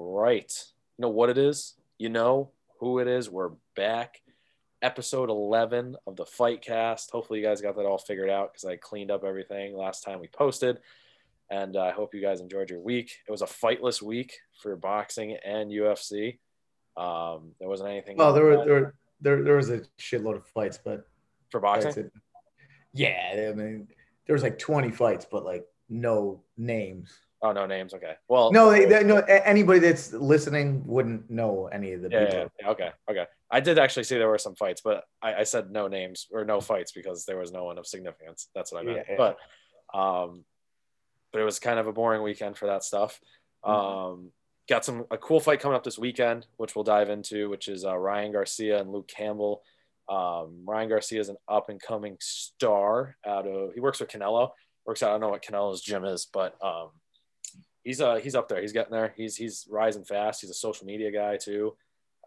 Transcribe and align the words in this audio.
All 0.00 0.18
right. 0.18 0.50
You 0.96 1.02
know 1.02 1.10
what 1.10 1.28
it 1.28 1.36
is? 1.36 1.74
You 1.98 2.08
know 2.08 2.52
who 2.78 3.00
it 3.00 3.06
is? 3.06 3.28
We're 3.28 3.50
back. 3.76 4.22
Episode 4.80 5.28
11 5.28 5.94
of 6.06 6.16
the 6.16 6.24
Fight 6.24 6.62
Cast. 6.62 7.10
Hopefully, 7.10 7.40
you 7.40 7.44
guys 7.44 7.60
got 7.60 7.76
that 7.76 7.84
all 7.84 7.98
figured 7.98 8.30
out 8.30 8.50
because 8.50 8.64
I 8.64 8.76
cleaned 8.76 9.10
up 9.10 9.24
everything 9.24 9.76
last 9.76 10.02
time 10.02 10.18
we 10.18 10.26
posted. 10.28 10.78
And 11.50 11.76
uh, 11.76 11.82
I 11.82 11.90
hope 11.90 12.14
you 12.14 12.22
guys 12.22 12.40
enjoyed 12.40 12.70
your 12.70 12.80
week. 12.80 13.12
It 13.28 13.30
was 13.30 13.42
a 13.42 13.46
fightless 13.46 14.00
week 14.00 14.38
for 14.62 14.74
boxing 14.74 15.36
and 15.44 15.70
UFC. 15.70 16.38
Um, 16.96 17.52
there 17.60 17.68
wasn't 17.68 17.90
anything. 17.90 18.16
Well, 18.16 18.32
there 18.32 18.44
were, 18.44 18.64
there, 18.64 18.94
there, 19.20 19.42
there 19.42 19.56
was 19.56 19.68
a 19.68 19.82
shitload 20.00 20.36
of 20.36 20.46
fights, 20.46 20.78
but 20.82 21.06
for 21.50 21.60
boxing. 21.60 22.10
Yeah, 22.94 23.50
I 23.50 23.52
mean, 23.52 23.88
there 24.26 24.32
was 24.32 24.42
like 24.42 24.58
20 24.58 24.92
fights, 24.92 25.26
but 25.30 25.44
like 25.44 25.66
no 25.90 26.42
names. 26.56 27.12
Oh, 27.42 27.52
no 27.52 27.66
names. 27.66 27.94
Okay. 27.94 28.14
Well, 28.28 28.52
no, 28.52 28.70
they, 28.70 28.84
they, 28.84 29.02
no. 29.02 29.18
Anybody 29.18 29.80
that's 29.80 30.12
listening 30.12 30.82
wouldn't 30.86 31.30
know 31.30 31.68
any 31.72 31.92
of 31.92 32.02
the 32.02 32.10
yeah, 32.10 32.24
people. 32.26 32.52
yeah, 32.60 32.68
Okay. 32.70 32.90
Okay. 33.10 33.24
I 33.50 33.60
did 33.60 33.78
actually 33.78 34.04
see 34.04 34.18
there 34.18 34.28
were 34.28 34.38
some 34.38 34.54
fights, 34.56 34.82
but 34.82 35.04
I, 35.22 35.34
I, 35.34 35.42
said 35.44 35.70
no 35.70 35.88
names 35.88 36.28
or 36.30 36.44
no 36.44 36.60
fights 36.60 36.92
because 36.92 37.24
there 37.24 37.38
was 37.38 37.50
no 37.50 37.64
one 37.64 37.78
of 37.78 37.86
significance. 37.86 38.48
That's 38.54 38.72
what 38.72 38.82
I 38.82 38.84
meant. 38.84 39.06
Yeah, 39.08 39.14
yeah. 39.14 39.32
But, 39.92 39.98
um, 39.98 40.44
but 41.32 41.40
it 41.40 41.44
was 41.44 41.58
kind 41.58 41.78
of 41.78 41.86
a 41.86 41.92
boring 41.92 42.22
weekend 42.22 42.58
for 42.58 42.66
that 42.66 42.84
stuff. 42.84 43.18
Mm-hmm. 43.64 43.74
Um, 43.74 44.32
got 44.68 44.84
some 44.84 45.04
a 45.10 45.18
cool 45.18 45.40
fight 45.40 45.60
coming 45.60 45.76
up 45.76 45.84
this 45.84 45.98
weekend, 45.98 46.46
which 46.56 46.74
we'll 46.74 46.84
dive 46.84 47.10
into, 47.10 47.48
which 47.48 47.68
is 47.68 47.84
uh, 47.84 47.96
Ryan 47.96 48.32
Garcia 48.32 48.80
and 48.80 48.90
Luke 48.90 49.08
Campbell. 49.08 49.62
Um, 50.08 50.62
Ryan 50.64 50.88
Garcia 50.88 51.20
is 51.20 51.28
an 51.28 51.36
up 51.48 51.68
and 51.68 51.80
coming 51.80 52.16
star 52.20 53.16
out 53.26 53.46
of 53.46 53.74
he 53.74 53.80
works 53.80 54.00
with 54.00 54.10
Canelo. 54.10 54.50
Works 54.86 55.02
out. 55.02 55.10
I 55.10 55.12
don't 55.12 55.20
know 55.20 55.28
what 55.28 55.44
Canelo's 55.44 55.82
gym 55.82 56.04
is, 56.04 56.26
but 56.32 56.56
um, 56.62 56.90
he's 57.84 58.00
uh 58.00 58.16
he's 58.16 58.34
up 58.34 58.48
there. 58.48 58.60
He's 58.60 58.72
getting 58.72 58.92
there. 58.92 59.14
He's 59.16 59.36
he's 59.36 59.66
rising 59.70 60.04
fast. 60.04 60.40
He's 60.40 60.50
a 60.50 60.54
social 60.54 60.86
media 60.86 61.10
guy 61.10 61.36
too. 61.36 61.76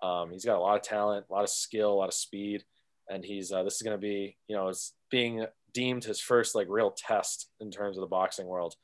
Um, 0.02 0.32
he's 0.32 0.46
got 0.46 0.58
a 0.58 0.60
lot 0.60 0.76
of 0.76 0.82
talent, 0.82 1.26
a 1.30 1.34
lot 1.34 1.44
of 1.44 1.50
skill, 1.50 1.94
a 1.94 1.96
lot 1.96 2.10
of 2.10 2.14
speed, 2.14 2.64
and 3.10 3.24
he's 3.24 3.52
uh, 3.52 3.64
this 3.64 3.76
is 3.76 3.82
going 3.82 3.98
to 3.98 4.02
be 4.02 4.38
you 4.48 4.56
know 4.56 4.68
it's 4.68 4.94
being 5.10 5.46
deemed 5.74 6.04
his 6.04 6.20
first 6.20 6.56
like 6.56 6.68
real 6.70 6.92
test 6.92 7.50
in 7.60 7.72
terms 7.72 7.98
of 7.98 8.02
the 8.02 8.08
boxing 8.08 8.48
world. 8.48 8.76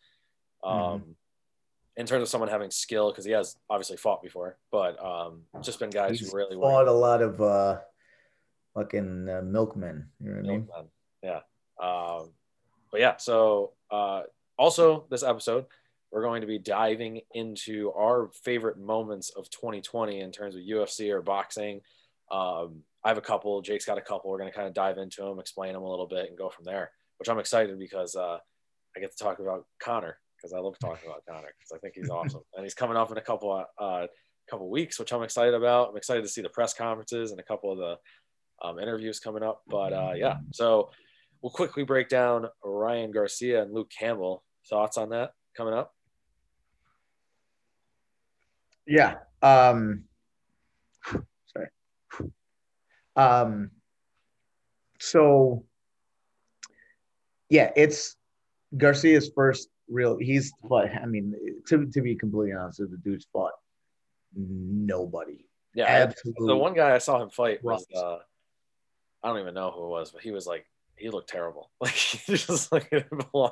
Um, 0.64 0.74
mm-hmm. 0.74 1.12
In 1.98 2.06
terms 2.06 2.22
of 2.22 2.30
someone 2.30 2.50
having 2.50 2.72
skill, 2.72 3.12
because 3.12 3.26
he 3.26 3.32
has 3.32 3.58
obviously 3.70 3.98
fought 3.98 4.22
before, 4.22 4.58
but 4.72 5.04
um, 5.04 5.42
just 5.62 5.80
been 5.80 5.90
guys 5.90 6.18
he's 6.18 6.32
who 6.32 6.38
really 6.38 6.56
fought 6.56 6.88
a 6.88 6.94
lot 6.94 7.22
of 7.22 7.42
uh, 7.42 7.80
fucking 8.74 9.28
uh, 9.28 9.42
milkmen. 9.42 10.08
You 10.22 10.30
know 10.30 10.36
what 10.36 10.46
milkmen. 10.46 10.70
I 10.74 10.82
mean? 10.82 10.90
Yeah. 11.24 11.40
Um, 11.86 12.30
but 12.90 13.02
yeah, 13.02 13.18
so 13.18 13.74
uh, 13.92 14.24
also 14.58 15.06
this 15.10 15.24
episode 15.24 15.66
we're 16.12 16.24
going 16.24 16.42
to 16.42 16.48
be 16.48 16.60
diving 16.60 17.22
into 17.34 17.92
our 17.92 18.30
favorite 18.44 18.78
moments 18.80 19.30
of 19.30 19.50
2020 19.50 20.20
in 20.20 20.32
terms 20.32 20.56
of 20.56 20.62
UFC 20.62 21.12
or 21.12 21.22
boxing. 21.22 21.82
Um, 22.32 22.84
I 23.04 23.10
have 23.10 23.18
a 23.18 23.22
couple. 23.22 23.62
Jake's 23.62 23.86
got 23.86 23.98
a 23.98 24.02
couple. 24.02 24.30
We're 24.30 24.40
going 24.40 24.52
to 24.52 24.56
kind 24.56 24.68
of 24.68 24.74
dive 24.74 24.98
into 24.98 25.22
them, 25.22 25.40
explain 25.40 25.74
them 25.74 25.84
a 25.84 25.90
little 25.90 26.08
bit, 26.08 26.28
and 26.28 26.38
go 26.38 26.50
from 26.50 26.66
there. 26.66 26.92
Which 27.18 27.30
I'm 27.30 27.40
excited 27.40 27.78
because 27.78 28.16
uh, 28.16 28.38
I 28.96 29.00
get 29.00 29.12
to 29.16 29.24
talk 29.24 29.40
about 29.40 29.66
Conor 29.82 30.18
because 30.38 30.54
I 30.54 30.60
love 30.60 30.78
talking 30.82 31.10
about 31.10 31.24
Conor 31.28 31.54
because 31.58 31.72
I 31.76 31.80
think 31.80 31.96
he's 31.96 32.10
awesome, 32.10 32.42
and 32.56 32.64
he's 32.64 32.74
coming 32.74 32.98
up 32.98 33.12
in 33.12 33.18
a 33.18 33.22
couple 33.22 33.66
uh, 33.78 34.08
couple 34.50 34.70
weeks, 34.70 35.00
which 35.00 35.14
I'm 35.14 35.24
excited 35.24 35.54
about. 35.54 35.90
I'm 35.90 35.98
excited 35.98 36.24
to 36.24 36.30
see 36.30 36.42
the 36.42 36.50
press 36.50 36.74
conferences 36.74 37.32
and 37.32 37.40
a 37.40 37.44
couple 37.44 37.72
of 37.72 37.78
the 37.78 38.68
um, 38.68 38.80
interviews 38.80 39.20
coming 39.20 39.44
up. 39.44 39.62
But 39.68 39.94
uh, 39.94 40.14
yeah, 40.16 40.38
so 40.52 40.90
we'll 41.42 41.52
quickly 41.52 41.84
break 41.84 42.10
down 42.10 42.48
Ryan 42.64 43.12
Garcia 43.12 43.62
and 43.62 43.74
Luke 43.74 43.92
Campbell. 43.98 44.44
Thoughts 44.70 44.98
on 44.98 45.10
that 45.10 45.32
coming 45.56 45.74
up? 45.74 45.94
Yeah. 48.90 49.18
Um, 49.44 50.06
sorry. 51.46 51.68
Um, 53.16 53.70
so, 55.00 55.64
yeah, 57.50 57.72
it's 57.76 58.16
Garcia's 58.76 59.32
first 59.36 59.70
real. 59.88 60.18
He's 60.18 60.52
what 60.62 60.90
I 60.92 61.06
mean. 61.06 61.36
To 61.68 61.86
to 61.86 62.02
be 62.02 62.16
completely 62.16 62.54
honest, 62.54 62.80
the 62.80 62.98
dude's 63.04 63.28
fought 63.32 63.54
nobody. 64.36 65.46
Yeah, 65.76 65.86
Absolutely. 65.86 66.48
the 66.48 66.56
one 66.56 66.74
guy 66.74 66.96
I 66.96 66.98
saw 66.98 67.22
him 67.22 67.30
fight 67.30 67.64
was 67.64 67.86
uh, 67.96 68.18
I 69.24 69.28
don't 69.28 69.40
even 69.40 69.54
know 69.54 69.72
who 69.72 69.86
it 69.86 69.90
was, 69.90 70.12
but 70.12 70.22
he 70.22 70.32
was 70.32 70.48
like 70.48 70.66
he 71.00 71.10
looked 71.10 71.30
terrible. 71.30 71.72
Like 71.82 71.94
just 71.94 72.72
like 72.74 72.90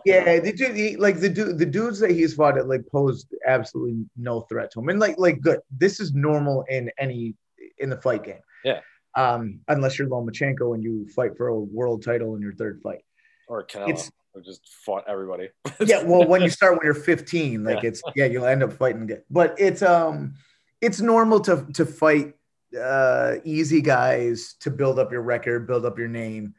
yeah, 0.05 0.39
the 0.39 0.53
dude, 0.55 0.75
he, 0.75 0.97
like 0.97 1.19
the 1.19 1.29
dude, 1.29 1.57
the 1.57 1.65
dudes 1.65 1.99
that 1.99 2.11
he's 2.11 2.33
fought 2.33 2.57
at 2.57 2.67
like 2.67 2.85
posed 2.91 3.33
absolutely 3.47 4.05
no 4.17 4.41
threat 4.41 4.71
to 4.71 4.79
him, 4.81 4.89
and 4.89 4.99
like 4.99 5.15
like 5.17 5.39
good. 5.41 5.59
This 5.71 5.99
is 5.99 6.13
normal 6.13 6.65
in 6.69 6.91
any 6.99 7.35
in 7.79 7.89
the 7.89 7.97
fight 8.01 8.23
game. 8.23 8.41
Yeah. 8.65 8.81
Um, 9.15 9.61
unless 9.67 9.97
you're 9.97 10.07
Lomachenko 10.07 10.75
and 10.75 10.83
you 10.83 11.07
fight 11.15 11.37
for 11.37 11.47
a 11.47 11.57
world 11.57 12.03
title 12.03 12.35
in 12.35 12.41
your 12.41 12.53
third 12.53 12.81
fight. 12.83 13.03
Or 13.47 13.65
Canelo, 13.65 13.89
it's, 13.89 14.11
who 14.33 14.41
just 14.41 14.61
fought 14.85 15.05
everybody. 15.07 15.49
yeah, 15.85 16.03
well, 16.03 16.27
when 16.27 16.41
you 16.41 16.49
start 16.49 16.73
when 16.73 16.83
you're 16.83 16.93
15, 16.93 17.63
like 17.63 17.81
yeah. 17.81 17.89
it's 17.89 18.01
yeah, 18.15 18.25
you'll 18.25 18.45
end 18.45 18.61
up 18.61 18.73
fighting. 18.73 19.09
But 19.29 19.55
it's 19.57 19.81
um, 19.81 20.35
it's 20.81 20.99
normal 20.99 21.39
to 21.41 21.65
to 21.73 21.85
fight 21.85 22.33
uh 22.77 23.35
easy 23.45 23.81
guys 23.81 24.55
to 24.59 24.69
build 24.69 24.99
up 24.99 25.13
your 25.13 25.21
record, 25.21 25.65
build 25.65 25.85
up 25.85 25.97
your 25.97 26.09
name 26.09 26.53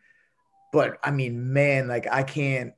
but 0.72 0.98
I 1.02 1.10
mean, 1.10 1.52
man, 1.52 1.88
like 1.88 2.06
I 2.10 2.22
can't 2.22 2.72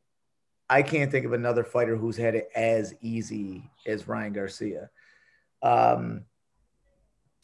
I 0.69 0.83
can't 0.83 1.11
think 1.11 1.27
of 1.27 1.33
another 1.33 1.65
fighter 1.65 1.97
who's 1.97 2.17
had 2.17 2.37
it 2.37 2.49
as 2.55 2.95
easy 3.01 3.69
as 3.87 4.07
Ryan 4.07 4.33
Garcia. 4.33 4.91
Um, 5.63 6.25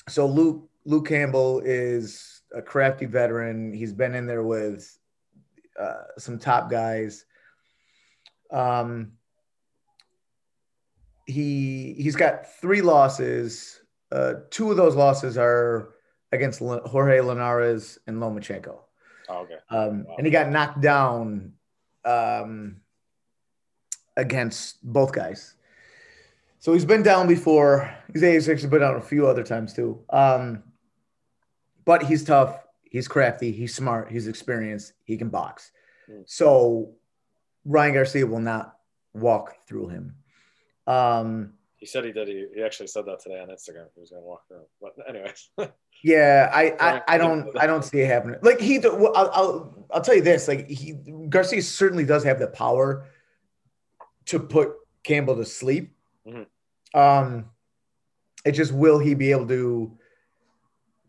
so 0.09 0.27
Luke 0.27 0.69
Luke 0.85 1.09
Campbell 1.09 1.61
is 1.65 2.43
a 2.55 2.63
crafty 2.63 3.07
veteran. 3.07 3.73
He's 3.73 3.93
been 3.93 4.15
in 4.15 4.27
there 4.27 4.45
with 4.45 4.97
uh, 5.79 6.05
some 6.19 6.39
top 6.39 6.71
guys. 6.71 7.25
Um, 8.53 9.13
he 11.27 11.95
he's 11.99 12.15
got 12.17 12.47
three 12.61 12.81
losses. 12.81 13.81
Uh, 14.13 14.35
two 14.51 14.71
of 14.71 14.77
those 14.77 14.95
losses 14.95 15.37
are 15.37 15.95
against 16.31 16.61
Jorge 16.61 17.21
Linares 17.21 17.99
and 18.07 18.19
Lomachenko. 18.19 18.86
Oh, 19.29 19.39
okay. 19.39 19.57
Um, 19.71 20.05
wow. 20.05 20.15
And 20.19 20.27
he 20.27 20.31
got 20.31 20.51
knocked 20.51 20.81
down 20.81 21.53
um, 22.05 22.77
against 24.17 24.83
both 24.83 25.13
guys. 25.13 25.55
So 26.59 26.73
he's 26.73 26.85
been 26.85 27.03
down 27.03 27.29
before. 27.29 27.95
He's 28.13 28.49
actually 28.49 28.69
been 28.69 28.81
down 28.81 28.97
a 28.97 29.01
few 29.01 29.27
other 29.27 29.43
times 29.43 29.73
too. 29.73 30.03
Um, 30.11 30.63
but 31.85 32.03
he's 32.03 32.25
tough. 32.25 32.59
He's 32.83 33.09
crafty. 33.09 33.53
He's 33.53 33.75
smart. 33.75 34.11
He's 34.11 34.27
experienced. 34.27 34.93
He 35.05 35.17
can 35.17 35.29
box. 35.29 35.71
Mm. 36.11 36.23
So 36.27 36.95
Ryan 37.65 37.95
Garcia 37.95 38.27
will 38.27 38.41
not 38.41 38.77
walk 39.13 39.57
through 39.67 39.89
him. 39.89 40.17
Um, 40.87 41.55
he 41.77 41.87
said 41.87 42.05
he 42.05 42.13
did. 42.13 42.29
He, 42.29 42.47
he 42.55 42.63
actually 42.63 42.87
said 42.87 43.05
that 43.07 43.21
today 43.21 43.39
on 43.39 43.49
Instagram. 43.49 43.87
He 43.95 44.01
was 44.01 44.11
going 44.11 44.23
to 44.23 44.27
walk 44.27 44.49
through. 44.49 44.65
But 44.81 44.95
anyways. 45.09 45.51
yeah, 46.05 46.51
I, 46.53 46.75
I, 46.81 47.03
I 47.07 47.19
don't 47.19 47.57
I 47.59 47.67
don't 47.67 47.85
see 47.85 48.01
it 48.01 48.07
happening. 48.07 48.39
Like 48.43 48.61
he, 48.61 48.83
I'll, 48.83 49.15
I'll 49.15 49.87
I'll 49.93 50.01
tell 50.01 50.15
you 50.15 50.23
this. 50.23 50.49
Like 50.49 50.69
he 50.69 50.95
Garcia 51.29 51.63
certainly 51.63 52.05
does 52.05 52.25
have 52.25 52.39
the 52.39 52.49
power 52.49 53.07
to 54.27 54.41
put 54.41 54.73
Campbell 55.03 55.37
to 55.37 55.45
sleep. 55.45 55.95
Mm-hmm. 56.27 56.99
Um, 56.99 57.51
it 58.45 58.53
just 58.53 58.73
will 58.73 58.99
he 58.99 59.15
be 59.15 59.31
able 59.31 59.47
to 59.49 59.99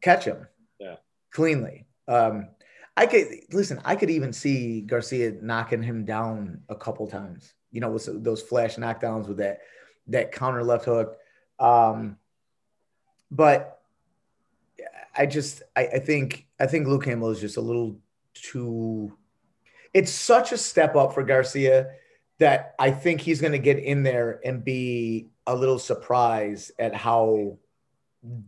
catch 0.02 0.26
him? 0.26 0.48
Yeah, 0.80 0.96
cleanly. 1.32 1.86
Um, 2.10 2.50
I 2.98 3.06
could 3.06 3.28
listen. 3.54 3.80
I 3.86 3.96
could 3.96 4.10
even 4.10 4.34
see 4.34 4.82
Garcia 4.82 5.34
knocking 5.42 5.82
him 5.82 6.04
down 6.04 6.62
a 6.68 6.76
couple 6.76 7.08
times. 7.08 7.54
You 7.72 7.80
know, 7.80 7.92
with 7.92 8.24
those 8.24 8.42
flash 8.42 8.76
knockdowns 8.76 9.28
with 9.28 9.38
that 9.38 9.60
that 10.08 10.32
counter 10.32 10.64
left 10.64 10.86
hook. 10.86 11.18
Um, 11.60 12.18
but 13.32 13.82
I 15.16 15.26
just 15.26 15.64
I, 15.76 15.88
I 15.88 16.00
think 16.00 16.48
I 16.60 16.68
think 16.68 16.88
Luke 16.88 17.04
Campbell 17.04 17.32
is 17.32 17.42
just 17.42 17.58
a 17.58 17.62
little 17.62 17.98
too. 18.34 19.18
It's 19.94 20.12
such 20.12 20.52
a 20.52 20.58
step 20.58 20.96
up 20.96 21.14
for 21.14 21.24
Garcia 21.24 21.92
that 22.40 22.76
I 22.78 22.92
think 22.92 23.22
he's 23.22 23.42
going 23.42 23.54
to 23.54 23.60
get 23.60 23.80
in 23.80 24.04
there 24.04 24.40
and 24.46 24.64
be 24.64 25.30
a 25.48 25.56
little 25.56 25.80
surprised 25.80 26.72
at 26.78 26.94
how 26.94 27.58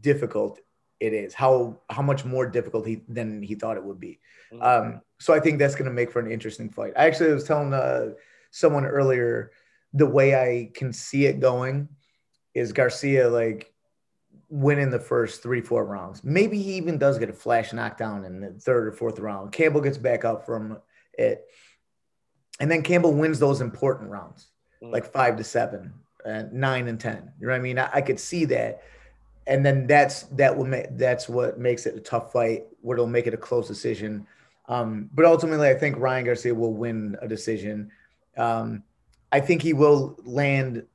difficult 0.02 0.60
it 1.00 1.14
is, 1.14 1.34
how 1.34 1.80
how 1.90 2.02
much 2.02 2.26
more 2.26 2.46
difficult 2.46 2.86
he 2.86 3.02
than 3.08 3.42
he 3.42 3.56
thought 3.56 3.78
it 3.78 3.84
would 3.84 4.00
be. 4.00 4.20
Mm-hmm. 4.54 4.64
Um, 4.64 5.02
so 5.20 5.34
I 5.34 5.40
think 5.40 5.60
that's 5.60 5.76
going 5.76 5.90
to 5.90 5.94
make 5.94 6.12
for 6.12 6.20
an 6.20 6.32
interesting 6.32 6.70
fight. 6.70 6.94
I 6.96 7.08
actually 7.08 7.34
was 7.34 7.46
telling 7.46 7.74
uh, 7.74 8.12
someone 8.52 8.86
earlier 8.86 9.52
the 9.94 10.06
way 10.06 10.36
I 10.36 10.72
can 10.74 10.94
see 10.94 11.26
it 11.26 11.40
going 11.40 11.90
is 12.54 12.72
Garcia 12.74 13.30
like 13.30 13.74
winning 14.50 14.90
the 14.90 15.00
first 15.00 15.44
three, 15.44 15.62
four 15.62 15.86
rounds. 15.86 16.24
Maybe 16.24 16.62
he 16.62 16.74
even 16.74 16.98
does 16.98 17.20
get 17.20 17.30
a 17.30 17.34
flash 17.34 17.74
knockdown 17.74 18.26
in 18.26 18.42
the 18.42 18.52
third 18.52 18.88
or 18.88 18.92
fourth 18.92 19.20
round. 19.20 19.52
Campbell 19.52 19.82
gets 19.82 19.98
back 19.98 20.26
up 20.26 20.46
from 20.46 20.78
it. 21.14 21.46
And 22.60 22.70
then 22.70 22.82
Campbell 22.82 23.14
wins 23.14 23.40
those 23.40 23.62
important 23.62 24.10
rounds, 24.10 24.48
mm. 24.84 24.92
like 24.92 25.12
five 25.12 25.38
to 25.38 25.44
seven. 25.44 25.94
and 26.26 26.52
nine 26.54 26.88
and 26.88 27.00
ten. 27.00 27.32
You 27.40 27.48
know 27.48 27.54
what 27.54 27.60
I 27.60 27.62
mean? 27.62 27.80
I, 27.80 27.90
I 27.94 28.02
could 28.02 28.20
see 28.20 28.46
that, 28.46 28.82
and 29.48 29.66
then 29.66 29.88
that's 29.88 30.24
that 30.24 30.56
will 30.56 30.66
make 30.66 30.98
that's 30.98 31.30
what 31.30 31.60
makes 31.60 31.86
it 31.86 31.96
a 31.96 32.00
tough 32.00 32.32
fight. 32.32 32.66
Where 32.82 32.96
it'll 32.96 33.08
make 33.08 33.28
it 33.28 33.34
a 33.34 33.38
close 33.38 33.68
decision. 33.68 34.28
Um, 34.68 35.10
but 35.14 35.26
ultimately, 35.26 35.70
I 35.70 35.74
think 35.74 35.98
Ryan 35.98 36.26
Garcia 36.26 36.54
will 36.54 36.74
win 36.74 37.18
a 37.22 37.28
decision. 37.28 37.92
Um, 38.38 38.84
I 39.32 39.40
think 39.40 39.62
he 39.62 39.74
will 39.74 40.18
land 40.24 40.86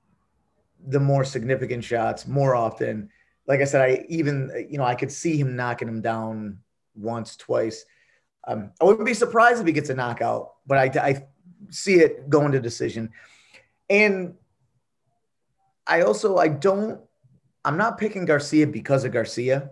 the 0.87 1.01
more 1.01 1.25
significant 1.25 1.85
shots 1.85 2.27
more 2.27 2.55
often. 2.55 3.11
Like 3.47 3.61
I 3.61 3.65
said, 3.65 3.83
I 3.83 4.05
even 4.09 4.67
you 4.69 4.79
know 4.79 4.85
I 4.85 4.95
could 4.95 5.13
see 5.13 5.37
him 5.37 5.57
knocking 5.57 5.89
him 5.89 6.01
down 6.01 6.59
once, 6.95 7.37
twice. 7.37 7.85
Um, 8.47 8.73
I 8.81 8.85
wouldn't 8.85 9.07
be 9.07 9.15
surprised 9.15 9.61
if 9.61 9.67
he 9.67 9.73
gets 9.73 9.91
a 9.91 9.95
knockout, 9.95 10.55
but 10.67 10.79
I, 10.79 11.09
I 11.09 11.27
see 11.71 11.95
it 11.95 12.29
going 12.29 12.53
to 12.53 12.61
decision. 12.61 13.11
And 13.89 14.35
I 15.87 16.03
also 16.03 16.37
I 16.37 16.49
don't 16.49 17.01
I'm 17.65 17.77
not 17.77 17.99
picking 17.99 18.25
Garcia 18.25 18.67
because 18.67 19.05
of 19.05 19.13
Garcia 19.13 19.71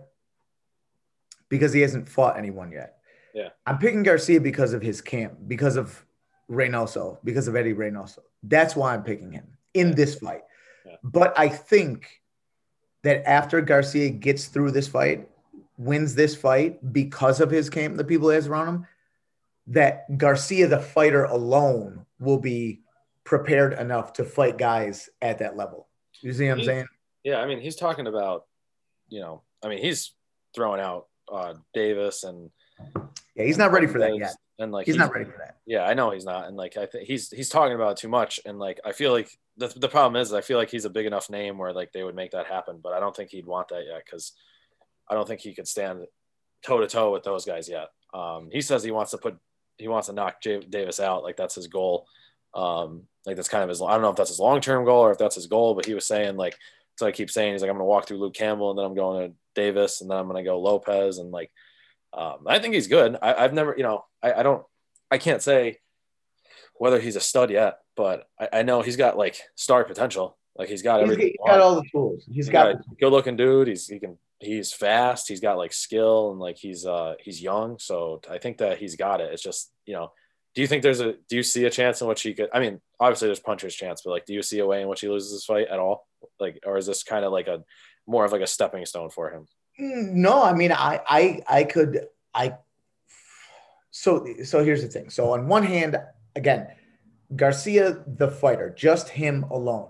because 1.49 1.73
he 1.73 1.81
hasn't 1.81 2.09
fought 2.09 2.37
anyone 2.37 2.71
yet. 2.71 2.97
Yeah. 3.33 3.49
I'm 3.65 3.77
picking 3.77 4.03
Garcia 4.03 4.41
because 4.41 4.73
of 4.73 4.81
his 4.81 5.01
camp, 5.01 5.33
because 5.47 5.75
of 5.75 6.03
Reynoso, 6.49 7.17
because 7.23 7.47
of 7.47 7.55
Eddie 7.55 7.73
Reynoso. 7.73 8.19
That's 8.43 8.75
why 8.75 8.93
I'm 8.93 9.03
picking 9.03 9.31
him 9.31 9.47
in 9.73 9.95
this 9.95 10.15
fight. 10.15 10.41
Yeah. 10.85 10.95
But 11.03 11.37
I 11.37 11.49
think 11.49 12.21
that 13.03 13.27
after 13.27 13.61
Garcia 13.61 14.09
gets 14.09 14.47
through 14.47 14.71
this 14.71 14.87
fight, 14.87 15.27
wins 15.77 16.15
this 16.15 16.35
fight 16.35 16.93
because 16.93 17.39
of 17.39 17.49
his 17.49 17.69
camp, 17.69 17.97
the 17.97 18.03
people 18.03 18.29
he 18.29 18.35
has 18.35 18.47
around 18.47 18.67
him, 18.67 18.87
that 19.67 20.17
Garcia, 20.17 20.67
the 20.67 20.79
fighter 20.79 21.25
alone, 21.25 22.05
will 22.19 22.39
be 22.39 22.81
prepared 23.23 23.73
enough 23.73 24.13
to 24.13 24.23
fight 24.23 24.57
guys 24.57 25.09
at 25.21 25.39
that 25.39 25.55
level. 25.57 25.87
You 26.21 26.33
see 26.33 26.45
what 26.45 26.53
I'm 26.53 26.59
he, 26.59 26.65
saying? 26.65 26.87
Yeah, 27.23 27.37
I 27.39 27.47
mean, 27.47 27.59
he's 27.59 27.75
talking 27.75 28.07
about, 28.07 28.45
you 29.09 29.21
know, 29.21 29.41
I 29.63 29.69
mean, 29.69 29.79
he's 29.79 30.13
throwing 30.53 30.81
out 30.81 31.07
uh, 31.31 31.53
Davis 31.73 32.23
and 32.23 32.51
yeah, 33.35 33.45
he's 33.45 33.57
not 33.57 33.71
ready 33.71 33.87
for 33.87 33.99
that 33.99 34.15
yet. 34.15 34.35
And 34.59 34.71
like 34.71 34.85
he's, 34.85 34.95
he's, 34.95 34.99
not 34.99 35.11
ready 35.11 35.25
for 35.25 35.37
that. 35.39 35.57
Yeah, 35.65 35.83
I 35.83 35.93
know 35.93 36.11
he's 36.11 36.25
not. 36.25 36.47
And 36.47 36.55
like 36.55 36.77
I 36.77 36.85
think 36.85 37.07
he's 37.07 37.29
he's 37.29 37.49
talking 37.49 37.73
about 37.73 37.93
it 37.93 37.97
too 37.97 38.07
much. 38.07 38.39
And 38.45 38.59
like 38.59 38.79
I 38.85 38.91
feel 38.91 39.11
like 39.11 39.29
the 39.57 39.67
the 39.67 39.89
problem 39.89 40.21
is 40.21 40.31
I 40.33 40.41
feel 40.41 40.57
like 40.57 40.69
he's 40.69 40.85
a 40.85 40.91
big 40.91 41.05
enough 41.05 41.29
name 41.29 41.57
where 41.57 41.73
like 41.73 41.91
they 41.91 42.03
would 42.03 42.15
make 42.15 42.31
that 42.31 42.47
happen. 42.47 42.79
But 42.81 42.93
I 42.93 42.99
don't 42.99 43.15
think 43.15 43.31
he'd 43.31 43.47
want 43.47 43.69
that 43.69 43.85
yet 43.87 44.03
because 44.05 44.33
I 45.09 45.15
don't 45.15 45.27
think 45.27 45.41
he 45.41 45.55
could 45.55 45.67
stand 45.67 46.05
toe 46.63 46.79
to 46.79 46.87
toe 46.87 47.11
with 47.11 47.23
those 47.23 47.45
guys 47.45 47.67
yet. 47.67 47.87
Um, 48.13 48.49
he 48.51 48.61
says 48.61 48.83
he 48.83 48.91
wants 48.91 49.11
to 49.11 49.17
put 49.17 49.37
he 49.77 49.87
wants 49.87 50.07
to 50.07 50.13
knock 50.13 50.41
J- 50.41 50.59
Davis 50.59 50.99
out. 50.99 51.23
Like 51.23 51.35
that's 51.35 51.55
his 51.55 51.67
goal. 51.67 52.05
Um, 52.53 53.03
like 53.25 53.35
that's 53.35 53.49
kind 53.49 53.63
of 53.63 53.69
his. 53.69 53.81
I 53.81 53.93
don't 53.93 54.03
know 54.03 54.11
if 54.11 54.15
that's 54.15 54.29
his 54.29 54.39
long 54.39 54.61
term 54.61 54.85
goal 54.85 55.01
or 55.01 55.11
if 55.11 55.17
that's 55.17 55.35
his 55.35 55.47
goal, 55.47 55.73
but 55.73 55.85
he 55.85 55.95
was 55.95 56.05
saying 56.05 56.37
like 56.37 56.57
so 56.95 57.07
I 57.07 57.11
keep 57.11 57.31
saying 57.31 57.53
he's 57.53 57.61
like 57.61 57.69
I'm 57.69 57.77
gonna 57.77 57.85
walk 57.85 58.07
through 58.07 58.19
Luke 58.19 58.35
Campbell 58.35 58.69
and 58.69 58.77
then 58.77 58.85
I'm 58.85 58.95
going 58.95 59.29
to 59.29 59.35
Davis 59.55 60.01
and 60.01 60.09
then 60.09 60.17
I'm 60.17 60.27
gonna 60.27 60.43
go 60.43 60.59
Lopez 60.59 61.17
and 61.17 61.31
like 61.31 61.51
um, 62.13 62.45
I 62.47 62.59
think 62.59 62.73
he's 62.73 62.87
good. 62.87 63.17
I, 63.21 63.41
have 63.41 63.53
never 63.53 63.73
you 63.75 63.83
know 63.83 64.05
I, 64.21 64.33
I, 64.33 64.43
don't 64.43 64.63
I 65.09 65.17
can't 65.17 65.41
say 65.41 65.79
whether 66.75 66.99
he's 66.99 67.15
a 67.15 67.21
stud 67.21 67.49
yet, 67.49 67.79
but 67.95 68.27
I, 68.39 68.49
I 68.53 68.63
know 68.63 68.81
he's 68.81 68.97
got 68.97 69.17
like 69.17 69.39
star 69.55 69.83
potential. 69.83 70.37
Like 70.55 70.69
he's 70.69 70.83
got 70.83 71.01
everything. 71.01 71.27
He's 71.27 71.37
got 71.45 71.59
all 71.59 71.75
the 71.75 71.89
tools. 71.91 72.23
he's, 72.27 72.35
he's 72.35 72.49
got, 72.49 72.75
got 72.75 72.83
good 72.99 73.11
looking 73.11 73.35
dude. 73.35 73.67
He's 73.67 73.87
he 73.87 73.99
can 73.99 74.17
he's 74.39 74.71
fast. 74.71 75.27
He's 75.27 75.39
got 75.39 75.57
like 75.57 75.73
skill 75.73 76.31
and 76.31 76.39
like 76.39 76.57
he's 76.57 76.85
uh 76.85 77.15
he's 77.19 77.41
young. 77.41 77.79
So 77.79 78.21
I 78.29 78.37
think 78.37 78.59
that 78.59 78.77
he's 78.77 78.95
got 78.95 79.21
it. 79.21 79.33
It's 79.33 79.43
just 79.43 79.71
you 79.85 79.93
know 79.93 80.11
do 80.55 80.61
you 80.61 80.67
think 80.67 80.83
there's 80.83 80.99
a 80.99 81.13
do 81.29 81.35
you 81.35 81.43
see 81.43 81.65
a 81.65 81.69
chance 81.69 82.01
in 82.01 82.07
which 82.07 82.21
he 82.21 82.33
could 82.33 82.49
i 82.53 82.59
mean 82.59 82.79
obviously 82.99 83.27
there's 83.27 83.39
puncher's 83.39 83.75
chance 83.75 84.01
but 84.03 84.11
like 84.11 84.25
do 84.25 84.33
you 84.33 84.43
see 84.43 84.59
a 84.59 84.65
way 84.65 84.81
in 84.81 84.87
which 84.87 85.01
he 85.01 85.09
loses 85.09 85.31
this 85.31 85.45
fight 85.45 85.67
at 85.67 85.79
all 85.79 86.07
like 86.39 86.59
or 86.65 86.77
is 86.77 86.85
this 86.85 87.03
kind 87.03 87.25
of 87.25 87.31
like 87.31 87.47
a 87.47 87.63
more 88.07 88.25
of 88.25 88.31
like 88.31 88.41
a 88.41 88.47
stepping 88.47 88.85
stone 88.85 89.09
for 89.09 89.29
him 89.31 89.47
no 89.77 90.43
i 90.43 90.53
mean 90.53 90.71
i 90.71 90.99
i 91.07 91.41
i 91.47 91.63
could 91.63 92.07
i 92.33 92.53
so 93.91 94.25
so 94.43 94.63
here's 94.63 94.81
the 94.81 94.87
thing 94.87 95.09
so 95.09 95.31
on 95.31 95.47
one 95.47 95.63
hand 95.63 95.97
again 96.35 96.67
garcia 97.35 98.03
the 98.05 98.27
fighter 98.27 98.73
just 98.77 99.09
him 99.09 99.43
alone 99.43 99.89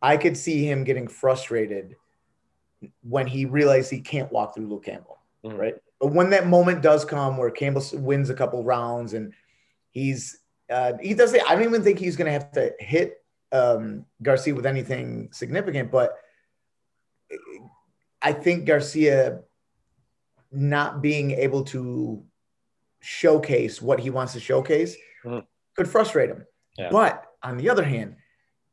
i 0.00 0.16
could 0.16 0.36
see 0.36 0.64
him 0.64 0.84
getting 0.84 1.06
frustrated 1.06 1.96
when 3.02 3.26
he 3.26 3.44
realized 3.44 3.90
he 3.90 4.00
can't 4.00 4.30
walk 4.32 4.54
through 4.54 4.66
luke 4.66 4.84
campbell 4.84 5.18
mm-hmm. 5.44 5.56
right 5.56 5.74
but 6.00 6.12
when 6.12 6.30
that 6.30 6.46
moment 6.46 6.80
does 6.80 7.04
come 7.04 7.36
where 7.36 7.50
campbell 7.50 7.84
wins 7.94 8.30
a 8.30 8.34
couple 8.34 8.64
rounds 8.64 9.14
and 9.14 9.32
He's 9.90 10.38
uh, 10.70 10.92
he 11.00 11.14
doesn't. 11.14 11.40
I 11.48 11.54
don't 11.54 11.64
even 11.64 11.82
think 11.82 11.98
he's 11.98 12.16
going 12.16 12.26
to 12.26 12.32
have 12.32 12.52
to 12.52 12.72
hit 12.78 13.22
um, 13.52 14.04
Garcia 14.22 14.54
with 14.54 14.66
anything 14.66 15.30
significant, 15.32 15.90
but 15.90 16.14
I 18.20 18.32
think 18.32 18.64
Garcia 18.64 19.40
not 20.50 21.02
being 21.02 21.32
able 21.32 21.64
to 21.64 22.24
showcase 23.00 23.80
what 23.80 24.00
he 24.00 24.10
wants 24.10 24.32
to 24.32 24.40
showcase 24.40 24.96
mm-hmm. 25.24 25.40
could 25.76 25.88
frustrate 25.88 26.30
him. 26.30 26.44
Yeah. 26.76 26.90
But 26.90 27.24
on 27.42 27.56
the 27.56 27.70
other 27.70 27.84
hand, 27.84 28.16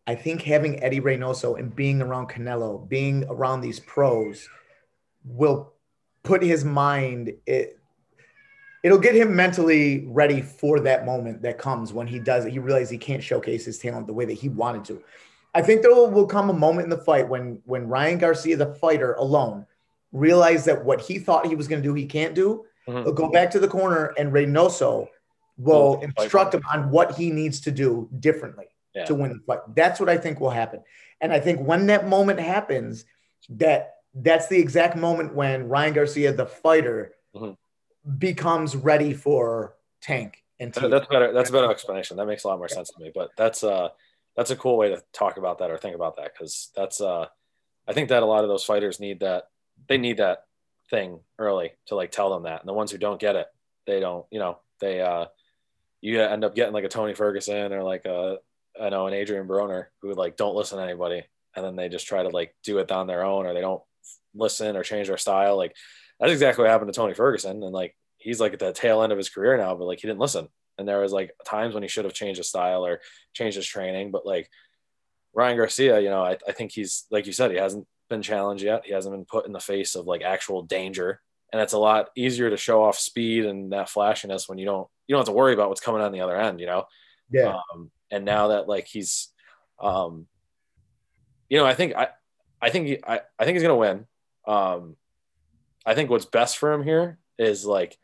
I 0.07 0.15
think 0.15 0.41
having 0.41 0.83
Eddie 0.83 1.01
Reynoso 1.01 1.59
and 1.59 1.75
being 1.75 2.01
around 2.01 2.29
Canelo, 2.29 2.87
being 2.87 3.25
around 3.29 3.61
these 3.61 3.79
pros, 3.79 4.47
will 5.23 5.73
put 6.23 6.43
his 6.43 6.63
mind 6.63 7.33
it, 7.45 7.79
it'll 8.83 8.99
get 8.99 9.15
him 9.15 9.35
mentally 9.35 10.05
ready 10.07 10.41
for 10.41 10.79
that 10.81 11.05
moment 11.05 11.41
that 11.41 11.57
comes 11.57 11.91
when 11.91 12.05
he 12.05 12.19
does 12.19 12.45
it. 12.45 12.51
He 12.51 12.59
realizes 12.59 12.91
he 12.91 12.99
can't 12.99 13.23
showcase 13.23 13.65
his 13.65 13.79
talent 13.79 14.05
the 14.05 14.13
way 14.13 14.25
that 14.25 14.33
he 14.33 14.49
wanted 14.49 14.85
to. 14.85 15.01
I 15.55 15.61
think 15.61 15.81
there 15.81 15.93
will 15.93 16.27
come 16.27 16.49
a 16.49 16.53
moment 16.53 16.85
in 16.85 16.89
the 16.89 16.97
fight 16.97 17.27
when 17.27 17.61
when 17.65 17.87
Ryan 17.87 18.19
Garcia, 18.19 18.57
the 18.57 18.75
fighter 18.75 19.13
alone, 19.13 19.65
realized 20.11 20.65
that 20.67 20.85
what 20.85 21.01
he 21.01 21.17
thought 21.17 21.47
he 21.47 21.55
was 21.55 21.67
going 21.67 21.81
to 21.81 21.87
do, 21.87 21.93
he 21.93 22.05
can't 22.05 22.35
do. 22.35 22.65
Mm-hmm. 22.87 23.03
He'll 23.03 23.13
go 23.13 23.29
back 23.29 23.49
to 23.51 23.59
the 23.59 23.67
corner, 23.67 24.13
and 24.17 24.31
Reynoso 24.31 25.07
will 25.57 26.01
instruct 26.01 26.53
him 26.53 26.63
on 26.71 26.91
what 26.91 27.15
he 27.15 27.31
needs 27.31 27.61
to 27.61 27.71
do 27.71 28.09
differently 28.19 28.65
yeah. 28.93 29.05
to 29.05 29.15
win 29.15 29.31
the 29.31 29.39
fight. 29.47 29.59
That's 29.73 29.99
what 29.99 30.09
I 30.09 30.17
think 30.17 30.39
will 30.39 30.49
happen. 30.49 30.81
And 31.21 31.31
I 31.31 31.39
think 31.39 31.61
when 31.61 31.87
that 31.87 32.07
moment 32.07 32.39
happens, 32.39 33.05
that 33.49 33.95
that's 34.13 34.47
the 34.47 34.59
exact 34.59 34.97
moment 34.97 35.33
when 35.33 35.69
Ryan 35.69 35.93
Garcia, 35.93 36.33
the 36.33 36.45
fighter, 36.45 37.13
mm-hmm 37.35 37.53
becomes 38.17 38.75
ready 38.75 39.13
for 39.13 39.75
tank 40.01 40.43
and 40.59 40.71
that's 40.73 41.07
better 41.07 41.33
that's 41.33 41.49
a 41.49 41.53
better 41.53 41.71
explanation 41.71 42.17
that 42.17 42.27
makes 42.27 42.43
a 42.43 42.47
lot 42.47 42.57
more 42.57 42.67
sense 42.67 42.89
to 42.89 43.03
me 43.03 43.11
but 43.13 43.29
that's 43.35 43.63
uh 43.63 43.89
that's 44.35 44.51
a 44.51 44.55
cool 44.55 44.77
way 44.77 44.89
to 44.89 45.01
talk 45.13 45.37
about 45.37 45.59
that 45.59 45.71
or 45.71 45.77
think 45.77 45.95
about 45.95 46.17
that 46.17 46.31
because 46.33 46.71
that's 46.75 47.01
uh 47.01 47.25
i 47.87 47.93
think 47.93 48.09
that 48.09 48.23
a 48.23 48.25
lot 48.25 48.43
of 48.43 48.49
those 48.49 48.63
fighters 48.63 48.99
need 48.99 49.19
that 49.19 49.45
they 49.87 49.97
need 49.97 50.17
that 50.17 50.43
thing 50.89 51.19
early 51.39 51.71
to 51.87 51.95
like 51.95 52.11
tell 52.11 52.29
them 52.29 52.43
that 52.43 52.61
and 52.61 52.69
the 52.69 52.73
ones 52.73 52.91
who 52.91 52.97
don't 52.97 53.19
get 53.19 53.35
it 53.35 53.47
they 53.87 53.99
don't 53.99 54.25
you 54.31 54.39
know 54.39 54.59
they 54.79 55.01
uh 55.01 55.25
you 56.01 56.21
end 56.21 56.43
up 56.43 56.55
getting 56.55 56.73
like 56.73 56.83
a 56.83 56.89
tony 56.89 57.13
ferguson 57.13 57.73
or 57.73 57.83
like 57.83 58.05
a 58.05 58.37
i 58.79 58.89
know 58.89 59.07
an 59.07 59.13
adrian 59.13 59.47
broner 59.47 59.85
who 60.01 60.13
like 60.13 60.37
don't 60.37 60.55
listen 60.55 60.77
to 60.77 60.83
anybody 60.83 61.23
and 61.55 61.65
then 61.65 61.75
they 61.75 61.89
just 61.89 62.07
try 62.07 62.21
to 62.21 62.29
like 62.29 62.55
do 62.63 62.77
it 62.77 62.91
on 62.91 63.07
their 63.07 63.23
own 63.23 63.45
or 63.45 63.53
they 63.53 63.61
don't 63.61 63.81
listen 64.35 64.75
or 64.75 64.83
change 64.83 65.07
their 65.07 65.17
style 65.17 65.57
like 65.57 65.75
that's 66.19 66.31
exactly 66.31 66.63
what 66.63 66.71
happened 66.71 66.91
to 66.91 66.97
Tony 66.97 67.13
Ferguson. 67.13 67.63
And 67.63 67.73
like 67.73 67.95
he's 68.17 68.39
like 68.39 68.53
at 68.53 68.59
the 68.59 68.73
tail 68.73 69.01
end 69.01 69.11
of 69.11 69.17
his 69.17 69.29
career 69.29 69.57
now, 69.57 69.75
but 69.75 69.85
like 69.85 69.99
he 69.99 70.07
didn't 70.07 70.19
listen. 70.19 70.47
And 70.77 70.87
there 70.87 70.99
was 70.99 71.11
like 71.11 71.31
times 71.45 71.73
when 71.73 71.83
he 71.83 71.89
should 71.89 72.05
have 72.05 72.13
changed 72.13 72.37
his 72.37 72.49
style 72.49 72.85
or 72.85 73.01
changed 73.33 73.55
his 73.55 73.65
training. 73.65 74.11
But 74.11 74.25
like 74.25 74.49
Ryan 75.33 75.57
Garcia, 75.57 75.99
you 75.99 76.09
know, 76.09 76.23
I, 76.23 76.37
I 76.47 76.51
think 76.51 76.71
he's 76.71 77.05
like 77.11 77.25
you 77.25 77.33
said, 77.33 77.51
he 77.51 77.57
hasn't 77.57 77.87
been 78.09 78.21
challenged 78.21 78.63
yet. 78.63 78.85
He 78.85 78.93
hasn't 78.93 79.13
been 79.13 79.25
put 79.25 79.45
in 79.45 79.51
the 79.51 79.59
face 79.59 79.95
of 79.95 80.05
like 80.05 80.21
actual 80.21 80.63
danger. 80.63 81.21
And 81.51 81.61
it's 81.61 81.73
a 81.73 81.79
lot 81.79 82.09
easier 82.15 82.49
to 82.49 82.57
show 82.57 82.83
off 82.83 82.97
speed 82.97 83.45
and 83.45 83.71
that 83.71 83.89
flashiness 83.89 84.49
when 84.49 84.57
you 84.57 84.65
don't 84.65 84.87
you 85.07 85.13
don't 85.13 85.19
have 85.19 85.27
to 85.27 85.31
worry 85.31 85.53
about 85.53 85.69
what's 85.69 85.81
coming 85.81 86.01
on 86.01 86.11
the 86.11 86.21
other 86.21 86.35
end, 86.35 86.59
you 86.59 86.65
know? 86.65 86.85
Yeah. 87.29 87.57
Um, 87.73 87.91
and 88.11 88.25
now 88.25 88.49
that 88.49 88.67
like 88.67 88.87
he's 88.87 89.29
um 89.79 90.27
you 91.49 91.57
know, 91.57 91.65
I 91.65 91.75
think 91.75 91.95
I 91.95 92.09
I 92.61 92.69
think 92.69 92.87
he, 92.87 93.03
I, 93.05 93.21
I 93.37 93.45
think 93.45 93.55
he's 93.55 93.61
gonna 93.61 93.75
win. 93.75 94.05
Um 94.47 94.95
I 95.85 95.93
think 95.93 96.09
what's 96.09 96.25
best 96.25 96.57
for 96.57 96.73
him 96.73 96.83
here 96.83 97.19
is 97.37 97.65
like 97.65 97.97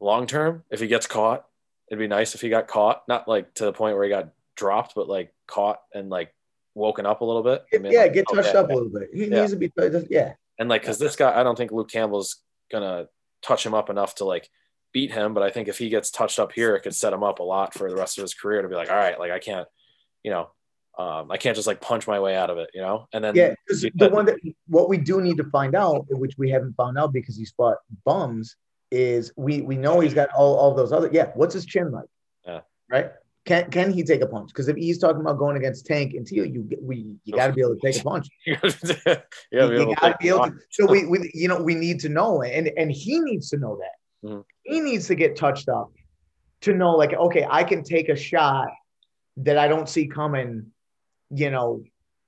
long 0.00 0.26
term. 0.26 0.64
If 0.70 0.80
he 0.80 0.86
gets 0.86 1.06
caught, 1.06 1.46
it'd 1.90 1.98
be 1.98 2.06
nice 2.06 2.34
if 2.34 2.40
he 2.40 2.48
got 2.48 2.68
caught, 2.68 3.02
not 3.08 3.28
like 3.28 3.54
to 3.54 3.64
the 3.64 3.72
point 3.72 3.96
where 3.96 4.04
he 4.04 4.10
got 4.10 4.30
dropped, 4.56 4.94
but 4.94 5.08
like 5.08 5.32
caught 5.46 5.80
and 5.94 6.10
like 6.10 6.34
woken 6.74 7.06
up 7.06 7.20
a 7.20 7.24
little 7.24 7.42
bit. 7.42 7.64
I 7.74 7.78
mean, 7.78 7.92
yeah, 7.92 8.02
like, 8.02 8.14
get 8.14 8.26
touched 8.32 8.50
okay. 8.50 8.58
up 8.58 8.70
a 8.70 8.74
little 8.74 8.90
bit. 8.90 9.10
He 9.12 9.26
yeah. 9.26 9.40
needs 9.40 9.52
to 9.52 9.56
be, 9.56 9.72
yeah. 10.10 10.34
And 10.58 10.68
like, 10.68 10.82
cause 10.82 10.98
this 10.98 11.16
guy, 11.16 11.38
I 11.38 11.42
don't 11.42 11.56
think 11.56 11.72
Luke 11.72 11.90
Campbell's 11.90 12.36
gonna 12.70 13.08
touch 13.42 13.64
him 13.64 13.74
up 13.74 13.90
enough 13.90 14.16
to 14.16 14.24
like 14.24 14.48
beat 14.92 15.12
him, 15.12 15.34
but 15.34 15.42
I 15.42 15.50
think 15.50 15.68
if 15.68 15.78
he 15.78 15.88
gets 15.88 16.10
touched 16.10 16.38
up 16.38 16.52
here, 16.52 16.74
it 16.74 16.80
could 16.80 16.94
set 16.94 17.12
him 17.12 17.22
up 17.22 17.38
a 17.38 17.44
lot 17.44 17.74
for 17.74 17.88
the 17.88 17.96
rest 17.96 18.18
of 18.18 18.22
his 18.22 18.34
career 18.34 18.62
to 18.62 18.68
be 18.68 18.74
like, 18.74 18.90
all 18.90 18.96
right, 18.96 19.18
like 19.18 19.30
I 19.30 19.38
can't, 19.38 19.68
you 20.22 20.30
know, 20.30 20.50
um, 20.98 21.30
I 21.30 21.36
can't 21.36 21.54
just 21.54 21.68
like 21.68 21.80
punch 21.80 22.06
my 22.08 22.18
way 22.18 22.34
out 22.34 22.50
of 22.50 22.58
it, 22.58 22.70
you 22.74 22.80
know. 22.80 23.06
And 23.12 23.22
then 23.22 23.34
yeah, 23.36 23.54
the 23.94 24.08
one 24.08 24.26
that 24.26 24.38
what 24.66 24.88
we 24.88 24.98
do 24.98 25.20
need 25.20 25.36
to 25.36 25.44
find 25.44 25.76
out, 25.76 26.06
which 26.10 26.36
we 26.36 26.50
haven't 26.50 26.74
found 26.74 26.98
out 26.98 27.12
because 27.12 27.36
he's 27.36 27.52
fought 27.52 27.78
bums, 28.04 28.56
is 28.90 29.32
we 29.36 29.60
we 29.60 29.76
know 29.76 30.00
he's 30.00 30.14
got 30.14 30.30
all, 30.30 30.56
all 30.56 30.74
those 30.74 30.92
other 30.92 31.10
yeah. 31.12 31.30
What's 31.34 31.54
his 31.54 31.66
chin 31.66 31.90
like? 31.90 32.06
Yeah. 32.46 32.60
Right. 32.90 33.10
Can 33.44 33.70
can 33.70 33.92
he 33.92 34.02
take 34.02 34.20
a 34.20 34.26
punch? 34.26 34.48
Because 34.48 34.68
if 34.68 34.76
he's 34.76 34.98
talking 34.98 35.20
about 35.20 35.38
going 35.38 35.56
against 35.56 35.86
Tank 35.86 36.12
and 36.14 36.26
Tio, 36.26 36.44
you 36.44 36.68
we 36.82 37.16
you 37.24 37.34
got 37.34 37.46
to 37.46 37.52
be 37.52 37.62
able 37.62 37.76
to 37.76 37.80
take 37.80 38.00
a 38.00 38.04
punch. 38.04 38.28
yeah, 38.46 38.58
you, 39.52 39.88
you 39.88 39.94
got 39.96 40.08
to 40.10 40.16
be 40.20 40.28
able 40.28 40.46
to. 40.46 40.52
So 40.70 40.86
we, 40.86 41.06
we 41.06 41.30
you 41.32 41.48
know 41.48 41.62
we 41.62 41.74
need 41.74 42.00
to 42.00 42.08
know 42.08 42.42
and 42.42 42.70
and 42.76 42.92
he 42.92 43.20
needs 43.20 43.48
to 43.50 43.56
know 43.56 43.78
that. 43.78 44.28
Mm-hmm. 44.28 44.40
He 44.64 44.80
needs 44.80 45.06
to 45.08 45.14
get 45.14 45.36
touched 45.36 45.68
up 45.68 45.90
to 46.62 46.74
know 46.74 46.90
like 46.90 47.14
okay, 47.14 47.46
I 47.48 47.64
can 47.64 47.82
take 47.82 48.10
a 48.10 48.16
shot 48.16 48.68
that 49.38 49.56
I 49.56 49.68
don't 49.68 49.88
see 49.88 50.08
coming, 50.08 50.66
you 51.30 51.50
know, 51.50 51.84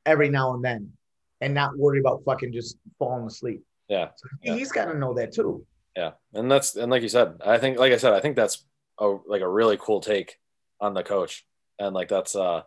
every 0.07 0.31
now 0.31 0.55
and 0.55 0.65
then, 0.65 0.93
and 1.41 1.53
not 1.53 1.77
worry 1.77 2.01
about 2.01 2.23
fucking 2.25 2.53
just 2.53 2.79
falling 2.99 3.27
asleep. 3.27 3.63
Yeah, 3.89 4.09
so 4.17 4.55
he's 4.55 4.73
got 4.73 4.87
to 4.87 4.97
know 4.97 5.13
that 5.15 5.33
too. 5.33 5.67
Yeah, 6.01 6.13
and 6.33 6.51
that's 6.51 6.77
and 6.77 6.91
like 6.91 7.03
you 7.03 7.11
said, 7.11 7.43
I 7.45 7.59
think 7.59 7.79
like 7.79 7.93
I 7.93 7.99
said, 7.99 8.15
I 8.15 8.21
think 8.21 8.35
that's 8.35 8.65
a 8.99 9.17
like 9.27 9.43
a 9.43 9.49
really 9.49 9.77
cool 9.79 10.01
take 10.01 10.39
on 10.81 10.95
the 10.95 11.03
coach, 11.03 11.45
and 11.79 11.95
like 11.95 12.09
that's 12.09 12.35
uh 12.35 12.63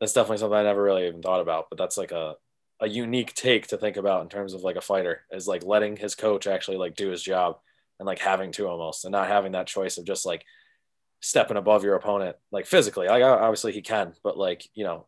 that's 0.00 0.14
definitely 0.14 0.38
something 0.38 0.58
I 0.58 0.64
never 0.64 0.82
really 0.82 1.06
even 1.06 1.22
thought 1.22 1.40
about, 1.40 1.66
but 1.70 1.78
that's 1.78 1.96
like 1.96 2.10
a 2.10 2.34
a 2.80 2.88
unique 2.88 3.34
take 3.34 3.68
to 3.68 3.76
think 3.76 3.96
about 3.96 4.22
in 4.22 4.28
terms 4.28 4.52
of 4.52 4.62
like 4.62 4.74
a 4.74 4.80
fighter 4.80 5.22
is 5.30 5.46
like 5.46 5.64
letting 5.64 5.96
his 5.96 6.16
coach 6.16 6.48
actually 6.48 6.76
like 6.76 6.96
do 6.96 7.08
his 7.08 7.22
job 7.22 7.58
and 8.00 8.06
like 8.06 8.18
having 8.18 8.50
to 8.52 8.66
almost 8.66 9.04
and 9.04 9.12
not 9.12 9.28
having 9.28 9.52
that 9.52 9.68
choice 9.68 9.96
of 9.96 10.04
just 10.04 10.26
like 10.26 10.44
stepping 11.20 11.56
above 11.56 11.84
your 11.84 11.94
opponent 11.94 12.36
like 12.50 12.66
physically. 12.66 13.06
Like 13.06 13.22
obviously 13.22 13.72
he 13.72 13.80
can 13.82 14.14
but 14.24 14.36
like 14.36 14.68
you 14.74 14.82
know 14.82 15.06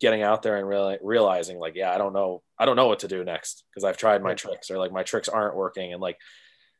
getting 0.00 0.22
out 0.22 0.42
there 0.42 0.56
and 0.56 0.66
really 0.66 0.98
realizing 1.02 1.58
like 1.58 1.74
yeah 1.74 1.92
i 1.92 1.98
don't 1.98 2.12
know 2.12 2.42
i 2.58 2.64
don't 2.64 2.76
know 2.76 2.88
what 2.88 3.00
to 3.00 3.08
do 3.08 3.24
next 3.24 3.64
because 3.70 3.84
i've 3.84 3.96
tried 3.96 4.22
my 4.22 4.34
tricks 4.34 4.70
or 4.70 4.78
like 4.78 4.92
my 4.92 5.02
tricks 5.02 5.28
aren't 5.28 5.56
working. 5.56 5.92
And 5.92 6.02
like 6.02 6.18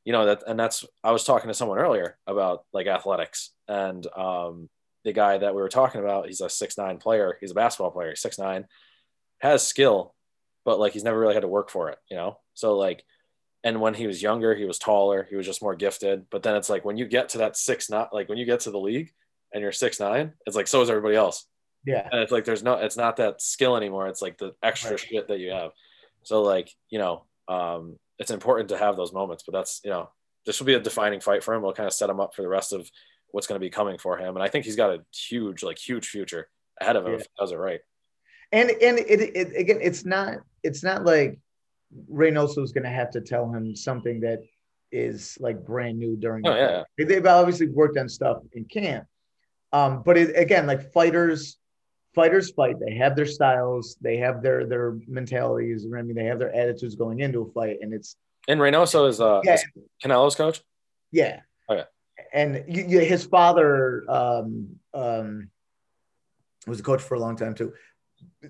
you 0.04 0.12
know 0.12 0.26
that 0.26 0.42
and 0.46 0.58
that's 0.58 0.84
i 1.02 1.10
was 1.10 1.24
talking 1.24 1.48
to 1.48 1.54
someone 1.54 1.78
earlier 1.78 2.18
about 2.26 2.64
like 2.72 2.86
athletics 2.86 3.50
and 3.68 4.06
um 4.16 4.68
the 5.04 5.12
guy 5.12 5.38
that 5.38 5.54
we 5.54 5.62
were 5.62 5.68
talking 5.68 6.00
about 6.00 6.26
he's 6.26 6.40
a 6.40 6.48
six 6.48 6.76
nine 6.76 6.98
player 6.98 7.38
he's 7.40 7.50
a 7.50 7.54
basketball 7.54 7.90
player 7.90 8.14
six 8.14 8.38
nine 8.38 8.66
has 9.38 9.66
skill 9.66 10.14
but 10.64 10.78
like 10.78 10.92
he's 10.92 11.04
never 11.04 11.18
really 11.18 11.34
had 11.34 11.40
to 11.40 11.48
work 11.48 11.70
for 11.70 11.90
it 11.90 11.98
you 12.10 12.16
know? 12.16 12.38
So 12.54 12.76
like 12.76 13.04
and 13.62 13.80
when 13.80 13.94
he 13.94 14.06
was 14.06 14.22
younger 14.22 14.54
he 14.54 14.64
was 14.64 14.78
taller 14.78 15.26
he 15.28 15.36
was 15.36 15.46
just 15.46 15.62
more 15.62 15.74
gifted 15.74 16.26
but 16.30 16.42
then 16.42 16.54
it's 16.56 16.68
like 16.68 16.84
when 16.84 16.96
you 16.96 17.06
get 17.06 17.30
to 17.30 17.38
that 17.38 17.56
six 17.56 17.88
not 17.88 18.12
like 18.12 18.28
when 18.28 18.38
you 18.38 18.44
get 18.44 18.60
to 18.60 18.70
the 18.70 18.78
league 18.78 19.10
and 19.52 19.62
you're 19.62 19.72
six 19.72 20.00
nine 20.00 20.32
it's 20.46 20.56
like 20.56 20.66
so 20.66 20.82
is 20.82 20.90
everybody 20.90 21.16
else 21.16 21.46
yeah 21.86 22.08
and 22.10 22.20
it's 22.20 22.32
like 22.32 22.44
there's 22.44 22.62
no 22.62 22.74
it's 22.74 22.96
not 22.96 23.16
that 23.16 23.40
skill 23.40 23.76
anymore 23.76 24.08
it's 24.08 24.22
like 24.22 24.38
the 24.38 24.54
extra 24.62 24.92
right. 24.92 25.00
shit 25.00 25.28
that 25.28 25.38
you 25.38 25.50
have 25.50 25.70
so 26.22 26.42
like 26.42 26.70
you 26.90 26.98
know 26.98 27.24
um 27.48 27.96
it's 28.18 28.30
important 28.30 28.68
to 28.68 28.78
have 28.78 28.96
those 28.96 29.12
moments. 29.12 29.44
But 29.46 29.52
that's 29.52 29.80
you 29.84 29.90
know 29.90 30.10
this 30.46 30.58
will 30.58 30.66
be 30.66 30.74
a 30.74 30.80
defining 30.80 31.20
fight 31.20 31.42
for 31.42 31.54
him. 31.54 31.62
We'll 31.62 31.72
kind 31.72 31.86
of 31.86 31.92
set 31.92 32.10
him 32.10 32.20
up 32.20 32.34
for 32.34 32.42
the 32.42 32.48
rest 32.48 32.72
of 32.72 32.88
what's 33.30 33.46
going 33.46 33.60
to 33.60 33.64
be 33.64 33.70
coming 33.70 33.98
for 33.98 34.16
him. 34.16 34.36
And 34.36 34.42
I 34.42 34.48
think 34.48 34.64
he's 34.64 34.76
got 34.76 34.90
a 34.90 35.04
huge 35.12 35.62
like 35.62 35.78
huge 35.78 36.08
future 36.08 36.48
ahead 36.80 36.96
of 36.96 37.04
him 37.04 37.12
yeah. 37.12 37.18
if 37.18 37.22
he 37.22 37.28
does 37.38 37.52
it 37.52 37.56
right. 37.56 37.80
And 38.52 38.70
and 38.70 38.98
it, 38.98 39.20
it 39.34 39.56
again, 39.56 39.78
it's 39.80 40.04
not 40.04 40.38
it's 40.62 40.82
not 40.82 41.04
like 41.04 41.38
Reynoso 42.12 42.62
is 42.62 42.72
going 42.72 42.84
to 42.84 42.90
have 42.90 43.10
to 43.12 43.20
tell 43.20 43.50
him 43.50 43.74
something 43.74 44.20
that 44.20 44.42
is 44.92 45.36
like 45.40 45.64
brand 45.64 45.98
new 45.98 46.16
during. 46.16 46.46
Oh, 46.46 46.54
yeah. 46.54 47.04
They've 47.04 47.26
obviously 47.26 47.68
worked 47.68 47.98
on 47.98 48.08
stuff 48.08 48.38
in 48.52 48.64
camp, 48.64 49.06
um, 49.72 50.02
but 50.04 50.16
it, 50.16 50.38
again, 50.38 50.66
like 50.66 50.92
fighters 50.92 51.58
fighters 52.14 52.50
fight. 52.52 52.76
They 52.78 52.94
have 52.96 53.16
their 53.16 53.26
styles. 53.26 53.96
They 54.00 54.18
have 54.18 54.42
their 54.42 54.66
their 54.66 54.98
mentalities. 55.06 55.86
I 55.86 56.02
mean, 56.02 56.14
they 56.14 56.24
have 56.24 56.38
their 56.38 56.54
attitudes 56.54 56.94
going 56.94 57.20
into 57.20 57.42
a 57.42 57.52
fight, 57.52 57.78
and 57.80 57.92
it's. 57.92 58.16
And 58.46 58.60
Reynoso 58.60 59.08
is 59.08 59.20
uh 59.20 59.40
yeah. 59.44 59.54
is 59.54 59.64
Canelo's 60.04 60.34
coach. 60.34 60.62
Yeah. 61.10 61.40
Okay. 61.70 61.82
Oh, 61.82 62.22
and 62.32 62.64
you, 62.68 62.84
you, 62.86 63.00
his 63.00 63.24
father 63.24 64.04
um, 64.08 64.76
um, 64.92 65.50
was 66.66 66.80
a 66.80 66.82
coach 66.82 67.00
for 67.00 67.14
a 67.14 67.20
long 67.20 67.36
time 67.36 67.54
too. 67.54 67.72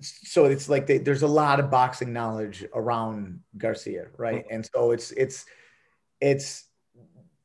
So 0.00 0.46
it's 0.46 0.68
like 0.68 0.86
they, 0.86 0.98
there's 0.98 1.22
a 1.22 1.28
lot 1.28 1.60
of 1.60 1.70
boxing 1.70 2.12
knowledge 2.12 2.64
around 2.74 3.40
Garcia, 3.56 4.06
right? 4.16 4.44
Mm-hmm. 4.44 4.54
And 4.54 4.68
so 4.72 4.90
it's 4.92 5.12
it's 5.12 5.44
it's 6.20 6.64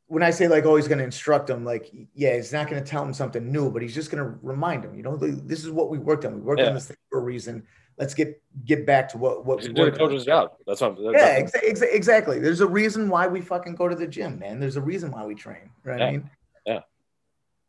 when 0.10 0.24
I 0.24 0.32
say 0.32 0.48
like, 0.48 0.66
oh, 0.66 0.76
he's 0.76 0.88
going 0.88 0.98
to 0.98 1.04
instruct 1.04 1.50
him, 1.50 1.64
like, 1.64 1.94
yeah, 2.16 2.36
he's 2.36 2.52
not 2.52 2.68
going 2.68 2.84
to 2.84 2.90
tell 2.90 3.04
him 3.04 3.14
something 3.14 3.52
new, 3.52 3.70
but 3.70 3.84
he's 3.84 3.94
just 3.94 4.10
going 4.10 4.24
to 4.24 4.38
remind 4.42 4.84
him, 4.84 4.96
you 4.96 5.04
know, 5.04 5.16
this 5.16 5.64
is 5.64 5.70
what 5.70 5.92
we 5.92 6.00
worked 6.00 6.26
on. 6.26 6.34
We 6.34 6.42
worked 6.42 6.62
yeah. 6.62 6.68
on 6.68 6.74
this 6.74 6.88
thing 6.88 6.98
for 7.12 7.20
a 7.20 7.22
reason. 7.22 7.64
Let's 7.98 8.14
get 8.14 8.42
get 8.66 8.86
back 8.86 9.10
to 9.10 9.18
what 9.18 9.46
what 9.46 9.60
he's 9.60 9.74
doing 9.74 9.92
the 9.92 9.98
coach's 9.98 10.26
job. 10.26 10.54
That's 10.66 10.82
what. 10.82 10.98
That's 10.98 11.14
yeah, 11.14 11.42
exa- 11.42 11.70
exa- 11.70 11.94
exactly. 11.94 12.40
There's 12.40 12.62
a 12.62 12.68
reason 12.68 13.10
why 13.10 13.28
we 13.28 13.42
fucking 13.42 13.76
go 13.76 13.88
to 13.88 13.96
the 13.96 14.08
gym, 14.08 14.40
man. 14.40 14.60
There's 14.60 14.78
a 14.78 14.82
reason 14.82 15.12
why 15.12 15.26
we 15.26 15.36
train, 15.36 15.70
right? 15.84 16.00
Yeah. 16.00 16.06
I 16.06 16.12
mean, 16.12 16.30
yeah. 16.66 16.80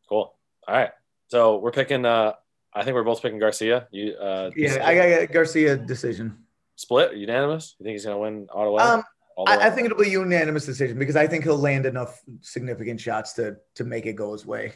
Cool. 0.09 0.32
All 0.68 0.75
right. 0.75 0.90
So 1.28 1.59
we're 1.59 1.73
picking. 1.73 2.06
uh 2.06 2.35
I 2.73 2.85
think 2.85 2.94
we're 2.94 3.02
both 3.02 3.20
picking 3.20 3.40
Garcia. 3.40 3.88
You. 3.90 4.14
uh 4.14 4.50
Yeah, 4.54 4.87
I 4.87 4.94
got 4.94 5.23
a 5.23 5.26
Garcia 5.26 5.76
decision. 5.76 6.38
Split 6.76 7.16
unanimous. 7.16 7.75
You 7.78 7.85
think 7.85 7.94
he's 7.94 8.04
going 8.04 8.16
to 8.16 8.20
win 8.20 8.49
Ottawa? 8.52 8.94
Um, 8.94 9.02
I, 9.47 9.68
I, 9.68 9.70
think 9.70 9.87
it'll 9.87 9.99
be 9.99 10.09
a 10.09 10.12
unanimous 10.12 10.66
decision 10.66 10.99
because 10.99 11.16
I 11.16 11.26
think 11.26 11.44
he'll 11.44 11.59
land 11.59 11.87
enough 11.87 12.20
significant 12.40 13.00
shots 13.00 13.32
to 13.35 13.56
to 13.75 13.85
make 13.85 14.06
it 14.06 14.14
go 14.14 14.32
his 14.32 14.47
way. 14.47 14.73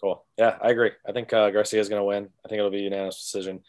Cool. 0.00 0.24
Yeah, 0.36 0.56
I 0.62 0.70
agree. 0.70 0.92
I 1.06 1.12
think 1.12 1.32
uh, 1.32 1.50
Garcia 1.50 1.80
is 1.80 1.88
going 1.88 2.00
to 2.00 2.04
win. 2.04 2.28
I 2.44 2.48
think 2.48 2.58
it'll 2.58 2.70
be 2.70 2.78
a 2.78 2.82
unanimous 2.82 3.20
decision. 3.20 3.60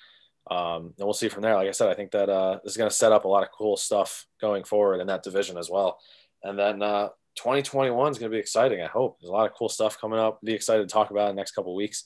Um, 0.50 0.94
and 0.98 1.06
we'll 1.06 1.14
see 1.14 1.30
from 1.30 1.44
there. 1.44 1.56
Like 1.56 1.68
I 1.68 1.72
said, 1.72 1.90
I 1.90 1.94
think 1.94 2.12
that 2.12 2.30
uh, 2.30 2.60
this 2.64 2.74
is 2.74 2.78
going 2.78 2.90
to 2.90 2.96
set 2.96 3.12
up 3.12 3.26
a 3.26 3.28
lot 3.28 3.44
of 3.44 3.50
cool 3.52 3.78
stuff 3.78 4.26
going 4.40 4.64
forward 4.64 5.00
in 5.00 5.08
that 5.08 5.24
division 5.24 5.58
as 5.58 5.70
well. 5.70 6.00
And 6.44 6.58
then 6.58 6.82
uh, 6.82 7.10
2021 7.36 8.12
is 8.12 8.20
going 8.20 8.32
to 8.32 8.36
be 8.36 8.40
exciting. 8.40 8.82
I 8.82 8.88
hope 8.88 9.20
there's 9.20 9.30
a 9.30 9.34
lot 9.34 9.50
of 9.50 9.56
cool 9.56 9.70
stuff 9.70 10.00
coming 10.00 10.20
up. 10.20 10.40
Be 10.42 10.54
excited 10.54 10.88
to 10.88 10.94
talk 10.94 11.12
about 11.12 11.30
in 11.30 11.36
the 11.36 11.40
next 11.40 11.52
couple 11.52 11.76
weeks. 11.76 12.04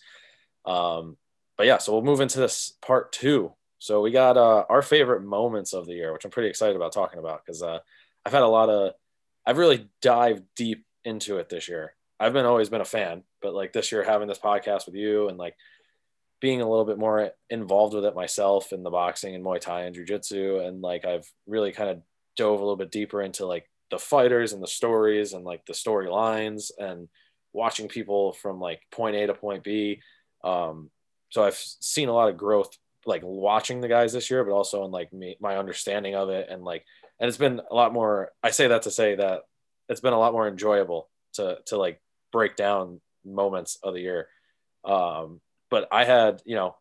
Um, 0.65 1.17
but 1.57 1.67
yeah, 1.67 1.77
so 1.77 1.93
we'll 1.93 2.01
move 2.01 2.21
into 2.21 2.39
this 2.39 2.73
part 2.81 3.11
two. 3.11 3.53
So 3.79 4.01
we 4.01 4.11
got 4.11 4.37
uh, 4.37 4.65
our 4.69 4.81
favorite 4.81 5.23
moments 5.23 5.73
of 5.73 5.85
the 5.85 5.93
year, 5.93 6.13
which 6.13 6.23
I'm 6.23 6.31
pretty 6.31 6.49
excited 6.49 6.75
about 6.75 6.93
talking 6.93 7.19
about 7.19 7.45
because 7.45 7.61
uh, 7.61 7.79
I've 8.25 8.33
had 8.33 8.41
a 8.41 8.47
lot 8.47 8.69
of, 8.69 8.93
I've 9.45 9.57
really 9.57 9.89
dived 10.01 10.43
deep 10.55 10.85
into 11.03 11.37
it 11.37 11.49
this 11.49 11.67
year. 11.67 11.95
I've 12.19 12.33
been 12.33 12.45
always 12.45 12.69
been 12.69 12.81
a 12.81 12.85
fan, 12.85 13.23
but 13.41 13.53
like 13.53 13.73
this 13.73 13.91
year 13.91 14.03
having 14.03 14.27
this 14.27 14.39
podcast 14.39 14.85
with 14.85 14.95
you 14.95 15.27
and 15.27 15.37
like 15.37 15.55
being 16.39 16.61
a 16.61 16.69
little 16.69 16.85
bit 16.85 16.97
more 16.97 17.31
involved 17.49 17.93
with 17.93 18.05
it 18.05 18.15
myself 18.15 18.71
in 18.71 18.83
the 18.83 18.89
boxing 18.89 19.35
and 19.35 19.43
Muay 19.43 19.59
Thai 19.59 19.83
and 19.83 19.95
Jiu-Jitsu. 19.95 20.59
And 20.59 20.81
like, 20.81 21.05
I've 21.05 21.29
really 21.47 21.71
kind 21.71 21.89
of 21.89 22.01
dove 22.37 22.59
a 22.59 22.63
little 22.63 22.77
bit 22.77 22.91
deeper 22.91 23.21
into 23.21 23.45
like 23.45 23.69
the 23.91 23.99
fighters 23.99 24.53
and 24.53 24.63
the 24.63 24.67
stories 24.67 25.33
and 25.33 25.43
like 25.43 25.65
the 25.65 25.73
storylines 25.73 26.71
and 26.77 27.09
watching 27.51 27.87
people 27.87 28.33
from 28.33 28.59
like 28.59 28.81
point 28.91 29.15
A 29.15 29.27
to 29.27 29.33
point 29.33 29.63
B. 29.63 30.01
Um, 30.43 30.89
so 31.29 31.43
I've 31.43 31.57
seen 31.57 32.09
a 32.09 32.13
lot 32.13 32.29
of 32.29 32.37
growth, 32.37 32.77
like 33.05 33.21
watching 33.23 33.81
the 33.81 33.87
guys 33.87 34.13
this 34.13 34.29
year, 34.29 34.43
but 34.43 34.53
also 34.53 34.85
in 34.85 34.91
like 34.91 35.11
me, 35.13 35.37
my 35.39 35.57
understanding 35.57 36.15
of 36.15 36.29
it 36.29 36.47
and 36.49 36.63
like 36.63 36.85
and 37.19 37.27
it's 37.27 37.37
been 37.37 37.61
a 37.69 37.75
lot 37.75 37.93
more 37.93 38.31
i 38.43 38.49
say 38.49 38.67
that 38.67 38.83
to 38.83 38.91
say 38.91 39.15
that 39.15 39.41
it's 39.89 40.01
been 40.01 40.13
a 40.13 40.19
lot 40.19 40.33
more 40.33 40.47
enjoyable 40.47 41.09
to 41.33 41.57
to 41.65 41.77
like 41.77 42.01
break 42.31 42.55
down 42.55 43.01
moments 43.25 43.77
of 43.83 43.93
the 43.93 44.01
year. 44.01 44.27
Um 44.85 45.41
but 45.69 45.87
i 45.91 46.03
had 46.03 46.41
you 46.45 46.55
know 46.55 46.75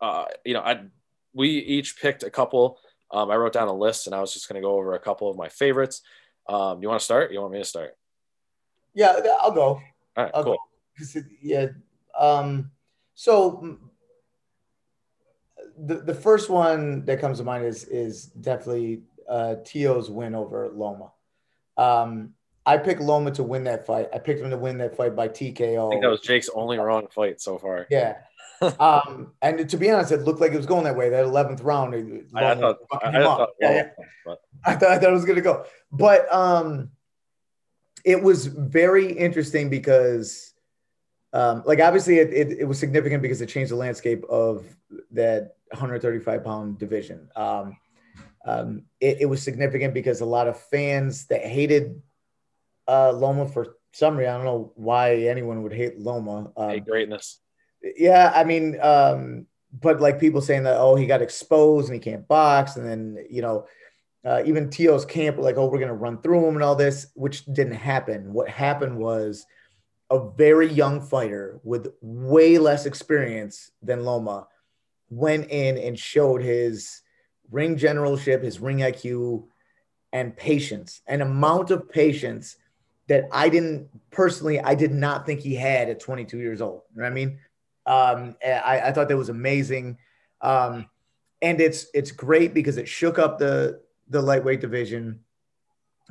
uh 0.00 0.26
you 0.44 0.54
know 0.54 0.60
i 0.60 0.80
we 1.34 1.48
each 1.48 2.00
picked 2.00 2.22
a 2.22 2.30
couple. 2.30 2.78
Um 3.10 3.30
i 3.30 3.36
wrote 3.36 3.52
down 3.52 3.68
a 3.68 3.72
list 3.74 4.06
and 4.06 4.14
i 4.14 4.20
was 4.20 4.32
just 4.32 4.48
going 4.48 4.60
to 4.60 4.66
go 4.66 4.76
over 4.76 4.94
a 4.94 4.98
couple 5.00 5.30
of 5.30 5.36
my 5.36 5.48
favorites. 5.48 6.02
Um 6.48 6.82
you 6.82 6.88
want 6.88 7.00
to 7.00 7.04
start? 7.04 7.32
You 7.32 7.40
want 7.40 7.52
me 7.52 7.58
to 7.58 7.64
start? 7.64 7.96
Yeah 8.94 9.16
i'll 9.40 9.52
go. 9.52 9.62
All 9.64 9.82
right 10.16 10.30
I'll 10.34 10.44
cool. 10.44 10.58
Go. 11.14 11.20
yeah 11.40 11.68
um 12.18 12.70
so 13.14 13.78
the, 15.78 15.96
the 15.96 16.14
first 16.14 16.50
one 16.50 17.04
that 17.06 17.20
comes 17.20 17.38
to 17.38 17.44
mind 17.44 17.64
is 17.64 17.84
is 17.84 18.26
definitely 18.26 19.02
uh, 19.28 19.56
Tio's 19.64 20.10
win 20.10 20.34
over 20.34 20.70
Loma. 20.74 21.12
Um, 21.76 22.34
I 22.64 22.76
picked 22.76 23.00
Loma 23.00 23.32
to 23.32 23.42
win 23.42 23.64
that 23.64 23.86
fight. 23.86 24.08
I 24.14 24.18
picked 24.18 24.40
him 24.40 24.50
to 24.50 24.56
win 24.56 24.78
that 24.78 24.96
fight 24.96 25.16
by 25.16 25.28
TKO. 25.28 25.88
I 25.88 25.90
think 25.90 26.02
that 26.02 26.10
was 26.10 26.20
Jake's 26.20 26.48
only 26.54 26.78
wrong 26.78 27.08
fight 27.08 27.40
so 27.40 27.58
far. 27.58 27.86
Yeah. 27.90 28.18
um, 28.80 29.32
and 29.42 29.68
to 29.68 29.76
be 29.76 29.90
honest, 29.90 30.12
it 30.12 30.22
looked 30.22 30.40
like 30.40 30.52
it 30.52 30.56
was 30.56 30.66
going 30.66 30.84
that 30.84 30.96
way. 30.96 31.08
That 31.10 31.24
eleventh 31.24 31.60
round, 31.62 31.94
I, 32.34 32.52
I, 32.52 32.54
thought, 32.54 32.78
I, 32.92 33.08
I, 33.08 33.22
thought, 33.22 33.48
yeah, 33.60 33.88
yeah. 34.26 34.34
I 34.64 34.74
thought 34.74 34.90
I 34.90 34.98
thought 34.98 35.10
it 35.10 35.12
was 35.12 35.24
going 35.24 35.36
to 35.36 35.42
go, 35.42 35.64
but 35.90 36.32
um, 36.32 36.90
it 38.04 38.22
was 38.22 38.46
very 38.46 39.10
interesting 39.10 39.68
because, 39.68 40.52
um, 41.32 41.64
like 41.66 41.80
obviously 41.80 42.18
it, 42.18 42.32
it, 42.32 42.58
it 42.60 42.64
was 42.64 42.78
significant 42.78 43.22
because 43.22 43.40
it 43.40 43.48
changed 43.48 43.72
the 43.72 43.76
landscape 43.76 44.22
of 44.28 44.64
that 45.10 45.56
135 45.70 46.44
pound 46.44 46.78
division. 46.78 47.28
Um, 47.34 47.76
um, 48.44 48.82
it, 49.00 49.18
it, 49.20 49.26
was 49.26 49.42
significant 49.42 49.94
because 49.94 50.20
a 50.20 50.26
lot 50.26 50.48
of 50.48 50.58
fans 50.58 51.26
that 51.26 51.44
hated 51.44 52.02
uh, 52.88 53.12
Loma 53.12 53.46
for 53.46 53.76
some 53.92 54.16
reason, 54.16 54.32
I 54.32 54.36
don't 54.36 54.44
know 54.44 54.72
why 54.74 55.16
anyone 55.16 55.62
would 55.62 55.72
hate 55.72 55.98
Loma. 55.98 56.50
Um, 56.56 56.70
hate 56.70 56.84
greatness. 56.84 57.40
Yeah, 57.82 58.32
I 58.34 58.44
mean, 58.44 58.80
um, 58.80 59.46
but 59.80 60.00
like 60.00 60.18
people 60.18 60.40
saying 60.40 60.64
that, 60.64 60.78
oh, 60.78 60.96
he 60.96 61.06
got 61.06 61.22
exposed 61.22 61.88
and 61.88 61.94
he 61.94 62.00
can't 62.00 62.26
box, 62.26 62.76
and 62.76 62.88
then 62.88 63.24
you 63.30 63.42
know, 63.42 63.66
uh, 64.24 64.42
even 64.44 64.70
Tio's 64.70 65.04
camp 65.04 65.38
like, 65.38 65.56
oh, 65.56 65.66
we're 65.66 65.78
gonna 65.78 65.94
run 65.94 66.20
through 66.20 66.46
him 66.46 66.54
and 66.54 66.64
all 66.64 66.76
this, 66.76 67.08
which 67.14 67.44
didn't 67.46 67.74
happen. 67.74 68.32
What 68.32 68.48
happened 68.48 68.96
was 68.96 69.46
a 70.10 70.30
very 70.30 70.70
young 70.70 71.00
fighter 71.00 71.60
with 71.62 71.88
way 72.00 72.58
less 72.58 72.86
experience 72.86 73.70
than 73.82 74.04
Loma 74.04 74.46
went 75.10 75.50
in 75.50 75.78
and 75.78 75.98
showed 75.98 76.42
his 76.42 77.01
ring 77.52 77.76
generalship, 77.76 78.42
his 78.42 78.58
ring 78.58 78.78
IQ, 78.78 79.44
and 80.12 80.36
patience, 80.36 81.00
an 81.06 81.22
amount 81.22 81.70
of 81.70 81.88
patience 81.88 82.56
that 83.08 83.24
I 83.32 83.48
didn't 83.48 83.88
personally, 84.10 84.60
I 84.60 84.74
did 84.74 84.92
not 84.92 85.26
think 85.26 85.40
he 85.40 85.54
had 85.54 85.88
at 85.88 86.00
22 86.00 86.38
years 86.38 86.60
old. 86.60 86.82
You 86.94 87.00
know 87.00 87.04
what 87.04 87.10
I 87.10 87.14
mean? 87.14 87.38
Um, 87.84 88.36
I, 88.44 88.80
I, 88.84 88.92
thought 88.92 89.08
that 89.08 89.16
was 89.16 89.28
amazing. 89.28 89.98
Um, 90.40 90.86
and 91.40 91.60
it's 91.60 91.86
it's 91.94 92.12
great 92.12 92.54
because 92.54 92.76
it 92.76 92.88
shook 92.88 93.18
up 93.18 93.38
the 93.38 93.80
the 94.08 94.22
lightweight 94.22 94.60
division. 94.60 95.20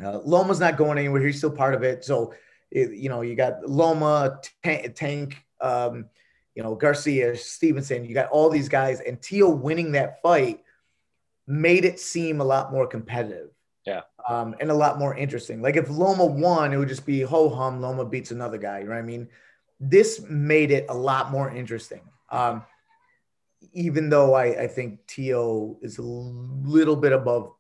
Uh, 0.04 0.20
Loma's 0.20 0.60
not 0.60 0.76
going 0.76 0.98
anywhere; 0.98 1.26
he's 1.26 1.38
still 1.38 1.52
part 1.52 1.74
of 1.74 1.84
it. 1.84 2.04
So, 2.04 2.34
it, 2.72 2.92
you 2.92 3.08
know, 3.08 3.22
you 3.22 3.36
got 3.36 3.68
Loma, 3.68 4.40
Tank, 4.64 4.94
Tank 4.96 5.46
um, 5.62 6.06
you 6.56 6.64
know, 6.64 6.76
Garcia, 6.76 7.38
Stevenson. 7.38 8.04
You 8.04 8.14
got 8.14 8.30
all 8.30 8.50
these 8.50 8.68
guys, 8.68 9.00
and 9.00 9.22
Teo 9.22 9.50
winning 9.50 9.94
that 9.94 10.22
fight 10.22 10.62
made 11.52 11.84
it 11.84 12.00
seem 12.00 12.40
a 12.40 12.46
lot 12.46 12.72
more 12.72 12.88
competitive. 12.88 13.50
Yeah. 13.86 14.02
Um, 14.28 14.56
and 14.60 14.72
a 14.72 14.74
lot 14.74 14.98
more 14.98 15.16
interesting. 15.16 15.62
Like 15.62 15.76
if 15.76 15.90
Loma 15.90 16.26
won, 16.26 16.72
it 16.72 16.78
would 16.78 16.88
just 16.88 17.06
be 17.06 17.22
ho 17.22 17.50
hum. 17.50 17.82
Loma 17.82 18.06
beats 18.06 18.32
another 18.32 18.58
guy. 18.58 18.80
You 18.80 18.86
know 18.86 18.92
what 18.92 19.00
I 19.00 19.04
mean? 19.04 19.28
This 19.80 20.22
made 20.30 20.72
it 20.72 20.86
a 20.90 20.94
lot 20.94 21.32
more 21.32 21.52
interesting. 21.52 22.02
Um, 22.30 22.64
even 23.74 24.10
though 24.10 24.34
I, 24.34 24.64
I 24.64 24.68
think 24.68 25.06
Teo 25.08 25.78
is 25.82 25.98
a 25.98 26.04
little 26.04 26.96
bit 26.96 27.12
above 27.12 27.52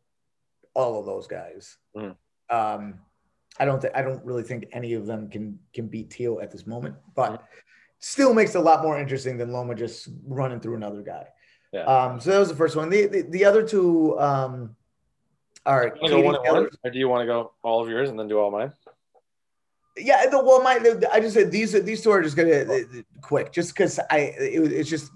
all 0.74 1.00
of 1.00 1.06
those 1.06 1.28
guys. 1.28 1.78
Mm. 1.96 2.16
Um, 2.50 3.00
I 3.60 3.66
don't 3.66 3.82
th- 3.82 3.94
I 3.94 4.02
don't 4.02 4.24
really 4.24 4.44
think 4.44 4.68
any 4.72 4.94
of 4.94 5.06
them 5.06 5.30
can 5.30 5.60
can 5.74 5.88
beat 5.88 6.10
Teo 6.12 6.40
at 6.40 6.52
this 6.52 6.66
moment, 6.66 6.96
but 7.14 7.34
mm. 7.34 7.40
still 8.00 8.34
makes 8.34 8.56
it 8.56 8.60
a 8.60 8.62
lot 8.62 8.84
more 8.84 8.98
interesting 8.98 9.38
than 9.38 9.52
Loma 9.52 9.76
just 9.76 10.08
running 10.26 10.60
through 10.60 10.76
another 10.76 11.02
guy. 11.02 11.26
Yeah. 11.72 11.84
Um, 11.84 12.20
so 12.20 12.32
that 12.32 12.40
was 12.40 12.50
the 12.50 12.56
first 12.56 12.75
one. 12.75 12.90
The 12.90 13.08
the, 13.08 13.22
the 13.22 13.46
other 13.46 13.66
two 13.66 14.20
um, 14.20 14.75
all 15.66 15.78
right. 15.78 15.94
Do 15.94 16.18
you, 16.18 16.24
one 16.24 16.36
one, 16.36 16.70
or 16.84 16.92
do 16.92 17.00
you 17.00 17.08
want 17.08 17.22
to 17.22 17.25
go 17.28 17.54
all 17.63 17.82
of 17.82 17.90
yours 17.90 18.10
and 18.10 18.20
then 18.20 18.28
do 18.28 18.40
all 18.40 18.51
mine? 18.51 18.74
Yeah, 19.98 20.25
the, 20.28 20.44
well, 20.44 20.63
my 20.63 20.80
I 21.12 21.20
just 21.20 21.36
said 21.36 21.51
these 21.51 21.74
these 21.84 22.01
two 22.01 22.12
are 22.12 22.22
just 22.22 22.36
gonna 22.36 22.62
uh, 22.62 23.01
quick, 23.22 23.51
just 23.51 23.74
because 23.74 24.00
I 24.10 24.18
it, 24.40 24.72
it's 24.72 24.90
just 24.90 25.12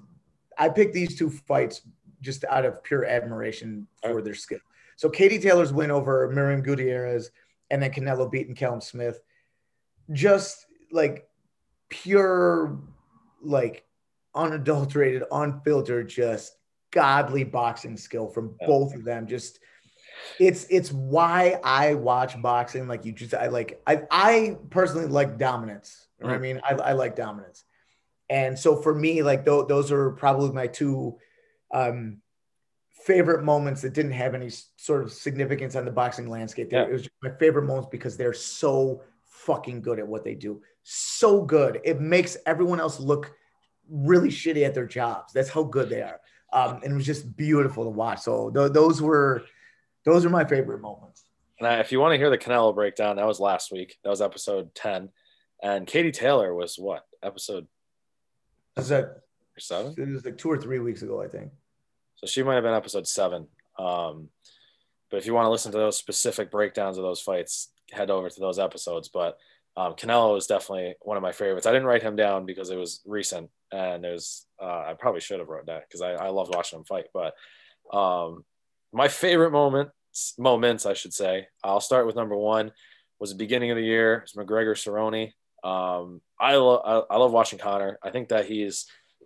I 0.57 0.69
picked 0.69 0.93
these 0.93 1.17
two 1.17 1.29
fights 1.29 1.81
just 2.21 2.43
out 2.45 2.65
of 2.65 2.83
pure 2.83 3.05
admiration 3.05 3.87
for 4.01 4.21
their 4.21 4.35
skill. 4.35 4.59
So 4.97 5.09
Katie 5.09 5.39
Taylor's 5.39 5.73
win 5.73 5.91
over 5.91 6.29
Miriam 6.31 6.61
Gutierrez 6.61 7.31
and 7.69 7.81
then 7.81 7.91
Canelo 7.91 8.31
beating 8.31 8.55
Callum 8.55 8.81
Smith, 8.81 9.19
just 10.11 10.65
like 10.91 11.27
pure, 11.89 12.79
like 13.41 13.85
unadulterated, 14.35 15.23
unfiltered, 15.31 16.09
just 16.09 16.55
godly 16.91 17.43
boxing 17.43 17.97
skill 17.97 18.27
from 18.27 18.55
both 18.65 18.93
of 18.93 19.03
them. 19.03 19.27
Just 19.27 19.59
it's 20.39 20.65
it's 20.69 20.91
why 20.91 21.59
I 21.63 21.95
watch 21.95 22.41
boxing. 22.41 22.87
Like 22.87 23.05
you 23.05 23.11
just, 23.11 23.33
I 23.33 23.47
like, 23.47 23.81
I 23.87 24.03
I 24.11 24.57
personally 24.69 25.07
like 25.07 25.37
dominance. 25.37 26.07
What 26.19 26.33
I 26.33 26.37
mean? 26.37 26.61
I, 26.63 26.73
I 26.73 26.91
like 26.93 27.15
dominance, 27.15 27.63
and 28.29 28.57
so 28.57 28.81
for 28.81 28.95
me, 28.95 29.21
like 29.21 29.45
th- 29.45 29.67
those 29.67 29.91
are 29.91 30.11
probably 30.11 30.51
my 30.51 30.67
two 30.67 31.17
um, 31.71 32.21
favorite 33.05 33.43
moments 33.43 33.81
that 33.81 33.93
didn't 33.93 34.13
have 34.13 34.33
any 34.33 34.49
sort 34.77 35.03
of 35.03 35.11
significance 35.11 35.75
on 35.75 35.85
the 35.85 35.91
boxing 35.91 36.27
landscape. 36.27 36.71
Yeah. 36.71 36.83
It 36.83 36.91
was 36.91 37.09
my 37.21 37.31
favorite 37.37 37.63
moments 37.63 37.89
because 37.91 38.17
they're 38.17 38.33
so 38.33 39.03
fucking 39.25 39.81
good 39.81 39.99
at 39.99 40.07
what 40.07 40.23
they 40.23 40.33
do. 40.33 40.61
So 40.83 41.43
good. 41.43 41.81
It 41.83 42.01
makes 42.01 42.37
everyone 42.45 42.79
else 42.79 42.99
look 42.99 43.35
really 43.89 44.29
shitty 44.29 44.65
at 44.65 44.73
their 44.73 44.85
jobs. 44.85 45.33
That's 45.33 45.49
how 45.49 45.63
good 45.63 45.89
they 45.89 46.01
are. 46.01 46.19
Um, 46.53 46.81
and 46.83 46.93
it 46.93 46.95
was 46.95 47.05
just 47.05 47.35
beautiful 47.35 47.83
to 47.83 47.89
watch. 47.89 48.19
So 48.19 48.49
th- 48.49 48.71
those 48.71 49.01
were 49.01 49.43
those 50.05 50.25
are 50.25 50.29
my 50.29 50.45
favorite 50.45 50.81
moments. 50.81 51.23
And 51.59 51.81
if 51.81 51.91
you 51.91 51.99
want 51.99 52.13
to 52.13 52.17
hear 52.17 52.29
the 52.29 52.37
Canelo 52.37 52.75
breakdown, 52.75 53.15
that 53.15 53.25
was 53.25 53.39
last 53.39 53.71
week. 53.71 53.97
That 54.03 54.09
was 54.09 54.21
episode 54.21 54.75
10. 54.75 55.09
And 55.63 55.87
Katie 55.87 56.11
Taylor 56.11 56.53
was 56.53 56.75
what? 56.77 57.05
Episode 57.23 57.67
was 58.75 58.89
that 58.89 59.21
seven? 59.57 59.95
It 59.97 60.09
was 60.09 60.25
like 60.25 60.37
two 60.37 60.51
or 60.51 60.57
three 60.57 60.79
weeks 60.79 61.01
ago, 61.01 61.21
I 61.21 61.27
think. 61.27 61.51
So 62.15 62.27
she 62.27 62.43
might 62.43 62.55
have 62.55 62.63
been 62.63 62.73
episode 62.73 63.07
seven. 63.07 63.47
Um, 63.79 64.29
but 65.09 65.17
if 65.17 65.25
you 65.25 65.33
want 65.33 65.45
to 65.45 65.51
listen 65.51 65.71
to 65.71 65.77
those 65.77 65.97
specific 65.97 66.51
breakdowns 66.51 66.97
of 66.97 67.03
those 67.03 67.21
fights, 67.21 67.69
head 67.91 68.09
over 68.09 68.29
to 68.29 68.39
those 68.39 68.59
episodes. 68.59 69.09
But 69.09 69.37
um, 69.77 69.93
Canelo 69.93 70.37
is 70.37 70.47
definitely 70.47 70.95
one 71.01 71.17
of 71.17 71.23
my 71.23 71.33
favorites. 71.33 71.67
I 71.67 71.71
didn't 71.71 71.87
write 71.87 72.01
him 72.01 72.15
down 72.15 72.45
because 72.45 72.69
it 72.69 72.77
was 72.77 73.01
recent, 73.05 73.49
and 73.71 74.05
it 74.05 74.11
was 74.11 74.45
uh, 74.61 74.85
I 74.87 74.95
probably 74.97 75.21
should 75.21 75.39
have 75.39 75.49
wrote 75.49 75.65
that 75.65 75.83
because 75.87 76.01
I, 76.01 76.11
I 76.13 76.29
loved 76.29 76.55
watching 76.55 76.79
him 76.79 76.85
fight. 76.85 77.05
But 77.13 77.33
um, 77.95 78.45
my 78.93 79.09
favorite 79.09 79.51
moments, 79.51 80.33
moments, 80.37 80.85
I 80.85 80.93
should 80.93 81.13
say. 81.13 81.47
I'll 81.63 81.81
start 81.81 82.05
with 82.05 82.15
number 82.15 82.37
one. 82.37 82.71
Was 83.19 83.31
the 83.31 83.37
beginning 83.37 83.71
of 83.71 83.77
the 83.77 83.83
year. 83.83 84.23
It's 84.23 84.35
McGregor 84.35 84.75
Cerrone. 84.75 85.31
Um, 85.63 86.21
I, 86.39 86.55
lo- 86.55 87.05
I, 87.09 87.15
I 87.15 87.17
love 87.17 87.31
watching 87.31 87.59
Conor. 87.59 87.97
I 88.03 88.11
think 88.11 88.29
that 88.29 88.45
he's 88.45 88.85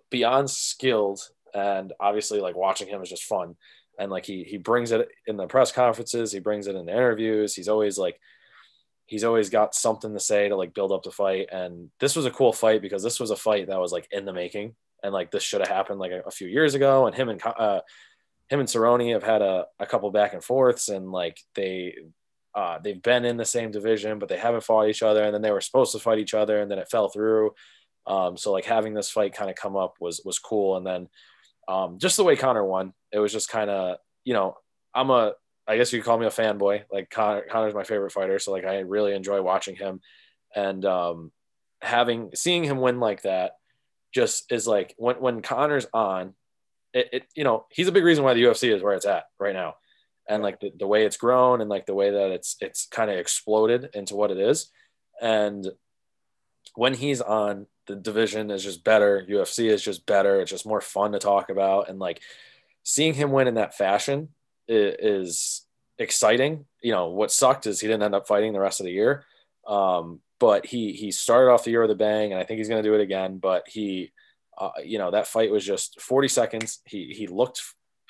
beyond 0.09 0.49
skilled, 0.49 1.21
and 1.53 1.93
obviously, 1.99 2.39
like 2.39 2.55
watching 2.55 2.87
him 2.87 3.01
is 3.01 3.09
just 3.09 3.23
fun. 3.23 3.55
And 3.99 4.09
like 4.11 4.25
he 4.25 4.43
he 4.43 4.57
brings 4.57 4.91
it 4.91 5.09
in 5.27 5.37
the 5.37 5.47
press 5.47 5.71
conferences. 5.71 6.31
He 6.31 6.39
brings 6.39 6.67
it 6.67 6.75
in 6.75 6.85
the 6.85 6.91
interviews. 6.91 7.53
He's 7.53 7.67
always 7.67 7.97
like 7.97 8.19
he's 9.09 9.23
always 9.23 9.49
got 9.49 9.73
something 9.73 10.13
to 10.13 10.19
say 10.19 10.47
to 10.47 10.55
like 10.55 10.75
build 10.75 10.91
up 10.91 11.01
the 11.01 11.09
fight. 11.09 11.49
And 11.51 11.89
this 11.99 12.15
was 12.15 12.27
a 12.27 12.31
cool 12.31 12.53
fight 12.53 12.81
because 12.81 13.01
this 13.01 13.19
was 13.19 13.31
a 13.31 13.35
fight 13.35 13.67
that 13.67 13.79
was 13.79 13.91
like 13.91 14.07
in 14.11 14.25
the 14.25 14.33
making, 14.33 14.75
and 15.03 15.11
like 15.11 15.31
this 15.31 15.43
should 15.43 15.61
have 15.61 15.69
happened 15.69 15.99
like 15.99 16.11
a, 16.11 16.21
a 16.27 16.31
few 16.31 16.47
years 16.47 16.75
ago. 16.75 17.07
And 17.07 17.15
him 17.15 17.29
and 17.29 17.41
uh, 17.43 17.81
him 18.49 18.59
and 18.59 18.69
Cerrone 18.69 19.13
have 19.13 19.23
had 19.23 19.41
a, 19.41 19.65
a 19.79 19.87
couple 19.87 20.11
back 20.11 20.33
and 20.33 20.43
forths 20.43 20.89
and 20.89 21.11
like 21.11 21.39
they 21.55 21.95
uh, 22.53 22.77
they've 22.83 23.01
been 23.01 23.25
in 23.25 23.37
the 23.37 23.45
same 23.45 23.71
division, 23.71 24.19
but 24.19 24.29
they 24.29 24.37
haven't 24.37 24.63
fought 24.63 24.89
each 24.89 25.03
other. 25.03 25.23
And 25.23 25.33
then 25.33 25.41
they 25.41 25.51
were 25.51 25.61
supposed 25.61 25.91
to 25.93 25.99
fight 25.99 26.19
each 26.19 26.33
other, 26.33 26.61
and 26.61 26.69
then 26.69 26.79
it 26.79 26.89
fell 26.89 27.09
through. 27.09 27.53
Um, 28.05 28.37
so 28.37 28.51
like 28.51 28.65
having 28.65 28.93
this 28.93 29.09
fight 29.09 29.33
kind 29.33 29.49
of 29.49 29.55
come 29.55 29.75
up 29.75 29.95
was 29.99 30.21
was 30.23 30.39
cool. 30.39 30.77
And 30.77 30.85
then 30.85 31.09
um, 31.67 31.99
just 31.99 32.17
the 32.17 32.23
way 32.23 32.35
Conor 32.35 32.65
won, 32.65 32.93
it 33.11 33.19
was 33.19 33.31
just 33.31 33.49
kind 33.49 33.69
of 33.69 33.97
you 34.23 34.33
know 34.33 34.55
I'm 34.93 35.09
a 35.09 35.33
I 35.69 35.77
guess 35.77 35.93
you 35.93 35.99
could 35.99 36.05
call 36.05 36.17
me 36.17 36.25
a 36.25 36.31
fanboy. 36.31 36.83
Like 36.91 37.11
Conor, 37.11 37.45
Conor's 37.49 37.75
my 37.75 37.83
favorite 37.83 38.11
fighter, 38.11 38.39
so 38.39 38.51
like 38.51 38.65
I 38.65 38.79
really 38.79 39.13
enjoy 39.13 39.39
watching 39.41 39.75
him, 39.75 40.01
and 40.55 40.83
um, 40.83 41.31
having 41.79 42.31
seeing 42.33 42.63
him 42.63 42.79
win 42.79 42.99
like 42.99 43.21
that 43.21 43.51
just 44.11 44.51
is 44.51 44.65
like 44.65 44.95
when 44.97 45.17
when 45.17 45.41
Conor's 45.43 45.85
on, 45.93 46.33
it, 46.91 47.09
it, 47.13 47.23
you 47.35 47.43
know 47.43 47.67
he's 47.69 47.87
a 47.87 47.91
big 47.91 48.03
reason 48.03 48.23
why 48.23 48.33
the 48.33 48.41
UFC 48.41 48.73
is 48.73 48.81
where 48.81 48.95
it's 48.95 49.05
at 49.05 49.25
right 49.39 49.53
now, 49.53 49.75
and 50.27 50.41
like 50.41 50.59
the, 50.59 50.71
the 50.75 50.87
way 50.87 51.05
it's 51.05 51.17
grown 51.17 51.61
and 51.61 51.69
like 51.69 51.85
the 51.85 51.93
way 51.93 52.09
that 52.09 52.31
it's 52.31 52.55
it's 52.59 52.87
kind 52.87 53.11
of 53.11 53.19
exploded 53.19 53.91
into 53.93 54.15
what 54.15 54.31
it 54.31 54.39
is, 54.39 54.71
and 55.21 55.67
when 56.73 56.95
he's 56.95 57.21
on, 57.21 57.67
the 57.85 57.95
division 57.95 58.49
is 58.49 58.63
just 58.63 58.83
better. 58.83 59.23
UFC 59.29 59.69
is 59.69 59.83
just 59.83 60.07
better. 60.07 60.41
It's 60.41 60.49
just 60.49 60.65
more 60.65 60.81
fun 60.81 61.11
to 61.11 61.19
talk 61.19 61.51
about, 61.51 61.89
and 61.89 61.99
like 61.99 62.21
seeing 62.81 63.13
him 63.13 63.31
win 63.31 63.47
in 63.47 63.53
that 63.53 63.77
fashion 63.77 64.29
is, 64.69 65.65
exciting. 65.97 66.65
You 66.81 66.93
know 66.93 67.07
what 67.07 67.29
sucked 67.29 67.67
is 67.67 67.81
he 67.81 67.87
didn't 67.87 68.03
end 68.03 68.15
up 68.15 68.25
fighting 68.25 68.53
the 68.53 68.59
rest 68.61 68.79
of 68.79 68.85
the 68.85 68.91
year, 68.93 69.25
um, 69.67 70.21
but 70.39 70.65
he 70.65 70.93
he 70.93 71.11
started 71.11 71.51
off 71.51 71.65
the 71.65 71.71
year 71.71 71.81
with 71.81 71.91
a 71.91 71.95
bang, 71.95 72.31
and 72.31 72.39
I 72.39 72.45
think 72.45 72.59
he's 72.59 72.69
going 72.69 72.81
to 72.81 72.89
do 72.89 72.95
it 72.95 73.01
again. 73.01 73.37
But 73.37 73.67
he 73.67 74.13
uh, 74.59 74.71
you 74.83 74.97
know, 74.97 75.11
that 75.11 75.27
fight 75.27 75.51
was 75.51 75.65
just 75.65 76.01
40 76.01 76.27
seconds. 76.27 76.79
He 76.85 77.13
he 77.13 77.27
looked 77.27 77.61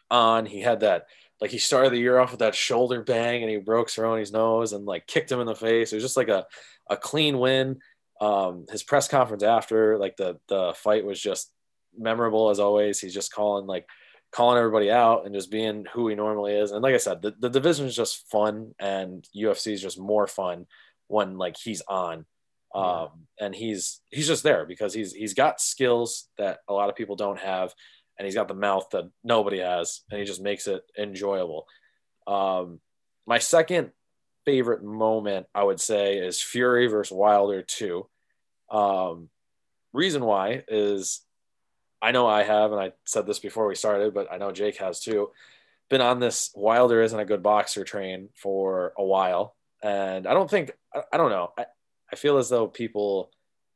on. 0.09 0.45
He 0.45 0.61
had 0.61 0.79
that 0.79 1.05
like 1.39 1.51
he 1.51 1.59
started 1.59 1.93
the 1.93 1.99
year 1.99 2.19
off 2.19 2.31
with 2.31 2.39
that 2.39 2.55
shoulder 2.55 3.01
bang 3.01 3.43
and 3.43 3.49
he 3.49 3.57
broke 3.57 3.89
Cerrone's 3.89 4.31
nose 4.31 4.73
and 4.73 4.85
like 4.85 5.07
kicked 5.07 5.31
him 5.31 5.39
in 5.39 5.45
the 5.45 5.55
face. 5.55 5.93
It 5.93 5.97
was 5.97 6.03
just 6.03 6.17
like 6.17 6.27
a 6.27 6.45
a 6.89 6.97
clean 6.97 7.37
win. 7.37 7.79
Um, 8.19 8.65
his 8.69 8.83
press 8.83 9.07
conference 9.07 9.43
after 9.43 9.97
like 9.97 10.17
the 10.17 10.39
the 10.47 10.73
fight 10.75 11.05
was 11.05 11.21
just 11.21 11.51
memorable 11.97 12.49
as 12.49 12.59
always. 12.59 12.99
He's 12.99 13.13
just 13.13 13.31
calling 13.31 13.67
like 13.67 13.87
calling 14.31 14.57
everybody 14.57 14.91
out 14.91 15.25
and 15.25 15.33
just 15.33 15.51
being 15.51 15.85
who 15.93 16.07
he 16.07 16.15
normally 16.15 16.53
is. 16.53 16.71
And 16.71 16.81
like 16.81 16.93
I 16.93 16.97
said, 16.97 17.21
the, 17.21 17.33
the 17.39 17.49
division 17.49 17.87
is 17.87 17.95
just 17.95 18.29
fun 18.29 18.73
and 18.79 19.27
UFC 19.35 19.73
is 19.73 19.81
just 19.81 19.99
more 19.99 20.27
fun 20.27 20.67
when 21.07 21.37
like 21.37 21.57
he's 21.57 21.81
on. 21.87 22.25
Um, 22.73 23.25
and 23.39 23.55
he's 23.55 24.01
he's 24.11 24.27
just 24.27 24.43
there 24.43 24.63
because 24.65 24.93
he's 24.93 25.11
he's 25.11 25.33
got 25.33 25.59
skills 25.59 26.27
that 26.37 26.59
a 26.67 26.73
lot 26.73 26.89
of 26.89 26.95
people 26.95 27.15
don't 27.15 27.39
have, 27.39 27.73
and 28.17 28.25
he's 28.25 28.35
got 28.35 28.47
the 28.47 28.53
mouth 28.53 28.87
that 28.91 29.09
nobody 29.23 29.57
has, 29.57 30.01
and 30.11 30.19
he 30.19 30.25
just 30.25 30.41
makes 30.41 30.67
it 30.67 30.83
enjoyable. 30.95 31.65
Um, 32.27 32.79
my 33.25 33.39
second 33.39 33.89
favorite 34.45 34.83
moment, 34.83 35.47
I 35.55 35.63
would 35.63 35.81
say, 35.81 36.19
is 36.19 36.41
Fury 36.41 36.85
versus 36.85 37.11
Wilder 37.11 37.63
two. 37.63 38.07
Um, 38.69 39.29
reason 39.91 40.23
why 40.23 40.63
is 40.67 41.21
I 42.01 42.11
know 42.11 42.27
I 42.27 42.43
have, 42.43 42.71
and 42.71 42.79
I 42.79 42.93
said 43.05 43.25
this 43.25 43.39
before 43.39 43.67
we 43.67 43.75
started, 43.75 44.13
but 44.13 44.31
I 44.31 44.37
know 44.37 44.51
Jake 44.51 44.77
has 44.77 44.99
too. 44.99 45.31
Been 45.89 46.01
on 46.01 46.19
this 46.19 46.51
Wilder 46.55 47.01
isn't 47.01 47.19
a 47.19 47.25
good 47.25 47.43
boxer 47.43 47.83
train 47.83 48.29
for 48.35 48.93
a 48.97 49.03
while, 49.03 49.55
and 49.83 50.27
I 50.27 50.33
don't 50.33 50.49
think 50.49 50.71
I, 51.11 51.17
don't 51.17 51.31
know. 51.31 51.51
I, 51.57 51.65
I 52.11 52.15
feel 52.15 52.37
as 52.37 52.49
though 52.49 52.67
people 52.67 53.31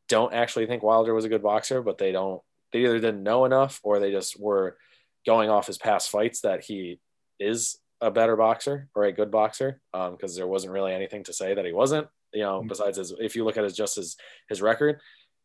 don't 0.09 0.33
actually 0.33 0.67
think 0.67 0.83
Wilder 0.83 1.13
was 1.13 1.25
a 1.25 1.29
good 1.29 1.43
boxer, 1.43 1.81
but 1.81 1.97
they 1.97 2.12
don't. 2.12 2.41
They 2.71 2.79
either 2.79 2.99
didn't 2.99 3.23
know 3.23 3.45
enough 3.45 3.79
or 3.83 3.99
they 3.99 4.12
just 4.12 4.39
were 4.39 4.77
going 5.25 5.49
off 5.49 5.67
his 5.67 5.77
past 5.77 6.09
fights 6.09 6.41
that 6.41 6.63
he 6.63 6.99
is 7.39 7.77
a 8.01 8.12
better 8.12 8.36
boxer 8.36 8.89
or 8.95 9.05
a 9.05 9.12
good 9.12 9.31
boxer 9.31 9.79
because 9.91 10.31
um, 10.31 10.36
there 10.36 10.47
wasn't 10.47 10.73
really 10.73 10.93
anything 10.93 11.23
to 11.23 11.33
say 11.33 11.53
that 11.53 11.65
he 11.65 11.71
wasn't 11.71 12.07
you 12.33 12.41
know 12.41 12.59
mm-hmm. 12.59 12.67
besides 12.67 12.97
his 12.97 13.13
if 13.19 13.36
you 13.36 13.45
look 13.45 13.55
at 13.55 13.63
his 13.63 13.75
just 13.75 13.95
his 13.95 14.17
his 14.49 14.62
record 14.62 14.99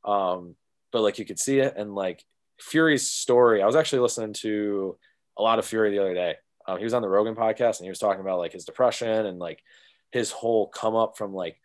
um 0.05 0.57
but 0.91 1.03
like 1.03 1.19
you 1.19 1.25
could 1.25 1.39
see 1.39 1.61
it 1.61 1.75
and 1.77 1.95
like 1.95 2.25
fury's 2.61 3.09
story 3.11 3.63
i 3.63 3.67
was 3.67 3.77
actually 3.77 4.01
listening 4.01 4.33
to 4.33 4.97
a 5.39 5.43
lot 5.43 5.59
of 5.59 5.65
fury 5.65 5.91
the 5.91 6.01
other 6.01 6.15
day. 6.15 6.37
Um, 6.67 6.79
he 6.79 6.85
was 6.85 6.93
on 6.93 7.03
the 7.03 7.09
rogan 7.09 7.35
podcast 7.35 7.79
and 7.79 7.85
he 7.85 7.91
was 7.91 7.99
talking 7.99 8.21
about 8.21 8.39
like 8.39 8.53
his 8.53 8.65
depression 8.65 9.25
and 9.27 9.39
like 9.39 9.63
his 10.11 10.31
whole 10.31 10.67
come 10.67 10.97
up 10.97 11.17
from 11.17 11.33
like 11.33 11.59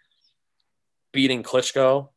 beating 1.12 1.44
klitschko 1.44 2.10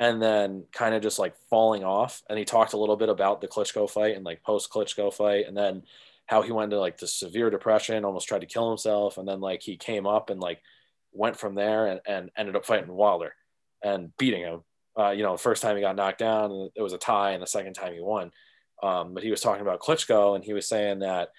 and 0.00 0.20
then 0.20 0.64
kind 0.72 0.94
of 0.94 1.02
just 1.02 1.18
like 1.18 1.36
falling 1.48 1.84
off. 1.84 2.22
And 2.28 2.38
he 2.38 2.44
talked 2.44 2.72
a 2.72 2.78
little 2.78 2.96
bit 2.96 3.08
about 3.08 3.40
the 3.40 3.48
klitschko 3.48 3.88
fight 3.88 4.16
and 4.16 4.24
like 4.24 4.42
post 4.42 4.70
klitschko 4.70 5.12
fight 5.12 5.46
and 5.46 5.56
then 5.56 5.82
how 6.26 6.42
he 6.42 6.50
went 6.50 6.72
into 6.72 6.80
like 6.80 6.98
the 6.98 7.06
severe 7.06 7.50
depression, 7.50 8.04
almost 8.04 8.26
tried 8.26 8.40
to 8.40 8.46
kill 8.46 8.68
himself, 8.68 9.16
and 9.16 9.28
then 9.28 9.40
like 9.40 9.62
he 9.62 9.76
came 9.76 10.08
up 10.08 10.28
and 10.28 10.40
like 10.40 10.60
went 11.12 11.38
from 11.38 11.54
there 11.54 11.86
and, 11.86 12.00
and 12.04 12.30
ended 12.36 12.56
up 12.56 12.66
fighting 12.66 12.92
Wilder 12.92 13.32
and 13.80 14.10
beating 14.16 14.42
him. 14.42 14.62
Uh, 14.98 15.10
you 15.10 15.22
know, 15.22 15.32
the 15.32 15.42
first 15.42 15.62
time 15.62 15.76
he 15.76 15.82
got 15.82 15.96
knocked 15.96 16.18
down, 16.18 16.70
it 16.74 16.82
was 16.82 16.92
a 16.92 16.98
tie, 16.98 17.32
and 17.32 17.42
the 17.42 17.46
second 17.46 17.74
time 17.74 17.92
he 17.92 18.00
won. 18.00 18.30
Um, 18.82 19.14
but 19.14 19.22
he 19.22 19.30
was 19.30 19.40
talking 19.40 19.62
about 19.62 19.80
Klitschko, 19.80 20.34
and 20.34 20.44
he 20.44 20.52
was 20.52 20.68
saying 20.68 21.00
that 21.00 21.30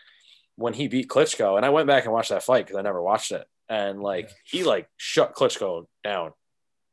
when 0.55 0.73
he 0.73 0.87
beat 0.87 1.07
Klitschko, 1.07 1.57
and 1.57 1.65
I 1.65 1.69
went 1.69 1.87
back 1.87 2.05
and 2.05 2.13
watched 2.13 2.29
that 2.29 2.43
fight 2.43 2.65
because 2.65 2.77
I 2.77 2.83
never 2.83 3.01
watched 3.01 3.31
it, 3.31 3.45
and 3.69 4.01
like 4.01 4.29
he 4.45 4.63
like 4.63 4.87
shut 4.97 5.33
Klitschko 5.33 5.85
down, 6.03 6.33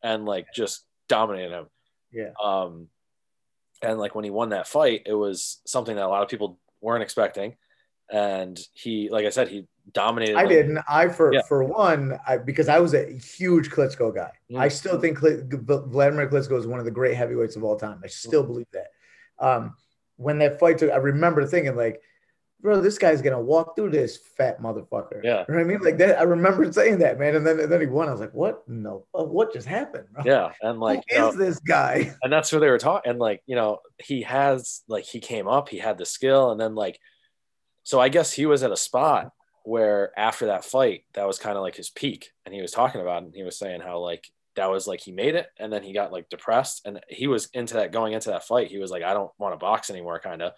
and 0.03 0.25
like 0.25 0.47
just 0.55 0.85
dominated 1.09 1.53
him. 1.53 1.67
Yeah. 2.13 2.31
Um, 2.43 2.89
and 3.83 3.99
like 3.99 4.15
when 4.15 4.25
he 4.25 4.31
won 4.31 4.51
that 4.51 4.69
fight, 4.69 5.03
it 5.07 5.15
was 5.15 5.61
something 5.67 5.97
that 5.97 6.05
a 6.05 6.09
lot 6.09 6.23
of 6.23 6.29
people 6.29 6.59
weren't 6.81 7.03
expecting 7.03 7.57
and 8.11 8.59
he, 8.73 9.09
like 9.11 9.27
I 9.27 9.31
said, 9.31 9.49
he 9.49 9.67
dominated. 9.93 10.37
I 10.37 10.47
didn't. 10.47 10.79
I 10.89 11.09
for 11.09 11.33
yeah. 11.33 11.43
for 11.43 11.65
one, 11.65 12.19
I, 12.27 12.39
because 12.39 12.69
I 12.69 12.79
was 12.81 12.95
a 12.95 13.19
huge 13.19 13.71
Klitschko 13.71 14.15
guy. 14.15 14.33
Mm-hmm. 14.51 14.61
I 14.61 14.69
still 14.69 15.01
think 15.01 15.19
Vladimir 15.19 16.29
Klitschko 16.29 16.59
is 16.59 16.67
one 16.67 16.79
of 16.79 16.85
the 16.85 16.91
great 16.91 17.15
heavyweights 17.17 17.57
of 17.57 17.65
all 17.65 17.77
time. 17.77 18.01
I 18.05 18.09
still 18.09 18.43
mm-hmm. 18.43 18.53
believe 18.53 18.67
that. 18.73 18.89
Um, 19.39 19.75
when 20.17 20.39
that 20.39 20.61
fight 20.61 20.79
took, 20.79 20.93
I 20.93 20.97
remember 20.97 21.45
thinking 21.47 21.77
like, 21.77 22.01
bro, 22.61 22.81
this 22.81 22.99
guy's 22.99 23.21
gonna 23.21 23.41
walk 23.41 23.75
through 23.75 23.91
this 23.91 24.17
fat 24.17 24.61
motherfucker. 24.61 25.23
Yeah, 25.23 25.45
you 25.49 25.55
know 25.55 25.61
what 25.61 25.61
I 25.61 25.65
mean, 25.65 25.81
like 25.81 25.99
that. 25.99 26.19
I 26.19 26.23
remember 26.23 26.71
saying 26.73 26.99
that, 26.99 27.19
man, 27.19 27.37
and 27.37 27.47
then 27.47 27.59
and 27.61 27.71
then 27.71 27.81
he 27.81 27.87
won. 27.87 28.09
I 28.09 28.13
was 28.13 28.21
like, 28.21 28.35
what? 28.35 28.67
No, 28.69 29.07
what 29.13 29.53
just 29.53 29.67
happened? 29.67 30.07
Bro? 30.13 30.25
Yeah, 30.27 30.53
and 30.63 30.79
like, 30.79 31.03
who 31.09 31.17
is 31.17 31.35
know, 31.35 31.45
this 31.45 31.59
guy? 31.61 32.15
And 32.23 32.33
that's 32.33 32.53
where 32.53 32.61
they 32.61 32.71
were 32.71 32.79
talking. 32.79 33.11
And 33.11 33.19
like, 33.19 33.43
you 33.47 33.57
know, 33.57 33.81
he 33.99 34.23
has 34.23 34.83
like 34.89 35.05
he 35.05 35.21
came 35.21 35.49
up, 35.49 35.69
he 35.69 35.79
had 35.79 35.99
the 35.99 36.07
skill, 36.07 36.53
and 36.53 36.61
then 36.61 36.75
like 36.75 36.99
so 37.85 38.01
I 38.01 38.09
guess 38.09 38.33
he 38.33 38.47
was 38.47 38.63
at 38.63 38.73
a 38.73 38.77
spot 38.77 39.31
where 39.65 40.13
after 40.19 40.47
that 40.47 40.65
fight, 40.65 41.05
that 41.15 41.27
was 41.27 41.39
kind 41.39 41.57
of 41.57 41.63
like 41.63 41.77
his 41.77 41.91
peak. 41.91 42.31
And 42.45 42.55
he 42.55 42.61
was 42.61 42.73
talking 42.73 43.01
about 43.01 43.23
it 43.23 43.27
and 43.27 43.35
he 43.35 43.43
was 43.43 43.59
saying 43.59 43.81
how 43.81 43.99
like 43.99 44.27
that 44.57 44.71
was 44.71 44.87
like 44.87 45.01
he 45.01 45.13
made 45.13 45.35
it 45.35 45.47
and 45.59 45.73
then 45.73 45.83
he 45.83 45.93
got 45.93 46.13
like 46.13 46.29
depressed 46.29 46.83
and 46.87 47.01
he 47.09 47.27
was 47.27 47.49
into 47.53 47.75
that 47.75 47.93
going 47.93 48.13
into 48.13 48.31
that 48.31 48.45
fight. 48.45 48.71
He 48.71 48.79
was 48.79 48.91
like, 48.91 49.03
I 49.03 49.15
don't 49.15 49.31
want 49.39 49.53
to 49.53 49.59
box 49.59 49.91
anymore, 49.91 50.19
kind 50.21 50.43
of. 50.43 50.53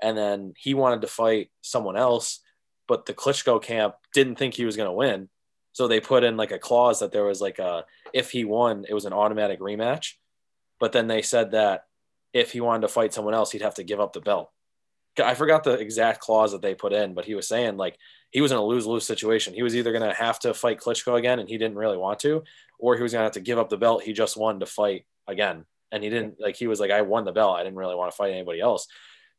And 0.00 0.16
then 0.16 0.54
he 0.56 0.74
wanted 0.74 1.00
to 1.00 1.08
fight 1.08 1.50
someone 1.62 1.96
else, 1.96 2.40
but 2.86 3.06
the 3.06 3.14
Klitschko 3.14 3.62
camp 3.62 3.94
didn't 4.14 4.36
think 4.36 4.54
he 4.54 4.64
was 4.64 4.76
going 4.76 4.88
to 4.88 4.92
win. 4.92 5.28
So 5.72 5.88
they 5.88 6.00
put 6.00 6.24
in 6.24 6.36
like 6.36 6.52
a 6.52 6.58
clause 6.58 7.00
that 7.00 7.12
there 7.12 7.24
was 7.24 7.40
like 7.40 7.58
a 7.58 7.84
if 8.12 8.30
he 8.30 8.44
won, 8.44 8.84
it 8.88 8.94
was 8.94 9.04
an 9.04 9.12
automatic 9.12 9.60
rematch. 9.60 10.14
But 10.78 10.92
then 10.92 11.08
they 11.08 11.22
said 11.22 11.52
that 11.52 11.84
if 12.32 12.52
he 12.52 12.60
wanted 12.60 12.82
to 12.82 12.88
fight 12.88 13.14
someone 13.14 13.34
else, 13.34 13.50
he'd 13.50 13.62
have 13.62 13.74
to 13.74 13.84
give 13.84 14.00
up 14.00 14.12
the 14.12 14.20
belt. 14.20 14.50
I 15.20 15.34
forgot 15.34 15.64
the 15.64 15.72
exact 15.72 16.20
clause 16.20 16.52
that 16.52 16.62
they 16.62 16.74
put 16.74 16.92
in, 16.92 17.14
but 17.14 17.24
he 17.24 17.34
was 17.34 17.48
saying 17.48 17.76
like 17.76 17.98
he 18.30 18.40
was 18.40 18.52
in 18.52 18.58
a 18.58 18.64
lose 18.64 18.86
lose 18.86 19.06
situation. 19.06 19.54
He 19.54 19.62
was 19.62 19.76
either 19.76 19.92
going 19.92 20.08
to 20.08 20.14
have 20.14 20.38
to 20.40 20.54
fight 20.54 20.80
Klitschko 20.80 21.18
again, 21.18 21.38
and 21.38 21.48
he 21.48 21.58
didn't 21.58 21.78
really 21.78 21.96
want 21.96 22.20
to, 22.20 22.42
or 22.78 22.96
he 22.96 23.02
was 23.02 23.12
going 23.12 23.20
to 23.20 23.24
have 23.24 23.32
to 23.32 23.40
give 23.40 23.58
up 23.58 23.68
the 23.68 23.76
belt 23.76 24.02
he 24.02 24.12
just 24.12 24.36
won 24.36 24.60
to 24.60 24.66
fight 24.66 25.06
again. 25.26 25.64
And 25.90 26.02
he 26.02 26.10
didn't 26.10 26.40
like 26.40 26.56
he 26.56 26.66
was 26.66 26.80
like, 26.80 26.90
I 26.90 27.02
won 27.02 27.24
the 27.24 27.32
belt. 27.32 27.56
I 27.56 27.62
didn't 27.62 27.78
really 27.78 27.94
want 27.94 28.10
to 28.10 28.16
fight 28.16 28.32
anybody 28.32 28.60
else. 28.60 28.86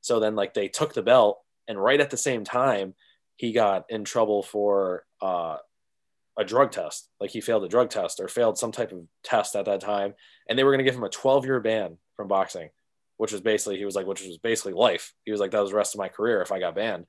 So 0.02 0.20
then 0.20 0.36
like 0.36 0.54
they 0.54 0.68
took 0.68 0.94
the 0.94 1.04
belt, 1.04 1.40
and 1.68 1.82
right 1.82 2.00
at 2.00 2.10
the 2.10 2.18
same 2.18 2.44
time, 2.44 2.96
he 3.36 3.52
got 3.52 3.86
in 3.90 4.04
trouble 4.04 4.44
for 4.44 5.06
uh, 5.22 5.58
a 6.38 6.44
drug 6.44 6.72
test. 6.72 7.10
Like 7.20 7.30
he 7.30 7.42
failed 7.42 7.64
a 7.64 7.70
drug 7.70 7.90
test 7.90 8.20
or 8.20 8.28
failed 8.28 8.58
some 8.58 8.72
type 8.72 8.92
of 8.92 9.04
test 9.24 9.56
at 9.56 9.66
that 9.66 9.82
time, 9.82 10.14
and 10.50 10.58
they 10.58 10.64
were 10.64 10.72
going 10.72 10.84
to 10.84 10.90
give 10.90 10.96
him 10.96 11.04
a 11.04 11.10
12 11.10 11.46
year 11.46 11.60
ban 11.60 11.98
from 12.16 12.28
boxing 12.28 12.70
which 13.20 13.34
was 13.34 13.42
basically 13.42 13.78
he 13.78 13.84
was 13.84 13.96
like, 13.96 14.08
which 14.08 14.26
was 14.26 14.38
basically 14.38 14.72
life. 14.72 15.14
He 15.26 15.32
was 15.32 15.42
like, 15.42 15.52
that 15.52 15.60
was 15.60 15.72
the 15.72 15.76
rest 15.76 15.94
of 15.94 16.00
my 16.00 16.08
career 16.08 16.42
if 16.42 16.54
I 16.54 16.60
got 16.62 16.74
banned. 16.74 17.06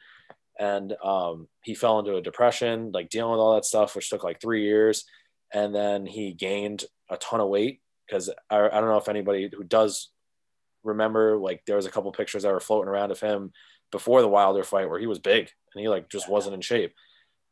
And 0.58 0.92
um, 1.04 1.46
he 1.62 1.72
fell 1.72 2.00
into 2.00 2.16
a 2.16 2.20
depression, 2.20 2.90
like 2.92 3.10
dealing 3.10 3.30
with 3.30 3.38
all 3.38 3.54
that 3.54 3.64
stuff, 3.64 3.94
which 3.94 4.10
took 4.10 4.24
like 4.24 4.40
three 4.40 4.64
years. 4.64 5.04
And 5.54 5.72
then 5.72 6.06
he 6.06 6.32
gained 6.32 6.84
a 7.08 7.16
ton 7.16 7.38
of 7.38 7.48
weight 7.48 7.80
because 8.08 8.28
I, 8.50 8.56
I 8.58 8.80
don't 8.80 8.88
know 8.88 8.96
if 8.96 9.08
anybody 9.08 9.48
who 9.56 9.62
does 9.62 10.10
remember, 10.82 11.38
like 11.38 11.62
there 11.64 11.76
was 11.76 11.86
a 11.86 11.90
couple 11.90 12.10
pictures 12.10 12.42
that 12.42 12.52
were 12.52 12.58
floating 12.58 12.88
around 12.88 13.12
of 13.12 13.20
him 13.20 13.52
before 13.92 14.20
the 14.20 14.28
Wilder 14.28 14.64
fight 14.64 14.90
where 14.90 14.98
he 14.98 15.06
was 15.06 15.20
big 15.20 15.48
and 15.72 15.80
he 15.80 15.88
like 15.88 16.10
just 16.10 16.28
wasn't 16.28 16.56
in 16.56 16.60
shape. 16.60 16.92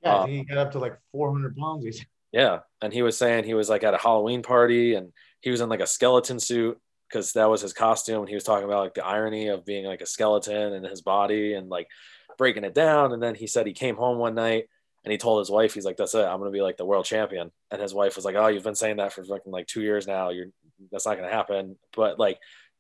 Yeah, 0.03 0.17
um, 0.17 0.31
he 0.31 0.43
got 0.43 0.59
up 0.59 0.73
to 0.73 0.81
like 0.81 0.99
400 1.13 1.57
pounds. 1.57 2.05
Yeah, 2.31 2.59
and 2.83 2.93
he 2.93 3.01
was 3.01 3.17
saying 3.17 3.45
he 3.45 3.55
was 3.55 3.71
like 3.71 3.85
at 3.85 3.95
a 3.95 3.99
Halloween 3.99 4.43
party 4.43 4.97
and 4.97 5.15
he 5.41 5.49
was 5.49 5.63
in 5.63 5.71
like 5.71 5.81
a 5.81 5.87
skeleton 5.87 6.39
suit 6.39 6.79
because 7.09 7.33
that 7.33 7.51
was 7.51 7.63
his 7.63 7.73
costume. 7.73 8.21
And 8.21 8.29
he 8.29 8.35
was 8.35 8.45
talking 8.45 8.65
about 8.65 8.85
like 8.85 8.95
the 8.95 9.05
irony 9.05 9.49
of 9.49 9.65
being 9.65 9.85
like 9.85 10.01
a 10.01 10.07
skeleton 10.07 10.73
and 10.73 10.87
his 10.87 11.03
body 11.03 11.55
and 11.55 11.69
like 11.69 11.89
breaking 12.37 12.65
it 12.65 12.75
down. 12.75 13.13
And 13.13 13.23
then 13.23 13.35
he 13.35 13.47
said 13.47 13.67
he 13.67 13.73
came 13.73 13.97
home 13.97 14.19
one 14.19 14.35
night 14.35 14.65
and 15.05 15.13
he 15.13 15.19
told 15.19 15.41
his 15.41 15.51
wife, 15.51 15.75
he's 15.75 15.85
like, 15.85 15.97
"That's 15.97 16.15
it. 16.15 16.25
I'm 16.25 16.39
gonna 16.39 16.51
be 16.51 16.63
like 16.63 16.77
the 16.77 16.85
world 16.85 17.05
champion." 17.05 17.51
And 17.71 17.81
his 17.81 17.95
wife 17.95 18.17
was 18.17 18.25
like, 18.25 18.35
"Oh, 18.37 18.49
you've 18.49 18.65
been 18.65 18.75
saying 18.75 18.97
that 18.97 19.13
for 19.13 19.25
fucking 19.25 19.53
like 19.53 19.67
two 19.67 19.83
years 19.83 20.07
now. 20.07 20.31
You're 20.31 20.49
that's 20.91 21.07
not 21.07 21.17
gonna 21.17 21.31
happen." 21.31 21.77
But 21.97 22.19
like 22.19 22.39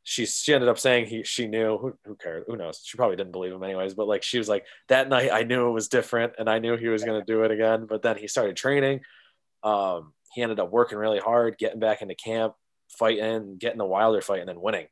she 0.09 0.25
she 0.25 0.55
ended 0.55 0.71
up 0.71 0.79
saying 0.79 1.05
he 1.05 1.23
she 1.23 1.47
knew 1.47 1.77
who, 1.77 1.95
who 2.07 2.17
cared 2.17 2.45
who 2.47 2.57
knows 2.57 2.81
she 2.83 2.97
probably 2.97 3.17
didn't 3.17 3.33
believe 3.33 3.53
him 3.53 3.63
anyways 3.63 3.93
but 3.93 4.09
like 4.09 4.23
she 4.23 4.39
was 4.39 4.49
like 4.49 4.65
that 4.89 5.11
night 5.11 5.31
I 5.31 5.43
knew 5.43 5.69
it 5.69 5.73
was 5.73 5.89
different 5.89 6.33
and 6.39 6.49
I 6.49 6.61
knew 6.61 6.79
he 6.79 6.89
was 6.89 7.05
going 7.05 7.21
to 7.25 7.27
do 7.27 7.43
it 7.43 7.51
again 7.51 7.85
but 7.85 8.01
then 8.01 8.17
he 8.17 8.27
started 8.27 8.57
training 8.57 9.01
um, 9.63 10.15
he 10.33 10.41
ended 10.41 10.61
up 10.61 10.71
working 10.71 10.97
really 10.97 11.19
hard 11.19 11.59
getting 11.59 11.79
back 11.79 12.01
into 12.01 12.15
camp 12.15 12.55
fighting, 12.89 13.57
getting 13.59 13.79
the 13.79 13.85
Wilder 13.85 14.21
fight, 14.21 14.41
and 14.41 14.49
then 14.49 14.61
winning. 14.61 14.87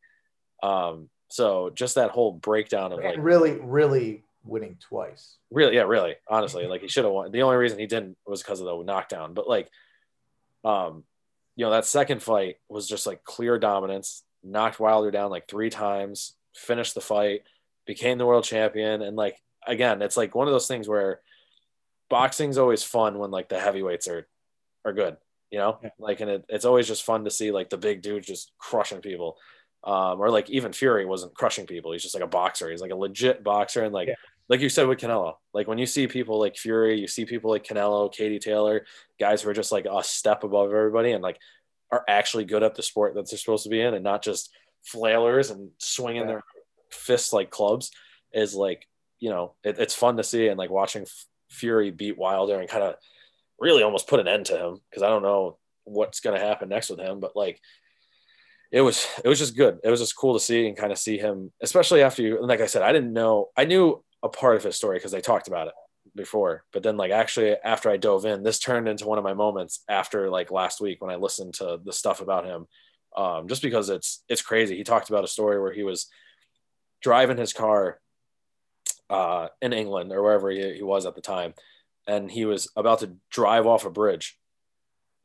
Um, 0.62 1.08
so 1.28 1.70
just 1.70 1.96
that 1.96 2.10
whole 2.10 2.32
breakdown 2.32 2.92
of 2.92 3.02
like 3.02 3.16
really, 3.18 3.52
really 3.52 4.24
winning 4.44 4.78
twice. 4.80 5.36
Really, 5.50 5.74
yeah, 5.74 5.82
really. 5.82 6.14
Honestly, 6.28 6.66
like 6.66 6.82
he 6.82 6.88
should 6.88 7.04
have 7.04 7.12
won. 7.12 7.32
The 7.32 7.42
only 7.42 7.56
reason 7.56 7.78
he 7.78 7.86
didn't 7.86 8.16
was 8.26 8.42
because 8.42 8.60
of 8.60 8.66
the 8.66 8.82
knockdown. 8.82 9.34
But 9.34 9.48
like, 9.48 9.70
um, 10.64 11.04
you 11.56 11.64
know, 11.64 11.72
that 11.72 11.86
second 11.86 12.22
fight 12.22 12.56
was 12.68 12.88
just 12.88 13.06
like 13.06 13.24
clear 13.24 13.58
dominance. 13.58 14.22
Knocked 14.44 14.78
Wilder 14.78 15.10
down 15.10 15.30
like 15.30 15.48
three 15.48 15.70
times. 15.70 16.34
Finished 16.54 16.94
the 16.94 17.00
fight. 17.00 17.42
Became 17.86 18.18
the 18.18 18.26
world 18.26 18.44
champion. 18.44 19.02
And 19.02 19.16
like 19.16 19.40
again, 19.66 20.02
it's 20.02 20.16
like 20.16 20.34
one 20.34 20.46
of 20.46 20.52
those 20.52 20.68
things 20.68 20.88
where 20.88 21.20
boxing's 22.08 22.58
always 22.58 22.84
fun 22.84 23.18
when 23.18 23.30
like 23.30 23.48
the 23.48 23.58
heavyweights 23.58 24.06
are 24.06 24.28
are 24.84 24.92
good 24.92 25.16
you 25.50 25.58
know 25.58 25.78
yeah. 25.82 25.90
like 25.98 26.20
and 26.20 26.30
it, 26.30 26.44
it's 26.48 26.64
always 26.64 26.86
just 26.86 27.04
fun 27.04 27.24
to 27.24 27.30
see 27.30 27.50
like 27.50 27.70
the 27.70 27.76
big 27.76 28.02
dude 28.02 28.24
just 28.24 28.52
crushing 28.58 29.00
people 29.00 29.36
um, 29.84 30.20
or 30.20 30.30
like 30.30 30.50
even 30.50 30.72
fury 30.72 31.04
wasn't 31.04 31.34
crushing 31.34 31.66
people 31.66 31.92
he's 31.92 32.02
just 32.02 32.14
like 32.14 32.24
a 32.24 32.28
boxer 32.28 32.70
he's 32.70 32.80
like 32.80 32.90
a 32.90 32.96
legit 32.96 33.44
boxer 33.44 33.84
and 33.84 33.94
like 33.94 34.08
yeah. 34.08 34.14
like 34.48 34.60
you 34.60 34.68
said 34.68 34.86
with 34.86 34.98
canelo 34.98 35.34
like 35.54 35.68
when 35.68 35.78
you 35.78 35.86
see 35.86 36.06
people 36.06 36.40
like 36.40 36.56
fury 36.56 36.98
you 36.98 37.06
see 37.06 37.24
people 37.24 37.50
like 37.50 37.64
canelo 37.64 38.12
katie 38.12 38.38
taylor 38.38 38.84
guys 39.20 39.42
who 39.42 39.50
are 39.50 39.54
just 39.54 39.72
like 39.72 39.86
a 39.90 40.02
step 40.02 40.44
above 40.44 40.72
everybody 40.72 41.12
and 41.12 41.22
like 41.22 41.38
are 41.92 42.04
actually 42.08 42.44
good 42.44 42.64
at 42.64 42.74
the 42.74 42.82
sport 42.82 43.14
that 43.14 43.30
they're 43.30 43.38
supposed 43.38 43.62
to 43.62 43.70
be 43.70 43.80
in 43.80 43.94
and 43.94 44.02
not 44.02 44.22
just 44.22 44.52
flailers 44.92 45.50
and 45.50 45.70
swinging 45.78 46.22
yeah. 46.22 46.26
their 46.28 46.44
fists 46.90 47.32
like 47.32 47.50
clubs 47.50 47.90
is 48.32 48.54
like 48.54 48.86
you 49.20 49.30
know 49.30 49.54
it, 49.62 49.78
it's 49.78 49.94
fun 49.94 50.16
to 50.16 50.24
see 50.24 50.48
and 50.48 50.58
like 50.58 50.70
watching 50.70 51.06
fury 51.48 51.90
beat 51.90 52.18
wilder 52.18 52.58
and 52.58 52.68
kind 52.68 52.82
of 52.82 52.96
really 53.58 53.82
almost 53.82 54.08
put 54.08 54.20
an 54.20 54.28
end 54.28 54.46
to 54.46 54.58
him 54.58 54.80
because 54.90 55.02
I 55.02 55.08
don't 55.08 55.22
know 55.22 55.58
what's 55.84 56.20
going 56.20 56.38
to 56.38 56.44
happen 56.44 56.68
next 56.68 56.90
with 56.90 57.00
him. 57.00 57.20
But 57.20 57.36
like, 57.36 57.60
it 58.72 58.80
was 58.80 59.06
it 59.24 59.28
was 59.28 59.38
just 59.38 59.56
good. 59.56 59.78
It 59.84 59.90
was 59.90 60.00
just 60.00 60.16
cool 60.16 60.34
to 60.34 60.40
see 60.40 60.66
and 60.66 60.76
kind 60.76 60.92
of 60.92 60.98
see 60.98 61.18
him, 61.18 61.52
especially 61.62 62.02
after 62.02 62.22
you. 62.22 62.44
Like 62.44 62.60
I 62.60 62.66
said, 62.66 62.82
I 62.82 62.92
didn't 62.92 63.12
know. 63.12 63.50
I 63.56 63.64
knew 63.64 64.02
a 64.22 64.28
part 64.28 64.56
of 64.56 64.64
his 64.64 64.76
story 64.76 64.98
because 64.98 65.12
they 65.12 65.20
talked 65.20 65.48
about 65.48 65.68
it 65.68 65.74
before. 66.14 66.64
But 66.72 66.82
then 66.82 66.96
like 66.96 67.10
actually 67.10 67.56
after 67.64 67.90
I 67.90 67.96
dove 67.96 68.24
in, 68.24 68.42
this 68.42 68.58
turned 68.58 68.88
into 68.88 69.06
one 69.06 69.18
of 69.18 69.24
my 69.24 69.34
moments 69.34 69.84
after 69.88 70.30
like 70.30 70.50
last 70.50 70.80
week 70.80 71.00
when 71.00 71.10
I 71.10 71.16
listened 71.16 71.54
to 71.54 71.78
the 71.82 71.92
stuff 71.92 72.20
about 72.20 72.44
him. 72.44 72.66
Um, 73.16 73.48
just 73.48 73.62
because 73.62 73.88
it's 73.88 74.22
it's 74.28 74.42
crazy. 74.42 74.76
He 74.76 74.84
talked 74.84 75.08
about 75.08 75.24
a 75.24 75.28
story 75.28 75.60
where 75.60 75.72
he 75.72 75.82
was 75.84 76.08
driving 77.02 77.38
his 77.38 77.52
car 77.52 78.00
uh, 79.08 79.48
in 79.62 79.72
England 79.72 80.12
or 80.12 80.22
wherever 80.22 80.50
he, 80.50 80.74
he 80.74 80.82
was 80.82 81.06
at 81.06 81.14
the 81.14 81.20
time, 81.20 81.54
and 82.06 82.30
he 82.30 82.44
was 82.44 82.70
about 82.76 83.00
to 83.00 83.16
drive 83.30 83.66
off 83.66 83.84
a 83.84 83.90
bridge. 83.90 84.38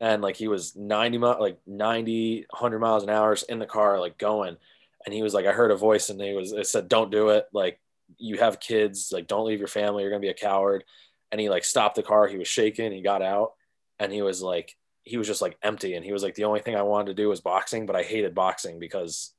And 0.00 0.20
like 0.20 0.36
he 0.36 0.48
was 0.48 0.74
90 0.74 1.18
like 1.18 1.58
90 1.66 2.46
100 2.50 2.78
miles 2.80 3.04
an 3.04 3.10
hour 3.10 3.36
in 3.48 3.58
the 3.58 3.66
car 3.66 4.00
like 4.00 4.18
going. 4.18 4.56
And 5.04 5.14
he 5.14 5.22
was 5.22 5.34
like 5.34 5.46
i 5.46 5.52
heard 5.52 5.70
a 5.70 5.76
voice 5.76 6.10
and 6.10 6.20
he 6.20 6.34
was 6.34 6.52
it 6.52 6.66
said 6.66 6.88
don't 6.88 7.10
do 7.10 7.28
it. 7.28 7.46
Like 7.52 7.80
you 8.18 8.38
have 8.38 8.60
kids. 8.60 9.10
Like 9.12 9.28
don't 9.28 9.46
leave 9.46 9.60
your 9.60 9.68
family. 9.68 10.02
You're 10.02 10.10
gonna 10.10 10.20
be 10.20 10.28
a 10.28 10.34
coward. 10.34 10.84
And 11.30 11.40
he 11.40 11.48
like 11.48 11.64
stopped 11.64 11.94
the 11.94 12.02
car. 12.02 12.26
He 12.26 12.36
was 12.36 12.48
shaking. 12.48 12.92
He 12.92 13.00
got 13.00 13.22
out. 13.22 13.52
And 14.00 14.12
he 14.12 14.22
was 14.22 14.42
like 14.42 14.76
he 15.04 15.16
was 15.18 15.28
just 15.28 15.42
like 15.42 15.56
empty. 15.62 15.94
And 15.94 16.04
he 16.04 16.12
was 16.12 16.24
like 16.24 16.34
the 16.34 16.44
only 16.44 16.60
thing 16.60 16.74
i 16.74 16.82
wanted 16.82 17.14
to 17.16 17.22
do 17.22 17.28
was 17.28 17.40
boxing 17.40 17.86
but 17.86 17.96
i 17.96 18.02
hated 18.02 18.34
boxing 18.34 18.78
because 18.80 19.32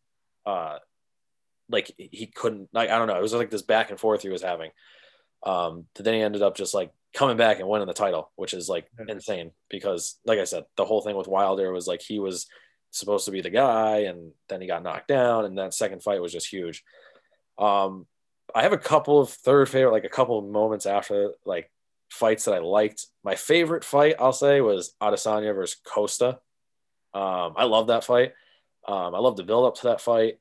uh 0.46 0.78
like 1.70 1.92
he 1.98 2.28
couldn't 2.28 2.70
like 2.72 2.90
i 2.90 2.98
don't 2.98 3.08
know. 3.08 3.18
It 3.18 3.22
was 3.22 3.34
like 3.34 3.50
this 3.50 3.62
back 3.62 3.90
and 3.90 4.00
forth 4.00 4.22
he 4.22 4.30
was 4.30 4.42
having. 4.42 4.72
Um 5.46 5.88
then 5.96 6.14
he 6.14 6.22
ended 6.22 6.42
up 6.42 6.56
just 6.56 6.74
like 6.74 6.94
coming 7.14 7.38
back 7.38 7.60
and 7.60 7.68
winning 7.68 7.88
the 7.88 7.94
title 7.94 8.32
which 8.36 8.54
is 8.54 8.68
like 8.68 8.88
insane 9.08 9.52
because 9.70 10.18
like 10.26 10.40
i 10.40 10.44
said 10.44 10.64
the 10.78 10.86
whole 10.86 11.02
thing 11.02 11.16
with 11.16 11.28
wilder 11.28 11.72
was 11.72 11.88
like 11.88 12.02
he 12.02 12.20
was 12.20 12.48
supposed 12.92 13.26
to 13.26 13.32
be 13.32 13.42
the 13.42 13.50
guy 13.50 14.00
and 14.00 14.32
then 14.50 14.62
he 14.62 14.68
got 14.68 14.84
knocked 14.84 15.08
down 15.08 15.46
and 15.46 15.58
that 15.58 15.74
second 15.74 16.02
fight 16.02 16.22
was 16.22 16.32
just 16.32 16.52
huge 16.52 16.84
um 17.58 18.06
i 18.56 18.62
have 18.64 18.74
a 18.74 18.78
couple 18.78 19.20
of 19.20 19.30
third 19.30 19.70
favorite 19.70 19.92
like 19.92 20.06
a 20.06 20.10
couple 20.10 20.40
of 20.40 20.46
moments 20.46 20.86
after 20.86 21.34
like 21.46 21.70
fights 22.14 22.46
that 22.46 22.54
I 22.54 22.60
liked. 22.60 23.08
My 23.24 23.36
favorite 23.36 23.84
fight, 23.84 24.16
I'll 24.20 24.34
say, 24.34 24.62
was 24.62 24.94
Adesanya 25.02 25.54
versus 25.56 25.80
Costa. 25.84 26.40
Um, 27.14 27.54
I 27.58 27.64
love 27.66 27.88
that 27.88 28.04
fight. 28.04 28.34
Um, 28.88 29.16
I 29.16 29.20
love 29.20 29.36
the 29.36 29.44
build 29.44 29.66
up 29.66 29.76
to 29.76 29.88
that 29.88 30.02
fight. 30.02 30.40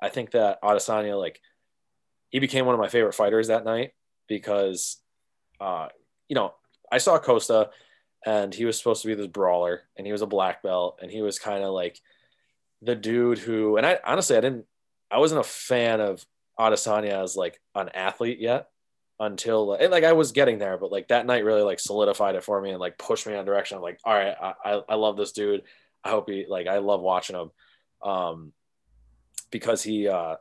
I 0.00 0.08
think 0.08 0.32
that 0.32 0.60
Adesanya, 0.62 1.18
like, 1.18 1.40
he 2.30 2.38
became 2.38 2.64
one 2.64 2.74
of 2.74 2.80
my 2.80 2.88
favorite 2.88 3.14
fighters 3.14 3.48
that 3.48 3.64
night 3.64 3.92
because, 4.26 4.98
uh, 5.60 5.88
you 6.32 6.34
know, 6.34 6.54
I 6.90 6.96
saw 6.96 7.18
Costa 7.18 7.68
and 8.24 8.54
he 8.54 8.64
was 8.64 8.78
supposed 8.78 9.02
to 9.02 9.08
be 9.08 9.14
this 9.14 9.26
brawler 9.26 9.82
and 9.98 10.06
he 10.06 10.12
was 10.12 10.22
a 10.22 10.26
black 10.26 10.62
belt 10.62 10.98
and 11.02 11.10
he 11.10 11.20
was 11.20 11.38
kind 11.38 11.62
of 11.62 11.74
like 11.74 12.00
the 12.80 12.94
dude 12.94 13.38
who, 13.38 13.76
and 13.76 13.84
I 13.84 13.98
honestly, 14.02 14.38
I 14.38 14.40
didn't, 14.40 14.64
I 15.10 15.18
wasn't 15.18 15.42
a 15.42 15.44
fan 15.44 16.00
of 16.00 16.24
Adesanya 16.58 17.22
as 17.22 17.36
like 17.36 17.60
an 17.74 17.90
athlete 17.90 18.40
yet 18.40 18.70
until 19.20 19.74
and 19.74 19.92
like 19.92 20.04
I 20.04 20.14
was 20.14 20.32
getting 20.32 20.58
there, 20.58 20.78
but 20.78 20.90
like 20.90 21.08
that 21.08 21.26
night 21.26 21.44
really 21.44 21.60
like 21.60 21.78
solidified 21.78 22.34
it 22.34 22.44
for 22.44 22.62
me 22.62 22.70
and 22.70 22.80
like 22.80 22.96
pushed 22.96 23.26
me 23.26 23.34
in 23.34 23.40
a 23.40 23.44
direction. 23.44 23.76
I'm 23.76 23.82
like, 23.82 24.00
all 24.02 24.14
right, 24.14 24.34
I, 24.40 24.80
I 24.88 24.94
love 24.94 25.18
this 25.18 25.32
dude. 25.32 25.64
I 26.02 26.08
hope 26.08 26.30
he 26.30 26.46
like 26.48 26.66
I 26.66 26.78
love 26.78 27.02
watching 27.02 27.36
him. 27.36 27.50
Um 28.02 28.52
because 29.50 29.82
he 29.82 30.08
uh 30.08 30.36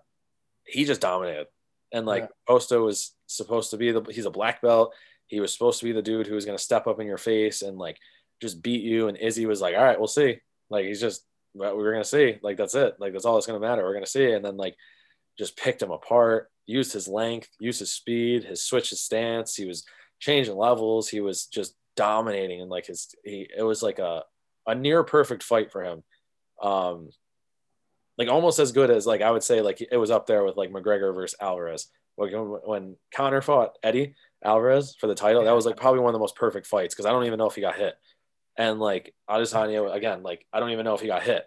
he 0.66 0.86
just 0.86 1.02
dominated. 1.02 1.48
And 1.92 2.06
like 2.06 2.24
yeah. 2.24 2.30
Costa 2.48 2.80
was 2.80 3.14
supposed 3.28 3.72
to 3.72 3.78
be 3.78 3.92
the 3.92 4.04
he's 4.10 4.26
a 4.26 4.32
black 4.32 4.62
belt. 4.62 4.94
He 5.32 5.40
was 5.40 5.52
supposed 5.52 5.80
to 5.80 5.86
be 5.86 5.92
the 5.92 6.02
dude 6.02 6.28
who 6.28 6.36
was 6.36 6.46
gonna 6.46 6.58
step 6.58 6.86
up 6.86 7.00
in 7.00 7.08
your 7.08 7.18
face 7.18 7.64
and 7.64 7.78
like 7.78 7.98
just 8.42 8.62
beat 8.62 8.84
you. 8.84 9.08
And 9.08 9.18
Izzy 9.18 9.46
was 9.46 9.62
like, 9.62 9.76
all 9.76 9.84
right, 9.84 9.98
we'll 9.98 10.08
see. 10.08 10.40
Like 10.70 10.86
he's 10.86 11.02
just 11.02 11.26
we're 11.56 11.92
gonna 11.92 12.04
see. 12.04 12.38
Like 12.44 12.58
that's 12.58 12.76
it. 12.76 12.96
Like 13.00 13.14
that's 13.14 13.26
all 13.26 13.36
that's 13.36 13.48
gonna 13.48 13.60
matter. 13.60 13.84
We're 13.84 13.94
gonna 13.94 14.06
see. 14.06 14.32
And 14.32 14.46
then 14.46 14.58
like 14.58 14.76
just 15.40 15.58
picked 15.58 15.82
him 15.82 15.92
apart 15.92 16.52
used 16.72 16.94
his 16.94 17.08
length, 17.08 17.50
used 17.60 17.80
his 17.80 17.92
speed, 17.92 18.44
his 18.44 18.64
switch 18.64 18.90
his 18.90 19.02
stance. 19.02 19.56
He 19.56 19.66
was 19.66 19.86
changing 20.20 20.56
levels. 20.56 21.10
He 21.10 21.20
was 21.20 21.46
just 21.46 21.76
dominating 21.98 22.62
and 22.62 22.70
like 22.70 22.86
his 22.86 23.14
he 23.24 23.48
it 23.56 23.64
was 23.64 23.84
like 23.84 24.00
a 24.00 24.24
a 24.66 24.74
near 24.74 25.04
perfect 25.04 25.44
fight 25.44 25.72
for 25.72 25.84
him. 25.84 26.04
Um 26.62 27.10
like 28.18 28.30
almost 28.30 28.60
as 28.60 28.72
good 28.72 28.90
as 28.90 29.06
like 29.06 29.22
I 29.22 29.32
would 29.32 29.44
say 29.44 29.62
like 29.62 29.82
it 29.82 29.98
was 29.98 30.12
up 30.12 30.26
there 30.26 30.44
with 30.44 30.58
like 30.58 30.72
McGregor 30.72 31.14
versus 31.14 31.38
Alvarez. 31.42 31.88
Like 32.18 32.32
when 32.34 32.96
Conor 33.14 33.42
fought 33.42 33.78
Eddie 33.84 34.16
Alvarez 34.44 34.96
for 35.00 35.08
the 35.08 35.16
title, 35.16 35.44
that 35.44 35.56
was 35.56 35.66
like 35.66 35.78
probably 35.78 36.00
one 36.00 36.10
of 36.10 36.14
the 36.14 36.20
most 36.20 36.36
perfect 36.36 36.68
fights 36.68 36.94
because 36.94 37.06
I 37.06 37.12
don't 37.12 37.26
even 37.26 37.38
know 37.38 37.48
if 37.48 37.56
he 37.56 37.62
got 37.62 37.76
hit. 37.76 37.96
And 38.58 38.80
like 38.80 39.14
Adesanya 39.30 39.94
again, 39.94 40.24
like 40.24 40.46
I 40.52 40.60
don't 40.60 40.72
even 40.72 40.86
know 40.86 40.96
if 40.96 41.02
he 41.02 41.08
got 41.08 41.24
hit. 41.24 41.46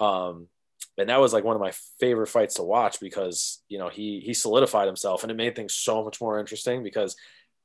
Um, 0.00 0.48
and 0.96 1.08
that 1.08 1.20
was 1.20 1.32
like 1.32 1.44
one 1.44 1.56
of 1.56 1.62
my 1.62 1.72
favorite 2.00 2.26
fights 2.26 2.56
to 2.56 2.62
watch 2.62 3.00
because 3.00 3.62
you 3.68 3.78
know 3.78 3.88
he 3.88 4.20
he 4.20 4.34
solidified 4.34 4.86
himself 4.86 5.22
and 5.22 5.30
it 5.30 5.36
made 5.36 5.54
things 5.54 5.74
so 5.74 6.04
much 6.04 6.20
more 6.20 6.38
interesting 6.38 6.82
because 6.82 7.16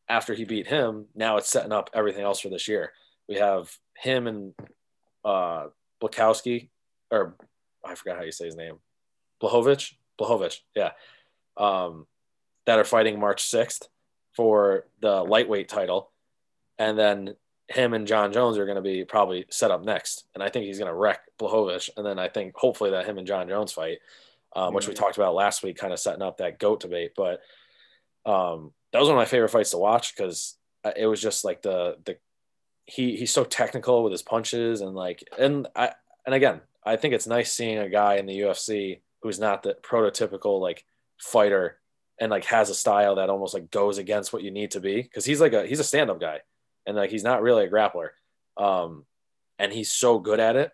after 0.07 0.33
he 0.33 0.45
beat 0.45 0.67
him 0.67 1.05
now 1.15 1.37
it's 1.37 1.49
setting 1.49 1.71
up 1.71 1.89
everything 1.93 2.23
else 2.23 2.39
for 2.39 2.49
this 2.49 2.67
year. 2.67 2.91
We 3.27 3.35
have 3.35 3.75
him 3.97 4.27
and 4.27 4.53
uh 5.25 5.67
Blakowski 6.01 6.69
or 7.11 7.35
I 7.85 7.95
forgot 7.95 8.17
how 8.17 8.23
you 8.23 8.31
say 8.31 8.45
his 8.45 8.55
name. 8.55 8.75
Blachowicz 9.41 9.93
Blachowicz 10.19 10.59
yeah. 10.75 10.91
Um 11.57 12.05
that 12.65 12.79
are 12.79 12.85
fighting 12.85 13.19
March 13.19 13.43
6th 13.43 13.87
for 14.35 14.85
the 15.01 15.23
lightweight 15.23 15.69
title 15.69 16.11
and 16.77 16.97
then 16.97 17.35
him 17.67 17.93
and 17.93 18.07
Jon 18.07 18.33
Jones 18.33 18.57
are 18.57 18.65
going 18.65 18.75
to 18.75 18.81
be 18.81 19.05
probably 19.05 19.45
set 19.49 19.71
up 19.71 19.83
next, 19.83 20.25
and 20.33 20.43
I 20.43 20.49
think 20.49 20.65
he's 20.65 20.79
going 20.79 20.89
to 20.89 20.95
wreck 20.95 21.21
Blachowicz. 21.39 21.89
And 21.95 22.05
then 22.05 22.19
I 22.19 22.27
think 22.27 22.55
hopefully 22.55 22.91
that 22.91 23.05
him 23.05 23.17
and 23.17 23.27
Jon 23.27 23.47
Jones 23.47 23.71
fight, 23.71 23.99
um, 24.55 24.73
which 24.73 24.87
we 24.87 24.93
talked 24.93 25.17
about 25.17 25.35
last 25.35 25.63
week, 25.63 25.77
kind 25.77 25.93
of 25.93 25.99
setting 25.99 26.21
up 26.21 26.37
that 26.37 26.59
goat 26.59 26.81
debate. 26.81 27.13
But 27.15 27.41
um, 28.25 28.71
that 28.91 28.99
was 28.99 29.07
one 29.07 29.17
of 29.17 29.21
my 29.21 29.25
favorite 29.25 29.49
fights 29.49 29.71
to 29.71 29.77
watch 29.77 30.15
because 30.15 30.55
it 30.95 31.07
was 31.07 31.21
just 31.21 31.45
like 31.45 31.61
the 31.61 31.97
the 32.05 32.17
he 32.85 33.15
he's 33.15 33.31
so 33.31 33.45
technical 33.45 34.03
with 34.03 34.11
his 34.11 34.21
punches 34.21 34.81
and 34.81 34.93
like 34.93 35.23
and 35.39 35.67
I 35.73 35.93
and 36.25 36.35
again 36.35 36.59
I 36.85 36.97
think 36.97 37.13
it's 37.13 37.25
nice 37.25 37.53
seeing 37.53 37.77
a 37.77 37.87
guy 37.87 38.15
in 38.15 38.25
the 38.25 38.37
UFC 38.37 38.99
who's 39.21 39.39
not 39.39 39.63
the 39.63 39.77
prototypical 39.81 40.59
like 40.59 40.83
fighter 41.17 41.77
and 42.19 42.31
like 42.31 42.45
has 42.45 42.69
a 42.69 42.75
style 42.75 43.15
that 43.15 43.29
almost 43.29 43.53
like 43.53 43.71
goes 43.71 43.97
against 43.97 44.33
what 44.33 44.43
you 44.43 44.51
need 44.51 44.71
to 44.71 44.79
be 44.79 45.01
because 45.01 45.25
he's 45.25 45.41
like 45.41 45.53
a 45.53 45.65
he's 45.65 45.79
a 45.79 45.83
stand 45.83 46.09
up 46.09 46.19
guy 46.19 46.41
and 46.85 46.95
like 46.95 47.09
he's 47.09 47.23
not 47.23 47.41
really 47.41 47.65
a 47.65 47.69
grappler. 47.69 48.09
Um, 48.57 49.05
and 49.59 49.71
he's 49.71 49.91
so 49.91 50.19
good 50.19 50.39
at 50.39 50.55
it 50.55 50.71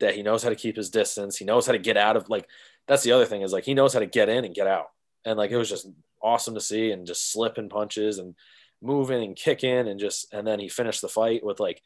that 0.00 0.14
he 0.14 0.22
knows 0.22 0.42
how 0.42 0.48
to 0.48 0.56
keep 0.56 0.76
his 0.76 0.90
distance. 0.90 1.36
He 1.36 1.44
knows 1.44 1.66
how 1.66 1.72
to 1.72 1.78
get 1.78 1.96
out 1.96 2.16
of 2.16 2.28
like 2.28 2.48
that's 2.88 3.02
the 3.02 3.12
other 3.12 3.26
thing 3.26 3.42
is 3.42 3.52
like 3.52 3.64
he 3.64 3.74
knows 3.74 3.92
how 3.92 4.00
to 4.00 4.06
get 4.06 4.28
in 4.28 4.44
and 4.44 4.54
get 4.54 4.66
out. 4.66 4.86
And 5.24 5.36
like 5.36 5.50
it 5.50 5.56
was 5.56 5.68
just 5.68 5.86
awesome 6.22 6.54
to 6.54 6.60
see 6.60 6.90
and 6.90 7.06
just 7.06 7.32
slipping 7.32 7.68
punches 7.68 8.18
and 8.18 8.34
moving 8.82 9.22
and 9.22 9.36
kicking 9.36 9.88
and 9.88 10.00
just 10.00 10.32
and 10.32 10.46
then 10.46 10.58
he 10.58 10.68
finished 10.68 11.02
the 11.02 11.08
fight 11.08 11.44
with 11.44 11.60
like 11.60 11.82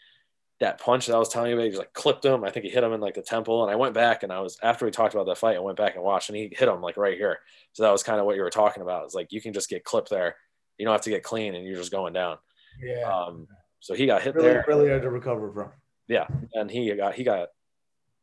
that 0.61 0.81
punch 0.81 1.07
that 1.07 1.17
I 1.17 1.19
was 1.19 1.29
telling 1.29 1.51
you 1.51 1.57
about. 1.57 1.65
He 1.65 1.71
just 1.71 1.81
like 1.81 1.93
clipped 1.93 2.25
him. 2.25 2.45
I 2.45 2.51
think 2.51 2.65
he 2.65 2.71
hit 2.71 2.85
him 2.85 2.93
in 2.93 3.01
like 3.01 3.15
the 3.15 3.23
temple. 3.23 3.63
And 3.63 3.73
I 3.73 3.77
went 3.77 3.95
back 3.95 4.23
and 4.23 4.33
I 4.33 4.41
was 4.41 4.59
after 4.63 4.85
we 4.85 4.91
talked 4.91 5.15
about 5.15 5.27
that 5.27 5.39
fight, 5.39 5.57
I 5.57 5.61
went 5.61 5.77
back 5.77 5.95
and 5.95 6.05
watched 6.05 6.29
and 6.29 6.37
he 6.37 6.53
hit 6.57 6.69
him 6.69 6.81
like 6.81 6.97
right 6.97 7.17
here. 7.17 7.39
So 7.73 7.83
that 7.83 7.91
was 7.91 8.03
kind 8.03 8.21
of 8.21 8.27
what 8.27 8.37
you 8.37 8.43
were 8.43 8.51
talking 8.51 8.83
about. 8.83 9.05
It's 9.05 9.15
like 9.15 9.33
you 9.33 9.41
can 9.41 9.53
just 9.53 9.69
get 9.69 9.85
clipped 9.85 10.11
there. 10.11 10.37
You 10.79 10.87
don't 10.87 10.95
have 10.95 11.03
to 11.03 11.11
get 11.11 11.23
clean 11.23 11.55
and 11.55 11.65
you're 11.67 11.77
just 11.77 11.93
going 11.93 12.13
down. 12.13 12.39
Yeah. 12.83 13.11
Um, 13.11 13.49
so 13.81 13.95
he 13.95 14.07
got 14.07 14.23
hit 14.23 14.35
really, 14.35 14.49
there. 14.49 14.65
Really 14.67 14.89
hard 14.89 15.03
to 15.03 15.11
recover 15.11 15.53
from. 15.53 15.71
Yeah, 16.09 16.27
and 16.55 16.71
he 16.71 16.95
got 16.95 17.15
he 17.15 17.25
got 17.25 17.49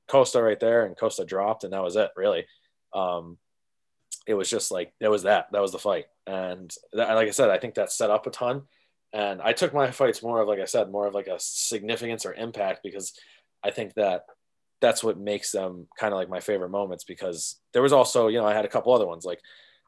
Costa 0.08 0.42
right 0.42 0.60
there, 0.60 0.86
and 0.86 0.98
Costa 0.98 1.24
dropped, 1.24 1.64
and 1.64 1.74
that 1.74 1.84
was 1.84 1.96
it. 1.96 2.10
Really, 2.16 2.46
um, 2.94 3.38
it 4.28 4.34
was 4.34 4.50
just 4.50 4.72
like 4.72 4.94
it 5.00 5.08
was 5.08 5.24
that 5.24 5.52
that 5.52 5.62
was 5.62 5.72
the 5.72 5.80
fight, 5.80 6.06
and 6.26 6.74
that, 6.94 7.14
like 7.14 7.28
I 7.28 7.32
said, 7.32 7.50
I 7.50 7.60
think 7.60 7.76
that 7.76 7.92
set 7.92 8.10
up 8.10 8.26
a 8.28 8.32
ton. 8.32 8.64
And 9.14 9.42
I 9.42 9.54
took 9.54 9.74
my 9.74 9.92
fights 9.92 10.24
more 10.24 10.42
of 10.42 10.48
like 10.48 10.60
I 10.60 10.66
said, 10.66 10.92
more 10.92 11.08
of 11.08 11.14
like 11.14 11.28
a 11.28 11.40
significance 11.40 12.26
or 12.26 12.34
impact 12.34 12.82
because 12.84 13.14
I 13.64 13.72
think 13.72 13.94
that 13.96 14.26
that's 14.82 15.04
what 15.04 15.20
makes 15.20 15.52
them 15.52 15.88
kind 15.98 16.14
of 16.14 16.18
like 16.18 16.30
my 16.30 16.40
favorite 16.40 16.70
moments 16.70 17.04
because 17.04 17.60
there 17.74 17.84
was 17.84 17.94
also 17.94 18.28
you 18.28 18.40
know 18.40 18.48
I 18.48 18.54
had 18.54 18.66
a 18.66 18.70
couple 18.70 18.94
other 18.94 19.06
ones 19.06 19.26
like 19.26 19.40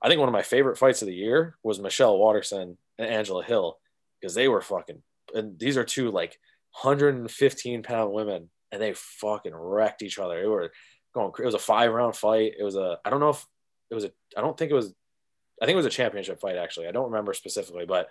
I 0.01 0.07
think 0.07 0.19
one 0.19 0.29
of 0.29 0.33
my 0.33 0.43
favorite 0.43 0.77
fights 0.77 1.01
of 1.01 1.07
the 1.07 1.15
year 1.15 1.57
was 1.63 1.79
Michelle 1.79 2.17
Waterson 2.17 2.77
and 2.97 3.07
Angela 3.07 3.43
Hill 3.43 3.77
because 4.19 4.35
they 4.35 4.47
were 4.47 4.61
fucking 4.61 5.01
and 5.33 5.57
these 5.59 5.77
are 5.77 5.83
two 5.83 6.11
like 6.11 6.37
115 6.81 7.83
pound 7.83 8.13
women 8.13 8.49
and 8.71 8.81
they 8.81 8.93
fucking 8.93 9.53
wrecked 9.55 10.01
each 10.01 10.19
other. 10.19 10.41
It 10.41 10.47
were 10.47 10.71
going 11.13 11.31
it 11.39 11.45
was 11.45 11.55
a 11.55 11.59
five 11.59 11.91
round 11.91 12.15
fight. 12.15 12.53
It 12.57 12.63
was 12.63 12.75
a 12.75 12.99
I 13.03 13.09
don't 13.09 13.19
know 13.19 13.29
if 13.29 13.45
it 13.89 13.95
was 13.95 14.05
a 14.05 14.11
I 14.37 14.41
don't 14.41 14.57
think 14.57 14.71
it 14.71 14.75
was 14.75 14.93
I 15.61 15.65
think 15.65 15.73
it 15.73 15.77
was 15.77 15.85
a 15.85 15.91
championship 15.91 16.39
fight 16.39 16.57
actually. 16.57 16.87
I 16.87 16.91
don't 16.91 17.11
remember 17.11 17.33
specifically, 17.33 17.85
but 17.85 18.09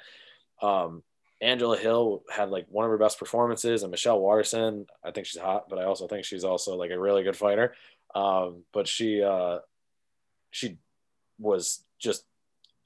um 0.63 1.03
Angela 1.41 1.77
Hill 1.77 2.23
had 2.31 2.51
like 2.51 2.67
one 2.69 2.85
of 2.85 2.91
her 2.91 2.99
best 2.99 3.19
performances, 3.19 3.83
and 3.83 3.91
Michelle 3.91 4.21
Waterson, 4.21 4.87
I 5.05 5.11
think 5.11 5.27
she's 5.27 5.41
hot, 5.41 5.69
but 5.69 5.79
I 5.79 5.85
also 5.85 6.07
think 6.07 6.25
she's 6.25 6.45
also 6.45 6.77
like 6.77 6.93
a 6.93 7.01
really 7.01 7.25
good 7.25 7.37
fighter. 7.37 7.75
Um, 8.15 8.63
but 8.73 8.87
she 8.87 9.23
uh, 9.23 9.59
she 10.51 10.79
was 11.39 11.85
just 11.99 12.25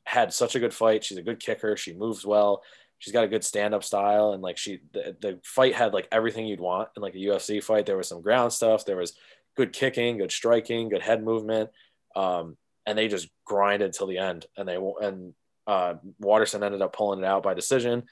had 0.04 0.32
such 0.32 0.54
a 0.54 0.60
good 0.60 0.72
fight. 0.72 1.04
She's 1.04 1.18
a 1.18 1.22
good 1.22 1.40
kicker. 1.40 1.76
She 1.76 1.92
moves 1.92 2.24
well 2.24 2.62
she's 2.98 3.12
got 3.12 3.24
a 3.24 3.28
good 3.28 3.44
stand-up 3.44 3.84
style 3.84 4.32
and 4.32 4.42
like 4.42 4.58
she 4.58 4.80
the, 4.92 5.16
the 5.20 5.40
fight 5.44 5.74
had 5.74 5.92
like 5.92 6.08
everything 6.10 6.46
you'd 6.46 6.60
want 6.60 6.88
in 6.96 7.02
like 7.02 7.14
a 7.14 7.18
UFC 7.18 7.62
fight 7.62 7.86
there 7.86 7.96
was 7.96 8.08
some 8.08 8.22
ground 8.22 8.52
stuff 8.52 8.84
there 8.84 8.96
was 8.96 9.14
good 9.56 9.72
kicking 9.72 10.18
good 10.18 10.32
striking 10.32 10.88
good 10.88 11.02
head 11.02 11.22
movement 11.22 11.70
um, 12.14 12.56
and 12.86 12.96
they 12.96 13.08
just 13.08 13.28
grinded 13.44 13.92
till 13.92 14.06
the 14.06 14.18
end 14.18 14.46
and 14.56 14.68
they 14.68 14.76
and 14.76 15.34
uh, 15.66 15.94
Waterson 16.20 16.62
ended 16.62 16.83
up 16.83 16.94
pulling 16.94 17.20
it 17.20 17.24
out 17.24 17.42
by 17.42 17.55
decision 17.55 18.05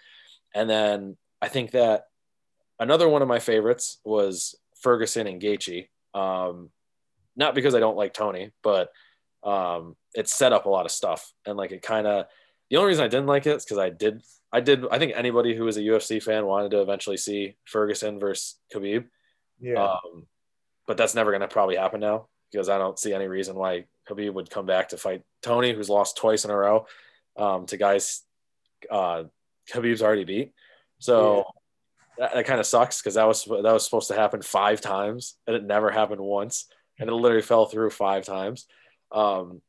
and 0.55 0.69
then 0.69 1.17
I 1.41 1.49
think 1.49 1.73
that 1.73 2.05
another 2.79 3.09
one 3.09 3.23
of 3.23 3.29
my 3.29 3.39
favorites 3.39 3.99
was 4.05 4.55
Ferguson 4.81 5.27
and 5.27 5.41
Gaethje 5.41 5.89
um, 6.15 6.71
not 7.37 7.55
because 7.55 7.75
I 7.75 7.81
don't 7.81 7.97
like 7.97 8.15
Tony 8.15 8.53
but 8.63 8.91
um, 9.43 9.97
it 10.15 10.29
set 10.29 10.53
up 10.53 10.67
a 10.67 10.71
lot 10.71 10.87
of 10.87 10.93
stuff 10.93 11.33
and 11.47 11.57
like 11.57 11.73
it 11.73 11.83
kind 11.83 12.07
of 12.07 12.27
the 12.71 12.77
only 12.77 12.89
reason 12.89 13.05
I 13.05 13.09
didn't 13.09 13.27
like 13.27 13.47
it 13.47 13.57
is 13.57 13.65
because 13.65 13.79
I 13.79 13.91
did 13.91 14.23
I 14.53 14.61
did 14.61 14.85
I 14.91 14.99
think 14.99 15.13
anybody 15.15 15.55
who 15.55 15.65
was 15.65 15.77
a 15.77 15.83
UFC 15.83 16.23
fan 16.23 16.47
wanted 16.47 16.71
to 16.71 16.81
eventually 16.81 17.17
see 17.17 17.57
Ferguson 17.65 18.19
versus 18.19 18.57
Khabib. 18.73 19.07
Yeah. 19.61 19.85
Um, 19.85 20.27
but 20.87 20.97
that's 20.97 21.15
never 21.15 21.31
going 21.31 21.41
to 21.41 21.49
probably 21.49 21.77
happen 21.77 22.01
now 22.01 22.29
because 22.51 22.69
I 22.69 22.79
don't 22.79 22.99
see 22.99 23.13
any 23.13 23.27
reason 23.27 23.57
why 23.57 23.87
Khabib 24.09 24.33
would 24.35 24.51
come 24.51 24.67
back 24.67 24.91
to 24.91 24.97
fight 24.97 25.23
Tony, 25.43 25.73
who's 25.73 25.91
lost 25.91 26.17
twice 26.17 26.45
in 26.45 26.51
a 26.51 26.57
row 26.57 26.87
um, 27.37 27.67
to 27.67 27.77
guys 27.77 28.23
uh, 28.91 29.25
Khabib's 29.73 30.03
already 30.03 30.25
beat. 30.25 30.53
So. 30.99 31.39
Yeah 31.39 31.43
that, 32.19 32.35
that 32.35 32.47
kind 32.47 32.61
of 32.61 32.67
sucks 32.67 33.01
because 33.01 33.15
that 33.15 33.27
was 33.27 33.45
that 33.45 33.63
was 33.63 33.85
supposed 33.85 34.09
to 34.09 34.15
happen 34.15 34.43
five 34.43 34.81
times 34.81 35.37
and 35.47 35.57
it 35.57 35.65
never 35.65 35.91
happened 35.91 36.21
once 36.21 36.67
and 36.99 37.09
it 37.09 37.13
literally 37.13 37.43
fell 37.43 37.67
through 37.67 37.91
five 37.91 38.25
times 38.25 38.67
um, 39.13 39.61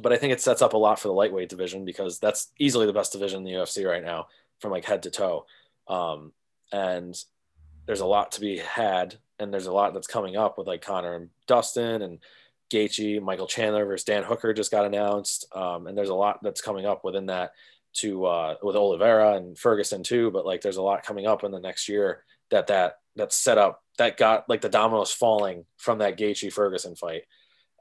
but 0.00 0.12
i 0.12 0.16
think 0.16 0.32
it 0.32 0.40
sets 0.40 0.62
up 0.62 0.74
a 0.74 0.78
lot 0.78 0.98
for 0.98 1.08
the 1.08 1.14
lightweight 1.14 1.48
division 1.48 1.84
because 1.84 2.18
that's 2.18 2.52
easily 2.58 2.86
the 2.86 2.92
best 2.92 3.12
division 3.12 3.38
in 3.38 3.44
the 3.44 3.60
ufc 3.60 3.86
right 3.86 4.04
now 4.04 4.26
from 4.60 4.70
like 4.70 4.84
head 4.84 5.02
to 5.02 5.10
toe 5.10 5.46
um, 5.88 6.32
and 6.72 7.16
there's 7.86 8.00
a 8.00 8.06
lot 8.06 8.32
to 8.32 8.40
be 8.40 8.58
had 8.58 9.16
and 9.38 9.52
there's 9.52 9.66
a 9.66 9.72
lot 9.72 9.94
that's 9.94 10.06
coming 10.06 10.36
up 10.36 10.58
with 10.58 10.66
like 10.66 10.82
Conor 10.82 11.14
and 11.14 11.30
dustin 11.46 12.02
and 12.02 12.18
Gaethje, 12.70 13.20
Michael 13.20 13.46
Chandler 13.46 13.84
versus 13.84 14.04
Dan 14.04 14.22
Hooker 14.22 14.52
just 14.52 14.70
got 14.70 14.86
announced, 14.86 15.46
um, 15.54 15.86
and 15.86 15.96
there's 15.96 16.08
a 16.08 16.14
lot 16.14 16.40
that's 16.42 16.60
coming 16.60 16.86
up 16.86 17.04
within 17.04 17.26
that 17.26 17.52
to 17.92 18.24
uh, 18.24 18.54
with 18.62 18.76
Oliveira 18.76 19.34
and 19.34 19.58
Ferguson 19.58 20.02
too. 20.02 20.30
But 20.30 20.46
like, 20.46 20.60
there's 20.60 20.76
a 20.76 20.82
lot 20.82 21.02
coming 21.02 21.26
up 21.26 21.44
in 21.44 21.50
the 21.50 21.60
next 21.60 21.88
year 21.88 22.24
that 22.50 22.68
that 22.68 22.98
that 23.16 23.32
set 23.32 23.58
up 23.58 23.82
that 23.98 24.16
got 24.16 24.48
like 24.48 24.60
the 24.60 24.68
dominoes 24.68 25.10
falling 25.12 25.64
from 25.76 25.98
that 25.98 26.16
Gaethje 26.18 26.52
Ferguson 26.52 26.94
fight, 26.94 27.22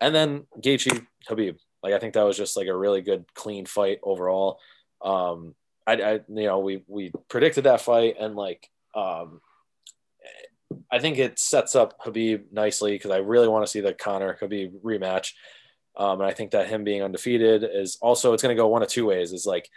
and 0.02 0.14
then 0.14 0.48
Gaethje 0.60 1.06
Habib. 1.28 1.58
Like, 1.82 1.94
I 1.94 2.00
think 2.00 2.14
that 2.16 2.26
was 2.26 2.38
just 2.38 2.58
like 2.58 2.68
a 2.68 2.76
really 2.76 3.02
good, 3.02 3.26
clean 3.34 3.66
fight 3.66 4.00
overall. 4.04 4.60
Um, 5.02 5.56
I, 5.88 5.94
I 5.94 6.14
you 6.14 6.46
know 6.46 6.60
we 6.60 6.84
we 6.88 7.12
predicted 7.30 7.66
that 7.66 7.82
fight 7.82 8.16
and 8.20 8.36
like 8.36 8.70
um, 8.96 9.42
I 10.92 11.00
think 11.00 11.18
it 11.18 11.40
sets 11.40 11.76
up 11.76 11.96
Habib 12.00 12.52
nicely 12.52 12.94
because 12.94 13.12
I 13.12 13.18
really 13.18 13.48
want 13.48 13.66
to 13.66 13.72
see 13.72 13.82
the 13.82 13.94
Conor 13.94 14.38
Habib 14.40 14.74
rematch. 14.84 15.34
Um, 15.98 16.22
and 16.22 16.30
I 16.30 16.34
think 16.34 16.52
that 16.52 16.68
him 16.68 16.84
being 16.84 17.02
undefeated 17.02 17.64
is 17.64 17.98
also 18.02 18.34
it's 18.34 18.44
going 18.44 18.56
to 18.56 18.62
go 18.62 18.68
one 18.68 18.84
of 18.84 18.88
two 18.88 19.06
ways. 19.06 19.34
Is 19.34 19.46
like 19.46 19.70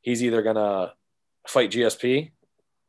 he's 0.00 0.22
either 0.22 0.42
going 0.42 0.56
to 0.56 0.92
fight 1.46 1.70
GSP, 1.70 2.30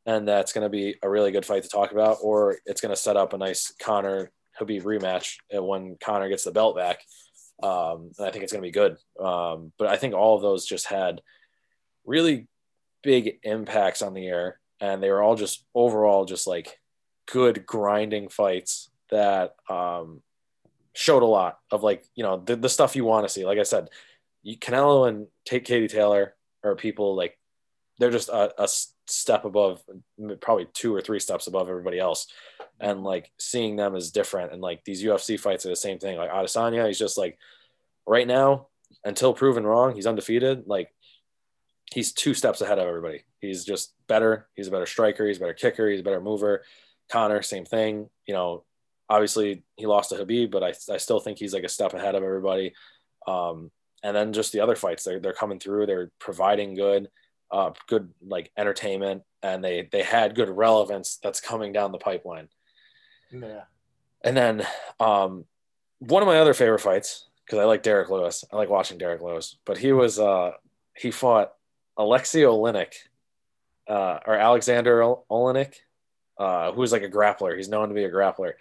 and 0.06 0.28
that's 0.28 0.54
going 0.54 0.64
to 0.66 0.70
be 0.70 0.96
a 1.02 1.10
really 1.10 1.32
good 1.32 1.46
fight 1.46 1.64
to 1.64 1.70
talk 1.70 1.92
about, 1.92 2.18
or 2.22 2.58
it's 2.66 2.82
going 2.82 2.94
to 2.94 3.02
set 3.02 3.18
up 3.18 3.34
a 3.34 3.38
nice 3.38 3.74
Conor 3.82 4.32
Habib 4.56 4.84
rematch 4.84 5.36
when 5.52 5.98
Conor 6.02 6.30
gets 6.30 6.44
the 6.44 6.52
belt 6.52 6.76
back. 6.76 7.00
Um, 7.62 8.12
and 8.18 8.28
I 8.28 8.32
think 8.32 8.44
it's 8.44 8.54
going 8.54 8.64
to 8.64 8.68
be 8.68 8.72
good. 8.72 8.98
Um, 9.20 9.72
but 9.78 9.88
I 9.88 9.98
think 9.98 10.14
all 10.14 10.36
of 10.36 10.42
those 10.42 10.66
just 10.66 10.88
had 10.88 11.22
really 12.06 12.48
big 13.04 13.40
impacts 13.44 14.02
on 14.02 14.14
the 14.14 14.28
air, 14.28 14.60
and 14.80 15.02
they 15.02 15.10
were 15.10 15.22
all 15.22 15.36
just 15.36 15.66
overall 15.76 16.26
just 16.26 16.48
like 16.48 16.80
good 17.28 17.66
grinding 17.66 18.30
fights 18.30 18.90
that 19.10 19.56
um, 19.70 20.22
showed 20.94 21.24
a 21.24 21.28
lot 21.28 21.60
of 21.72 21.84
like 21.84 22.04
you 22.16 22.24
know 22.24 22.38
the, 22.38 22.56
the 22.56 22.70
stuff 22.70 22.96
you 22.96 23.06
want 23.06 23.28
to 23.28 23.34
see. 23.34 23.46
Like 23.46 23.60
I 23.60 23.64
said, 23.64 23.90
Canelo 24.46 25.08
and 25.08 25.28
take 25.46 25.66
Katie 25.66 25.88
Taylor 25.88 26.36
are 26.64 26.76
people 26.76 27.16
like 27.16 27.38
they're 28.00 28.12
just 28.12 28.30
a, 28.30 28.62
a 28.62 28.68
step 29.08 29.46
above, 29.46 29.84
probably 30.40 30.68
two 30.74 30.94
or 30.94 31.02
three 31.02 31.20
steps 31.20 31.48
above 31.48 31.70
everybody 31.70 32.00
else. 32.00 32.28
And 32.80 33.04
like 33.04 33.32
seeing 33.38 33.76
them 33.76 33.96
is 33.96 34.12
different. 34.12 34.54
And 34.54 34.62
like 34.62 34.84
these 34.84 35.04
UFC 35.04 35.40
fights 35.40 35.66
are 35.66 35.70
the 35.70 35.76
same 35.76 36.00
thing. 36.00 36.18
Like 36.18 36.32
Adesanya, 36.32 36.88
he's 36.88 36.98
just 36.98 37.18
like 37.18 37.38
right 38.08 38.26
now, 38.26 38.68
until 39.06 39.34
proven 39.34 39.66
wrong, 39.66 39.94
he's 39.94 40.08
undefeated. 40.08 40.64
Like 40.66 40.92
he's 41.94 42.12
two 42.12 42.34
steps 42.34 42.62
ahead 42.62 42.80
of 42.80 42.88
everybody. 42.88 43.24
He's 43.40 43.66
just 43.66 43.94
better. 44.08 44.48
He's 44.56 44.68
a 44.68 44.72
better 44.72 44.86
striker. 44.86 45.28
He's 45.28 45.38
a 45.38 45.42
better 45.42 45.54
kicker. 45.54 45.90
He's 45.90 46.00
a 46.00 46.04
better 46.04 46.22
mover. 46.22 46.64
Conor, 47.12 47.42
same 47.42 47.66
thing. 47.66 48.10
You 48.26 48.34
know, 48.34 48.64
obviously 49.10 49.64
he 49.76 49.86
lost 49.86 50.10
to 50.10 50.16
Habib, 50.16 50.52
but 50.52 50.64
I, 50.64 50.74
I 50.92 50.98
still 50.98 51.20
think 51.20 51.38
he's 51.38 51.54
like 51.54 51.64
a 51.64 51.70
step 51.70 51.94
ahead 51.94 52.16
of 52.16 52.24
everybody. 52.24 52.74
Um, 53.28 53.72
and 54.04 54.16
then 54.16 54.34
just 54.34 54.52
the 54.52 54.60
other 54.60 54.76
fights 54.76 55.04
they're, 55.04 55.20
they're 55.20 55.34
coming 55.34 55.60
through 55.60 55.86
they're 55.86 56.12
providing 56.20 56.76
good 56.76 57.10
uh, 57.52 57.72
good 57.88 58.10
like 58.26 58.50
entertainment 58.58 59.24
and 59.44 59.64
they 59.64 59.90
they 59.92 60.04
had 60.04 60.36
good 60.36 60.50
relevance 60.50 61.20
that's 61.22 61.42
coming 61.42 61.74
down 61.74 61.92
the 61.92 61.98
pipeline 61.98 62.48
yeah 63.32 63.64
and 64.24 64.38
then 64.38 64.66
um, 65.00 65.46
one 66.00 66.24
of 66.24 66.28
my 66.28 66.40
other 66.40 66.54
favorite 66.54 66.80
fights 66.80 67.28
because 67.46 67.60
i 67.60 67.64
like 67.64 67.84
derrick 67.84 68.10
lewis 68.10 68.46
i 68.52 68.56
like 68.56 68.70
watching 68.70 68.98
derrick 68.98 69.22
lewis 69.22 69.58
but 69.66 69.78
he 69.78 69.92
was 69.92 70.18
uh 70.18 70.52
he 70.96 71.12
fought 71.12 71.52
alexei 71.98 72.42
oleinik 72.42 72.94
uh, 73.88 74.20
or 74.26 74.36
alexander 74.36 75.02
oleinik 75.30 75.76
uh, 76.38 76.72
who's 76.72 76.92
like 76.92 77.04
a 77.04 77.10
grappler 77.10 77.56
he's 77.56 77.70
known 77.70 77.90
to 77.90 77.96
be 77.96 78.04
a 78.04 78.12
grappler 78.12 78.54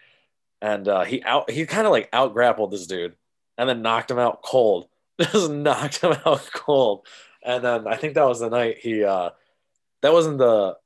and 0.61 0.89
uh, 0.89 1.05
he 1.05 1.23
out 1.23 1.51
he 1.51 1.65
kind 1.67 1.87
of 1.87 1.93
like 1.93 2.09
out 2.13 2.33
grappled 2.33 2.71
this 2.71 2.87
dude 2.87 3.15
and 3.57 3.69
then 3.69 3.83
knocked 3.83 4.11
him 4.11 4.19
out 4.19 4.43
cold 4.43 4.89
just 5.33 5.51
knocked 5.51 5.99
him 5.99 6.15
out 6.25 6.49
cold. 6.53 7.07
And 7.43 7.65
then 7.65 7.87
I 7.87 7.97
think 7.97 8.15
that 8.15 8.27
was 8.27 8.41
the 8.41 8.51
night 8.51 8.79
he 8.79 9.05
uh 9.05 9.31
that 10.03 10.13
wasn't 10.13 10.39
the 10.39 10.77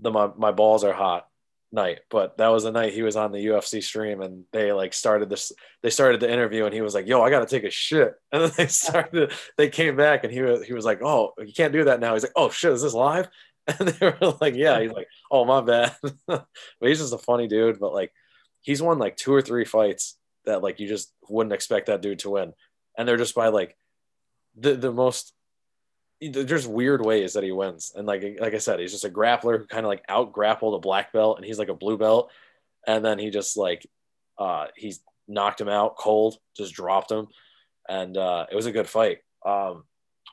the 0.00 0.10
my, 0.10 0.30
my 0.36 0.52
balls 0.52 0.84
are 0.84 0.92
hot 0.92 1.26
night, 1.72 2.00
but 2.10 2.36
that 2.38 2.48
was 2.48 2.64
the 2.64 2.72
night 2.72 2.92
he 2.92 3.02
was 3.02 3.16
on 3.16 3.32
the 3.32 3.46
UFC 3.46 3.82
stream 3.82 4.20
and 4.20 4.44
they 4.52 4.72
like 4.72 4.92
started 4.92 5.30
this 5.30 5.52
they 5.82 5.90
started 5.90 6.20
the 6.20 6.30
interview 6.30 6.64
and 6.64 6.74
he 6.74 6.82
was 6.82 6.94
like, 6.94 7.06
"Yo, 7.06 7.22
I 7.22 7.30
got 7.30 7.40
to 7.40 7.46
take 7.46 7.64
a 7.64 7.70
shit." 7.70 8.14
And 8.32 8.42
then 8.42 8.52
they 8.56 8.66
started 8.66 9.32
they 9.56 9.68
came 9.68 9.96
back 9.96 10.24
and 10.24 10.32
he 10.32 10.42
was 10.42 10.64
he 10.64 10.72
was 10.74 10.84
like, 10.84 11.02
"Oh, 11.02 11.32
you 11.38 11.52
can't 11.52 11.72
do 11.72 11.84
that 11.84 12.00
now." 12.00 12.14
He's 12.14 12.22
like, 12.22 12.32
"Oh 12.36 12.50
shit, 12.50 12.72
is 12.72 12.82
this 12.82 12.94
live?" 12.94 13.28
And 13.78 13.88
they 13.88 14.06
were 14.20 14.34
like, 14.40 14.54
"Yeah." 14.56 14.80
He's 14.80 14.90
like, 14.90 15.06
"Oh, 15.30 15.44
my 15.44 15.60
bad." 15.60 15.94
but 16.26 16.46
he's 16.80 16.98
just 16.98 17.12
a 17.12 17.18
funny 17.18 17.46
dude, 17.46 17.78
but 17.78 17.92
like 17.92 18.12
he's 18.62 18.82
won 18.82 18.98
like 18.98 19.16
two 19.16 19.32
or 19.32 19.42
three 19.42 19.64
fights 19.64 20.16
that 20.44 20.62
like 20.62 20.80
you 20.80 20.88
just 20.88 21.12
wouldn't 21.28 21.52
expect 21.52 21.86
that 21.86 22.02
dude 22.02 22.20
to 22.20 22.30
win. 22.30 22.52
And 22.96 23.06
they're 23.06 23.16
just 23.16 23.34
by 23.34 23.48
like 23.48 23.76
the 24.56 24.74
the 24.74 24.92
most 24.92 25.32
there's 26.20 26.66
weird 26.66 27.04
ways 27.04 27.32
that 27.34 27.44
he 27.44 27.52
wins. 27.52 27.92
And 27.94 28.06
like 28.06 28.38
like 28.40 28.54
i 28.54 28.58
said 28.58 28.78
he's 28.78 28.92
just 28.92 29.04
a 29.04 29.10
grappler 29.10 29.58
who 29.58 29.66
kind 29.66 29.86
of 29.86 29.88
like 29.88 30.04
out 30.08 30.32
grappled 30.32 30.74
a 30.74 30.78
black 30.78 31.12
belt 31.12 31.38
and 31.38 31.46
he's 31.46 31.58
like 31.58 31.68
a 31.68 31.74
blue 31.74 31.96
belt. 31.96 32.30
And 32.86 33.04
then 33.04 33.18
he 33.18 33.30
just 33.30 33.56
like 33.56 33.86
uh 34.38 34.66
he's 34.76 35.00
knocked 35.28 35.60
him 35.60 35.68
out 35.68 35.96
cold 35.96 36.38
just 36.56 36.74
dropped 36.74 37.10
him. 37.10 37.28
And 37.88 38.16
uh 38.16 38.46
it 38.50 38.54
was 38.54 38.66
a 38.66 38.72
good 38.72 38.88
fight. 38.88 39.18
Um 39.46 39.84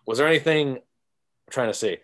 was 0.06 0.18
there 0.18 0.28
anything 0.28 0.76
i'm 0.78 1.52
trying 1.52 1.70
to 1.70 1.74
see 1.74 1.98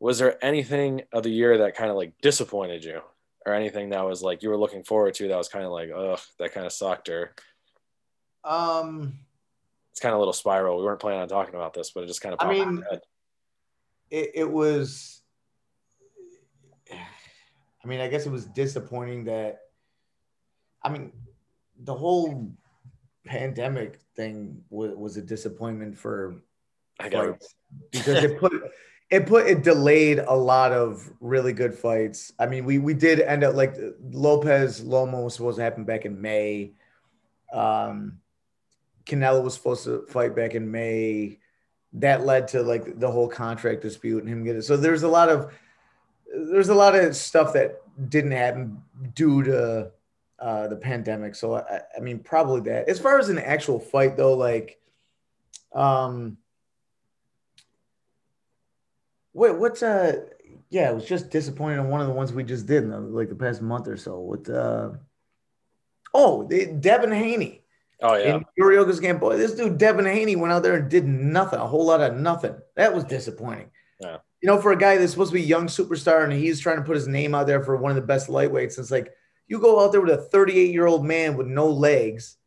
was 0.00 0.18
there 0.18 0.42
anything 0.44 1.02
of 1.12 1.22
the 1.22 1.30
year 1.30 1.58
that 1.58 1.76
kind 1.76 1.90
of 1.90 1.96
like 1.96 2.14
disappointed 2.20 2.84
you 2.84 3.00
or 3.46 3.54
anything 3.54 3.90
that 3.90 4.04
was 4.04 4.22
like 4.22 4.42
you 4.42 4.48
were 4.48 4.56
looking 4.56 4.82
forward 4.82 5.14
to 5.14 5.28
that 5.28 5.36
was 5.36 5.48
kind 5.48 5.64
of 5.64 5.70
like 5.70 5.90
ugh 5.94 6.20
that 6.38 6.52
kind 6.52 6.66
of 6.66 6.72
sucked 6.72 7.08
or 7.08 7.34
um 8.44 9.14
it's 10.00 10.00
kind 10.00 10.12
of 10.12 10.16
a 10.16 10.20
little 10.20 10.32
spiral. 10.32 10.78
We 10.78 10.84
weren't 10.84 10.98
planning 10.98 11.20
on 11.20 11.28
talking 11.28 11.54
about 11.54 11.74
this, 11.74 11.90
but 11.90 12.04
it 12.04 12.06
just 12.06 12.22
kind 12.22 12.32
of. 12.32 12.40
I 12.40 12.50
mean, 12.50 12.82
it, 14.10 14.30
it 14.34 14.50
was. 14.50 15.20
I 16.90 17.86
mean, 17.86 18.00
I 18.00 18.08
guess 18.08 18.24
it 18.24 18.32
was 18.32 18.46
disappointing 18.46 19.24
that. 19.24 19.58
I 20.82 20.88
mean, 20.88 21.12
the 21.80 21.94
whole 21.94 22.50
pandemic 23.26 24.00
thing 24.16 24.62
was, 24.70 24.92
was 24.96 25.16
a 25.18 25.22
disappointment 25.22 25.98
for 25.98 26.36
I 26.98 27.10
fights 27.10 27.54
because 27.90 28.24
it 28.24 28.38
put 28.38 28.52
it 29.10 29.26
put 29.26 29.46
it 29.46 29.62
delayed 29.62 30.20
a 30.20 30.34
lot 30.34 30.72
of 30.72 31.10
really 31.20 31.52
good 31.52 31.74
fights. 31.74 32.32
I 32.38 32.46
mean, 32.46 32.64
we 32.64 32.78
we 32.78 32.94
did 32.94 33.20
end 33.20 33.42
up 33.44 33.54
like 33.54 33.76
Lopez 34.10 34.82
Loma 34.82 35.20
was 35.20 35.34
supposed 35.34 35.58
to 35.58 35.64
happen 35.64 35.84
back 35.84 36.04
in 36.04 36.20
May. 36.20 36.72
Um, 37.52 38.20
Canelo 39.06 39.42
was 39.42 39.54
supposed 39.54 39.84
to 39.84 40.06
fight 40.08 40.36
back 40.36 40.54
in 40.54 40.70
May. 40.70 41.38
That 41.94 42.24
led 42.24 42.48
to 42.48 42.62
like 42.62 43.00
the 43.00 43.10
whole 43.10 43.28
contract 43.28 43.82
dispute 43.82 44.20
and 44.22 44.28
him 44.28 44.44
getting 44.44 44.62
so 44.62 44.76
there's 44.76 45.02
a 45.02 45.08
lot 45.08 45.28
of 45.28 45.52
there's 46.32 46.68
a 46.68 46.74
lot 46.74 46.94
of 46.94 47.16
stuff 47.16 47.52
that 47.54 47.80
didn't 48.08 48.30
happen 48.30 48.80
due 49.14 49.42
to 49.42 49.90
uh, 50.38 50.68
the 50.68 50.76
pandemic. 50.76 51.34
So 51.34 51.56
I, 51.56 51.80
I 51.96 52.00
mean, 52.00 52.20
probably 52.20 52.60
that. 52.72 52.88
As 52.88 53.00
far 53.00 53.18
as 53.18 53.28
an 53.28 53.38
actual 53.38 53.80
fight 53.80 54.16
though, 54.16 54.34
like, 54.34 54.78
um, 55.74 56.38
wait, 59.32 59.56
what's 59.56 59.82
uh, 59.82 60.24
yeah, 60.70 60.90
it 60.90 60.94
was 60.94 61.06
just 61.06 61.30
disappointing 61.30 61.80
on 61.80 61.88
one 61.88 62.00
of 62.00 62.06
the 62.06 62.12
ones 62.12 62.32
we 62.32 62.44
just 62.44 62.66
did 62.66 62.84
in 62.84 62.90
the, 62.90 63.00
like 63.00 63.28
the 63.28 63.34
past 63.34 63.60
month 63.60 63.88
or 63.88 63.96
so. 63.96 64.20
With 64.20 64.48
uh, 64.48 64.90
oh, 66.14 66.46
the, 66.46 66.66
Devin 66.66 67.12
Haney. 67.12 67.62
Oh 68.02 68.14
yeah. 68.14 68.36
In 68.36 68.44
Yuriorkis 68.58 69.00
Gamboa, 69.00 69.36
this 69.36 69.54
dude 69.54 69.76
Devin 69.76 70.06
Haney 70.06 70.36
went 70.36 70.52
out 70.52 70.62
there 70.62 70.76
and 70.76 70.90
did 70.90 71.06
nothing, 71.06 71.58
a 71.58 71.66
whole 71.66 71.84
lot 71.84 72.00
of 72.00 72.16
nothing. 72.16 72.56
That 72.76 72.94
was 72.94 73.04
disappointing. 73.04 73.70
Yeah. 74.00 74.18
You 74.40 74.46
know, 74.46 74.58
for 74.58 74.72
a 74.72 74.78
guy 74.78 74.96
that's 74.96 75.12
supposed 75.12 75.32
to 75.32 75.34
be 75.34 75.42
a 75.42 75.46
young 75.46 75.66
superstar 75.66 76.24
and 76.24 76.32
he's 76.32 76.60
trying 76.60 76.78
to 76.78 76.82
put 76.82 76.96
his 76.96 77.06
name 77.06 77.34
out 77.34 77.46
there 77.46 77.62
for 77.62 77.76
one 77.76 77.90
of 77.90 77.96
the 77.96 78.02
best 78.02 78.28
lightweights, 78.28 78.78
it's 78.78 78.90
like 78.90 79.12
you 79.48 79.58
go 79.58 79.84
out 79.84 79.92
there 79.92 80.00
with 80.00 80.18
a 80.18 80.22
38 80.22 80.72
year 80.72 80.86
old 80.86 81.04
man 81.04 81.36
with 81.36 81.46
no 81.46 81.68
legs, 81.68 82.38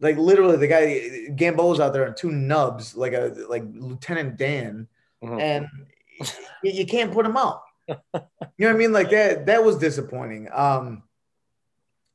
Like 0.00 0.16
literally, 0.16 0.56
the 0.56 0.66
guy 0.66 1.28
Gamboa's 1.36 1.78
out 1.78 1.92
there 1.92 2.04
and 2.04 2.16
two 2.16 2.32
nubs, 2.32 2.96
like 2.96 3.12
a 3.12 3.34
like 3.48 3.62
Lieutenant 3.72 4.36
Dan, 4.36 4.88
mm-hmm. 5.22 5.40
and 5.40 5.66
you, 6.62 6.72
you 6.72 6.86
can't 6.86 7.12
put 7.12 7.26
him 7.26 7.36
out. 7.36 7.62
you 7.88 7.94
know 8.14 8.22
what 8.68 8.68
I 8.68 8.72
mean? 8.72 8.92
Like 8.92 9.10
that. 9.10 9.46
That 9.46 9.64
was 9.64 9.76
disappointing. 9.78 10.48
Um, 10.52 11.02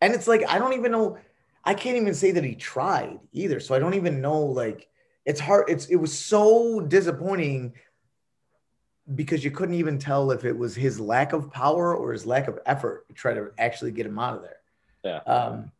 and 0.02 0.14
it's 0.14 0.28
like 0.28 0.43
I 0.47 0.60
don't 0.60 0.74
even 0.74 0.91
know. 0.91 1.18
I 1.64 1.74
can't 1.74 1.97
even 1.97 2.14
say 2.14 2.32
that 2.32 2.43
he 2.43 2.56
tried 2.56 3.20
either. 3.32 3.60
So 3.60 3.76
I 3.76 3.80
don't 3.80 3.93
even 3.93 4.22
know. 4.22 4.41
Like 4.41 4.89
it's 5.26 5.39
hard. 5.39 5.66
It's 5.70 5.86
it 5.86 5.95
was 5.95 6.18
so 6.18 6.82
disappointing 6.82 7.74
because 9.16 9.43
you 9.43 9.52
couldn't 9.52 9.76
even 9.76 9.99
tell 9.99 10.32
if 10.32 10.45
it 10.45 10.58
was 10.58 10.76
his 10.76 10.99
lack 10.99 11.34
of 11.34 11.52
power 11.52 11.95
or 11.95 12.14
his 12.14 12.26
lack 12.26 12.47
of 12.47 12.60
effort 12.66 13.08
to 13.08 13.14
try 13.14 13.34
to 13.34 13.52
actually 13.58 13.91
get 13.91 14.06
him 14.06 14.20
out 14.20 14.36
of 14.36 14.41
there. 14.41 14.58
Yeah. 15.04 15.18
Um, 15.32 15.72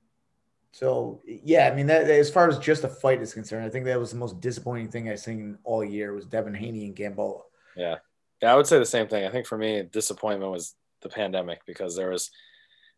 so 0.72 1.22
yeah, 1.26 1.70
I 1.72 1.76
mean 1.76 1.88
that 1.88 2.10
as 2.10 2.30
far 2.30 2.48
as 2.48 2.58
just 2.58 2.84
a 2.84 2.88
fight 2.88 3.22
is 3.22 3.34
concerned, 3.34 3.66
I 3.66 3.70
think 3.70 3.86
that 3.86 4.00
was 4.00 4.12
the 4.12 4.18
most 4.18 4.40
disappointing 4.40 4.90
thing 4.90 5.10
I've 5.10 5.20
seen 5.20 5.58
all 5.64 5.84
year 5.84 6.14
was 6.14 6.26
Devin 6.26 6.54
Haney 6.54 6.86
and 6.86 6.96
Gamboa. 6.96 7.42
Yeah. 7.76 7.98
Yeah, 8.42 8.54
I 8.54 8.56
would 8.56 8.68
say 8.68 8.80
the 8.80 8.86
same 8.86 9.08
thing. 9.08 9.26
I 9.26 9.30
think 9.30 9.46
for 9.46 9.58
me, 9.58 9.84
disappointment 9.84 10.52
was 10.52 10.76
the 11.02 11.10
pandemic 11.10 11.62
because 11.68 11.96
there 11.96 12.10
was 12.10 12.32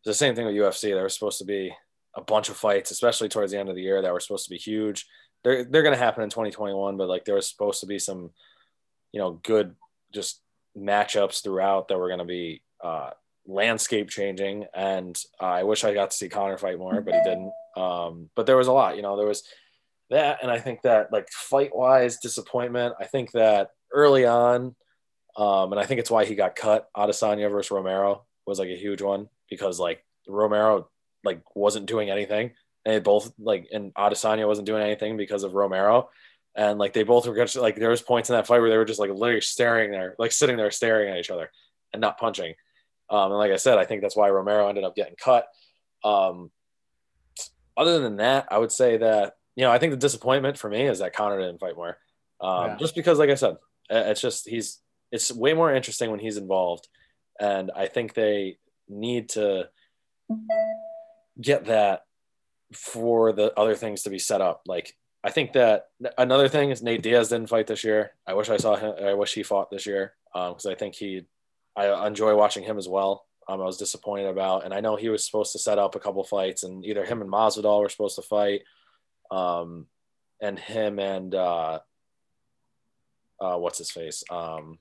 the 0.04 0.14
same 0.14 0.34
thing 0.34 0.46
with 0.46 0.54
UFC. 0.54 0.94
There 0.94 1.02
was 1.02 1.14
supposed 1.14 1.38
to 1.38 1.44
be 1.44 1.74
a 2.14 2.22
bunch 2.22 2.48
of 2.48 2.56
fights, 2.56 2.90
especially 2.90 3.28
towards 3.28 3.52
the 3.52 3.58
end 3.58 3.68
of 3.68 3.74
the 3.74 3.82
year, 3.82 4.00
that 4.00 4.12
were 4.12 4.20
supposed 4.20 4.44
to 4.44 4.50
be 4.50 4.56
huge. 4.56 5.06
They're 5.42 5.64
they're 5.64 5.82
gonna 5.82 5.96
happen 5.96 6.22
in 6.22 6.30
2021, 6.30 6.96
but 6.96 7.08
like 7.08 7.24
there 7.24 7.34
was 7.34 7.48
supposed 7.48 7.80
to 7.80 7.86
be 7.86 7.98
some, 7.98 8.30
you 9.12 9.20
know, 9.20 9.40
good 9.42 9.74
just 10.12 10.40
matchups 10.78 11.42
throughout 11.42 11.88
that 11.88 11.98
were 11.98 12.08
gonna 12.08 12.24
be 12.24 12.62
uh, 12.82 13.10
landscape 13.46 14.08
changing. 14.08 14.66
And 14.74 15.18
uh, 15.40 15.46
I 15.46 15.62
wish 15.64 15.84
I 15.84 15.92
got 15.92 16.12
to 16.12 16.16
see 16.16 16.28
Conor 16.28 16.56
fight 16.56 16.78
more, 16.78 17.00
but 17.00 17.14
he 17.14 17.20
didn't. 17.22 17.52
Um, 17.76 18.30
but 18.34 18.46
there 18.46 18.56
was 18.56 18.68
a 18.68 18.72
lot, 18.72 18.96
you 18.96 19.02
know, 19.02 19.16
there 19.16 19.26
was 19.26 19.42
that. 20.10 20.38
And 20.42 20.50
I 20.50 20.58
think 20.58 20.82
that 20.82 21.12
like 21.12 21.28
fight 21.30 21.74
wise 21.74 22.18
disappointment, 22.18 22.94
I 23.00 23.04
think 23.04 23.32
that 23.32 23.70
early 23.92 24.26
on, 24.26 24.74
um, 25.36 25.72
and 25.72 25.80
I 25.80 25.84
think 25.84 26.00
it's 26.00 26.10
why 26.10 26.24
he 26.24 26.34
got 26.34 26.56
cut. 26.56 26.88
Adesanya 26.96 27.50
versus 27.50 27.70
Romero 27.70 28.24
was 28.46 28.58
like 28.58 28.68
a 28.68 28.76
huge 28.76 29.02
one 29.02 29.28
because 29.50 29.80
like 29.80 30.04
Romero 30.28 30.88
like 31.24 31.42
wasn't 31.54 31.86
doing 31.86 32.10
anything. 32.10 32.52
And 32.84 32.94
they 32.94 33.00
both 33.00 33.32
like 33.38 33.68
and 33.72 33.92
Adesanya 33.94 34.46
wasn't 34.46 34.66
doing 34.66 34.82
anything 34.82 35.16
because 35.16 35.42
of 35.42 35.54
Romero. 35.54 36.10
And 36.54 36.78
like 36.78 36.92
they 36.92 37.02
both 37.02 37.26
were 37.26 37.34
just 37.34 37.56
like 37.56 37.76
there 37.76 37.90
was 37.90 38.02
points 38.02 38.30
in 38.30 38.36
that 38.36 38.46
fight 38.46 38.60
where 38.60 38.70
they 38.70 38.76
were 38.76 38.84
just 38.84 39.00
like 39.00 39.10
literally 39.10 39.40
staring 39.40 39.90
there, 39.90 40.14
like 40.18 40.32
sitting 40.32 40.56
there 40.56 40.70
staring 40.70 41.10
at 41.10 41.18
each 41.18 41.30
other 41.30 41.50
and 41.92 42.00
not 42.00 42.18
punching. 42.18 42.54
Um, 43.10 43.30
and 43.30 43.38
like 43.38 43.52
I 43.52 43.56
said, 43.56 43.78
I 43.78 43.84
think 43.84 44.02
that's 44.02 44.16
why 44.16 44.30
Romero 44.30 44.68
ended 44.68 44.84
up 44.84 44.94
getting 44.94 45.16
cut. 45.16 45.46
Um, 46.04 46.50
other 47.76 48.00
than 48.00 48.16
that, 48.16 48.48
I 48.50 48.58
would 48.58 48.72
say 48.72 48.96
that 48.98 49.34
you 49.56 49.64
know 49.64 49.70
I 49.70 49.78
think 49.78 49.92
the 49.92 49.96
disappointment 49.96 50.58
for 50.58 50.68
me 50.68 50.86
is 50.86 50.98
that 50.98 51.14
Conor 51.14 51.40
didn't 51.40 51.60
fight 51.60 51.76
more, 51.76 51.98
um, 52.40 52.70
yeah. 52.70 52.76
just 52.76 52.94
because, 52.94 53.18
like 53.18 53.30
I 53.30 53.34
said, 53.34 53.56
it's 53.90 54.20
just 54.20 54.48
he's 54.48 54.80
it's 55.12 55.32
way 55.32 55.54
more 55.54 55.72
interesting 55.72 56.10
when 56.10 56.20
he's 56.20 56.36
involved, 56.36 56.88
and 57.40 57.70
I 57.74 57.86
think 57.86 58.14
they 58.14 58.56
need 58.88 59.30
to 59.30 59.68
get 61.40 61.66
that 61.66 62.02
for 62.72 63.32
the 63.32 63.52
other 63.58 63.74
things 63.74 64.02
to 64.02 64.10
be 64.10 64.18
set 64.18 64.40
up. 64.40 64.62
Like 64.66 64.94
I 65.22 65.30
think 65.30 65.52
that 65.54 65.86
another 66.18 66.48
thing 66.48 66.70
is 66.70 66.82
Nate 66.82 67.02
Diaz 67.02 67.28
didn't 67.28 67.48
fight 67.48 67.66
this 67.66 67.84
year. 67.84 68.12
I 68.26 68.34
wish 68.34 68.50
I 68.50 68.56
saw 68.56 68.76
him. 68.76 68.94
I 69.02 69.14
wish 69.14 69.34
he 69.34 69.42
fought 69.42 69.70
this 69.70 69.86
year 69.86 70.14
because 70.32 70.66
um, 70.66 70.72
I 70.72 70.74
think 70.74 70.94
he 70.94 71.22
I 71.76 72.06
enjoy 72.06 72.36
watching 72.36 72.64
him 72.64 72.78
as 72.78 72.88
well. 72.88 73.24
Um, 73.46 73.60
I 73.60 73.64
was 73.64 73.76
disappointed 73.76 74.26
about, 74.26 74.64
and 74.64 74.72
I 74.72 74.80
know 74.80 74.96
he 74.96 75.08
was 75.08 75.24
supposed 75.24 75.52
to 75.52 75.58
set 75.58 75.78
up 75.78 75.94
a 75.94 76.00
couple 76.00 76.24
fights, 76.24 76.62
and 76.62 76.84
either 76.84 77.04
him 77.04 77.20
and 77.20 77.30
Masvidal 77.30 77.80
were 77.80 77.88
supposed 77.88 78.16
to 78.16 78.22
fight, 78.22 78.62
um, 79.30 79.86
and 80.40 80.58
him 80.58 80.98
and 80.98 81.34
uh, 81.34 81.80
uh, 83.40 83.56
what's 83.56 83.78
his 83.78 83.90
face, 83.90 84.24
um, 84.30 84.78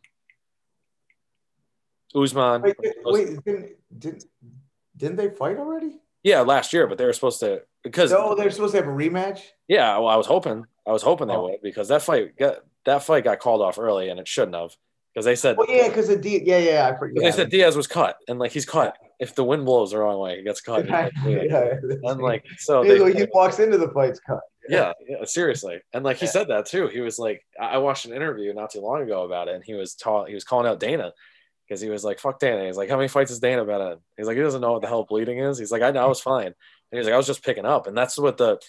Usman. 2.15 2.61
Wait, 2.61 2.75
wait 3.03 3.43
didn't, 3.43 3.71
didn't 3.97 4.25
didn't 4.95 5.17
they 5.17 5.29
fight 5.29 5.57
already? 5.57 5.99
Yeah, 6.23 6.41
last 6.41 6.71
year, 6.71 6.87
but 6.87 6.97
they 6.97 7.05
were 7.05 7.13
supposed 7.13 7.41
to 7.41 7.63
because 7.83 8.11
no, 8.11 8.35
they're 8.35 8.49
supposed 8.51 8.73
to 8.73 8.77
have 8.77 8.87
a 8.87 8.91
rematch. 8.91 9.41
Yeah, 9.67 9.97
well, 9.97 10.07
I 10.07 10.15
was 10.15 10.27
hoping, 10.27 10.65
I 10.87 10.91
was 10.91 11.03
hoping 11.03 11.27
they 11.27 11.33
oh. 11.33 11.43
would 11.49 11.61
because 11.61 11.89
that 11.89 12.01
fight 12.01 12.37
got 12.37 12.59
that 12.85 13.03
fight 13.03 13.25
got 13.25 13.39
called 13.39 13.61
off 13.61 13.77
early, 13.77 14.09
and 14.09 14.19
it 14.19 14.27
shouldn't 14.27 14.55
have 14.55 14.75
because 15.13 15.25
they 15.25 15.35
said, 15.35 15.57
well, 15.57 15.67
yeah, 15.69 15.89
because 15.89 16.07
the 16.07 16.17
D, 16.17 16.41
yeah, 16.43 16.57
yeah, 16.57 16.91
I 16.91 16.97
forget. 16.97 17.23
They 17.23 17.31
said 17.31 17.49
Diaz 17.51 17.75
was 17.75 17.85
cut, 17.85 18.17
and 18.27 18.39
like 18.39 18.51
he's 18.51 18.65
cut. 18.65 18.97
If 19.19 19.35
the 19.35 19.43
wind 19.43 19.65
blows 19.65 19.91
the 19.91 19.99
wrong 19.99 20.19
way, 20.19 20.37
he 20.37 20.43
gets 20.43 20.59
cut. 20.59 20.87
yeah, 20.89 21.09
yeah. 21.23 21.73
And 22.03 22.19
like 22.19 22.45
so, 22.57 22.83
they, 22.83 23.13
he 23.13 23.27
walks 23.31 23.59
into 23.59 23.77
the 23.77 23.89
fight's 23.89 24.19
cut. 24.19 24.41
Yeah. 24.67 24.93
yeah, 25.07 25.17
yeah, 25.19 25.25
seriously, 25.25 25.81
and 25.93 26.03
like 26.03 26.17
he 26.17 26.25
said 26.25 26.47
that 26.47 26.65
too. 26.65 26.87
He 26.87 27.01
was 27.01 27.19
like, 27.19 27.45
I 27.61 27.77
watched 27.77 28.05
an 28.05 28.13
interview 28.13 28.53
not 28.53 28.71
too 28.71 28.79
long 28.79 29.03
ago 29.03 29.23
about 29.23 29.49
it, 29.49 29.55
and 29.55 29.63
he 29.63 29.75
was 29.75 29.93
taught 29.93 30.29
he 30.29 30.33
was 30.33 30.43
calling 30.43 30.65
out 30.65 30.79
Dana 30.79 31.13
because 31.67 31.79
he 31.79 31.89
was 31.89 32.03
like, 32.03 32.19
"Fuck 32.19 32.39
Dana." 32.39 32.65
He's 32.65 32.77
like, 32.77 32.89
"How 32.89 32.95
many 32.95 33.07
fights 33.07 33.29
has 33.29 33.39
Dana 33.39 33.65
been 33.65 33.81
in?" 33.81 33.97
He's 34.17 34.25
like, 34.25 34.37
"He 34.37 34.43
doesn't 34.43 34.61
know 34.61 34.73
what 34.73 34.81
the 34.81 34.87
hell 34.87 35.03
bleeding 35.03 35.37
is." 35.37 35.59
He's 35.59 35.71
like, 35.71 35.83
"I 35.83 35.91
know, 35.91 36.03
I 36.03 36.07
was 36.07 36.21
fine," 36.21 36.47
and 36.47 36.55
he's 36.91 37.05
like, 37.05 37.13
"I 37.13 37.17
was 37.17 37.27
just 37.27 37.43
picking 37.43 37.65
up," 37.65 37.85
and 37.85 37.95
that's 37.95 38.17
what 38.17 38.37
the 38.37 38.59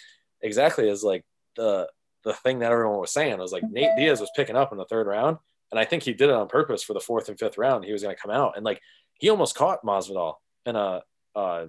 exactly 0.42 0.90
is 0.90 1.02
like 1.02 1.24
the 1.56 1.88
the 2.24 2.34
thing 2.34 2.58
that 2.58 2.72
everyone 2.72 3.00
was 3.00 3.12
saying. 3.12 3.38
Was 3.38 3.52
like 3.52 3.64
Nate 3.70 3.96
Diaz 3.96 4.20
was 4.20 4.30
picking 4.36 4.56
up 4.56 4.72
in 4.72 4.78
the 4.78 4.84
third 4.84 5.06
round 5.06 5.38
and 5.74 5.80
I 5.80 5.84
think 5.84 6.04
he 6.04 6.12
did 6.12 6.28
it 6.30 6.34
on 6.36 6.46
purpose 6.46 6.84
for 6.84 6.92
the 6.92 7.00
fourth 7.00 7.28
and 7.28 7.36
fifth 7.36 7.58
round. 7.58 7.84
He 7.84 7.92
was 7.92 8.04
going 8.04 8.14
to 8.14 8.20
come 8.20 8.30
out 8.30 8.56
and 8.56 8.64
like 8.64 8.80
he 9.14 9.28
almost 9.28 9.56
caught 9.56 9.82
Masvidal 9.84 10.34
in 10.64 10.76
a 10.76 11.02
uh, 11.34 11.66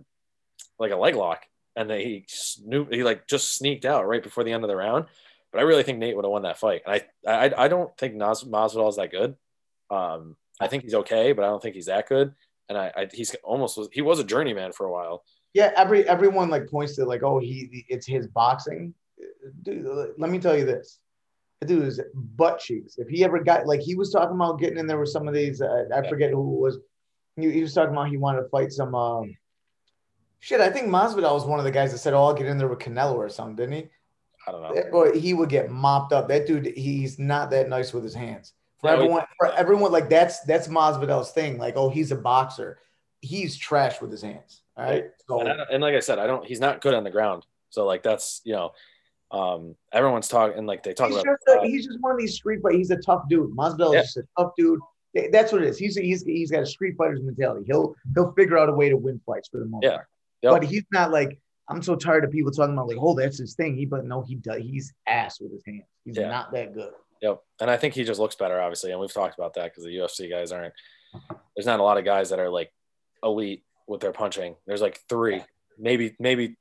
like 0.77 0.91
a 0.91 0.95
leg 0.95 1.15
lock, 1.15 1.41
and 1.75 1.89
then 1.89 1.99
he 2.01 2.25
snoop, 2.27 2.93
he 2.93 3.03
like 3.03 3.27
just 3.27 3.55
sneaked 3.55 3.83
out 3.83 4.07
right 4.07 4.21
before 4.21 4.43
the 4.43 4.51
end 4.51 4.63
of 4.63 4.67
the 4.67 4.75
round. 4.75 5.05
But 5.51 5.59
I 5.59 5.63
really 5.63 5.81
think 5.81 5.97
Nate 5.97 6.15
would 6.15 6.23
have 6.23 6.31
won 6.31 6.43
that 6.43 6.59
fight. 6.59 6.83
And 6.85 7.01
I 7.25 7.47
I, 7.47 7.65
I 7.65 7.67
don't 7.67 7.97
think 7.97 8.13
Nas, 8.13 8.43
Masvidal 8.43 8.89
is 8.89 8.97
that 8.97 9.09
good. 9.09 9.35
Um, 9.89 10.37
I 10.61 10.67
think 10.67 10.83
he's 10.83 10.93
okay, 10.93 11.33
but 11.33 11.43
I 11.43 11.47
don't 11.47 11.63
think 11.63 11.73
he's 11.73 11.87
that 11.87 12.07
good. 12.07 12.35
And 12.69 12.77
I, 12.77 12.91
I 12.95 13.07
he's 13.11 13.35
almost 13.43 13.79
he 13.91 14.03
was 14.03 14.19
a 14.19 14.23
journeyman 14.23 14.71
for 14.71 14.85
a 14.85 14.91
while. 14.91 15.23
Yeah, 15.55 15.71
every 15.75 16.07
everyone 16.07 16.49
like 16.51 16.69
points 16.69 16.95
to 16.97 17.05
like, 17.05 17.23
oh, 17.23 17.39
he 17.39 17.87
it's 17.89 18.05
his 18.05 18.27
boxing. 18.27 18.93
Dude, 19.63 20.13
let 20.19 20.29
me 20.29 20.37
tell 20.37 20.55
you 20.55 20.65
this 20.65 20.99
dude 21.61 21.87
is 21.87 22.01
butt 22.13 22.59
cheeks. 22.59 22.97
If 22.97 23.07
he 23.07 23.23
ever 23.23 23.43
got 23.43 23.65
like 23.65 23.81
he 23.81 23.95
was 23.95 24.11
talking 24.11 24.35
about 24.35 24.59
getting 24.59 24.77
in 24.77 24.87
there 24.87 24.99
with 24.99 25.09
some 25.09 25.27
of 25.27 25.33
these, 25.33 25.61
uh, 25.61 25.85
I 25.93 26.07
forget 26.07 26.31
who 26.31 26.41
was. 26.41 26.79
He, 27.37 27.51
he, 27.51 27.61
was 27.61 27.73
talking 27.73 27.91
about 27.91 28.07
he 28.09 28.17
wanted 28.17 28.43
to 28.43 28.49
fight 28.49 28.71
some. 28.71 28.95
Um, 28.95 29.35
shit, 30.39 30.61
I 30.61 30.69
think 30.69 30.87
Masvidal 30.87 31.33
was 31.33 31.45
one 31.45 31.59
of 31.59 31.65
the 31.65 31.71
guys 31.71 31.91
that 31.91 31.97
said, 31.97 32.13
"Oh, 32.13 32.23
I'll 32.23 32.33
get 32.33 32.47
in 32.47 32.57
there 32.57 32.67
with 32.67 32.79
Canelo 32.79 33.15
or 33.15 33.29
something," 33.29 33.55
didn't 33.55 33.73
he? 33.73 33.89
I 34.47 34.51
don't 34.51 34.61
know. 34.61 34.73
That 34.73 34.91
boy, 34.91 35.19
he 35.19 35.33
would 35.33 35.49
get 35.49 35.69
mopped 35.69 36.13
up. 36.13 36.27
That 36.27 36.45
dude, 36.45 36.67
he's 36.77 37.19
not 37.19 37.49
that 37.51 37.67
nice 37.67 37.93
with 37.93 38.03
his 38.03 38.13
hands. 38.13 38.53
For 38.79 38.89
everyone, 38.89 39.23
for 39.37 39.51
everyone, 39.53 39.91
like 39.91 40.09
that's 40.09 40.41
that's 40.41 40.67
Masvidal's 40.67 41.31
thing. 41.31 41.57
Like, 41.57 41.75
oh, 41.75 41.89
he's 41.89 42.11
a 42.11 42.15
boxer. 42.15 42.79
He's 43.21 43.57
trash 43.57 44.01
with 44.01 44.11
his 44.11 44.21
hands. 44.21 44.61
All 44.77 44.85
right. 44.85 45.05
So, 45.27 45.39
and, 45.39 45.61
and 45.71 45.81
like 45.81 45.95
I 45.95 45.99
said, 45.99 46.19
I 46.19 46.27
don't. 46.27 46.45
He's 46.45 46.59
not 46.59 46.81
good 46.81 46.93
on 46.93 47.03
the 47.03 47.09
ground. 47.09 47.45
So 47.69 47.85
like 47.85 48.03
that's 48.03 48.41
you 48.43 48.53
know 48.53 48.71
um, 49.35 49.75
everyone's 49.91 50.29
talking 50.29 50.65
like 50.65 50.83
they 50.83 50.93
talk 50.93 51.09
he's 51.09 51.17
about. 51.17 51.25
Just 51.25 51.57
a, 51.57 51.61
uh, 51.61 51.63
he's 51.63 51.85
just 51.85 51.99
one 51.99 52.13
of 52.13 52.17
these 52.17 52.35
street, 52.35 52.61
but 52.63 52.73
he's 52.73 52.89
a 52.91 52.97
tough 52.97 53.23
dude. 53.29 53.51
Masvidal 53.51 53.93
yeah. 53.93 53.99
is 53.99 54.13
just 54.13 54.17
a 54.17 54.23
tough 54.37 54.51
dude. 54.57 54.79
That's 55.31 55.51
what 55.51 55.61
it 55.61 55.67
is. 55.67 55.77
He's 55.77 55.95
he's 55.95 56.23
he's 56.23 56.51
got 56.51 56.63
a 56.63 56.65
street 56.65 56.95
fighter's 56.97 57.21
mentality. 57.21 57.65
He'll 57.67 57.95
he'll 58.13 58.31
figure 58.33 58.57
out 58.57 58.69
a 58.69 58.73
way 58.73 58.89
to 58.89 58.97
win 58.97 59.19
fights 59.25 59.49
for 59.49 59.59
the 59.59 59.65
most 59.65 59.83
yeah. 59.83 59.95
part. 59.95 60.07
Yep. 60.41 60.51
But 60.53 60.63
he's 60.63 60.83
not 60.91 61.11
like 61.11 61.37
I'm 61.67 61.81
so 61.81 61.95
tired 61.95 62.23
of 62.23 62.31
people 62.31 62.51
talking 62.51 62.73
about 62.73 62.87
like, 62.87 62.97
oh, 62.99 63.15
that's 63.15 63.39
his 63.39 63.55
thing. 63.55 63.75
He 63.75 63.85
but 63.85 64.05
no, 64.05 64.21
he 64.21 64.35
does. 64.35 64.61
He's 64.61 64.93
ass 65.07 65.39
with 65.41 65.51
his 65.51 65.63
hands. 65.65 65.83
He's 66.05 66.17
yeah. 66.17 66.29
not 66.29 66.51
that 66.53 66.73
good. 66.73 66.91
Yep. 67.21 67.41
And 67.61 67.71
I 67.71 67.77
think 67.77 67.93
he 67.93 68.03
just 68.03 68.19
looks 68.19 68.35
better, 68.35 68.59
obviously. 68.61 68.91
And 68.91 68.99
we've 68.99 69.13
talked 69.13 69.37
about 69.37 69.53
that 69.55 69.65
because 69.65 69.83
the 69.83 69.95
UFC 69.95 70.29
guys 70.29 70.51
aren't. 70.51 70.73
There's 71.55 71.65
not 71.65 71.79
a 71.79 71.83
lot 71.83 71.97
of 71.97 72.05
guys 72.05 72.29
that 72.29 72.39
are 72.39 72.49
like 72.49 72.71
elite 73.23 73.63
with 73.87 74.01
their 74.01 74.11
punching. 74.11 74.55
There's 74.67 74.81
like 74.81 74.99
three, 75.09 75.43
maybe 75.77 76.15
maybe 76.19 76.57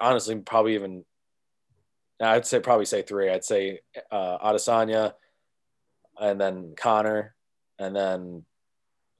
honestly 0.00 0.36
probably 0.36 0.74
even 0.74 1.04
I'd 2.30 2.46
say 2.46 2.60
probably 2.60 2.84
say 2.84 3.02
three. 3.02 3.30
I'd 3.30 3.44
say 3.44 3.80
uh, 4.10 4.38
Adesanya, 4.38 5.14
and 6.20 6.40
then 6.40 6.74
Conor, 6.76 7.34
and 7.78 7.94
then 7.94 8.44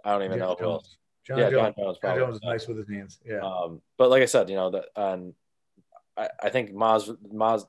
I 0.05 0.13
don't 0.13 0.23
even 0.23 0.39
Jon 0.39 0.49
know 0.49 0.57
who 0.59 0.65
else. 0.67 0.97
Jon 1.27 1.39
yeah, 1.39 1.51
Jones. 1.51 1.75
Jon 1.77 1.85
Jones. 1.85 1.99
Probably. 2.01 2.21
Jon 2.21 2.29
Jones 2.29 2.37
is 2.37 2.43
nice 2.43 2.67
with 2.67 2.79
his 2.79 2.89
hands. 2.89 3.19
Yeah. 3.25 3.41
Um, 3.41 3.81
but 3.99 4.11
like 4.11 4.23
I 4.23 4.27
said, 4.27 4.51
you 4.51 4.57
know 4.57 4.71
that, 4.71 4.85
um, 4.97 5.35
I, 6.17 6.29
I 6.43 6.51
think 6.51 6.73
Maz 6.73 7.15
Maz 7.33 7.67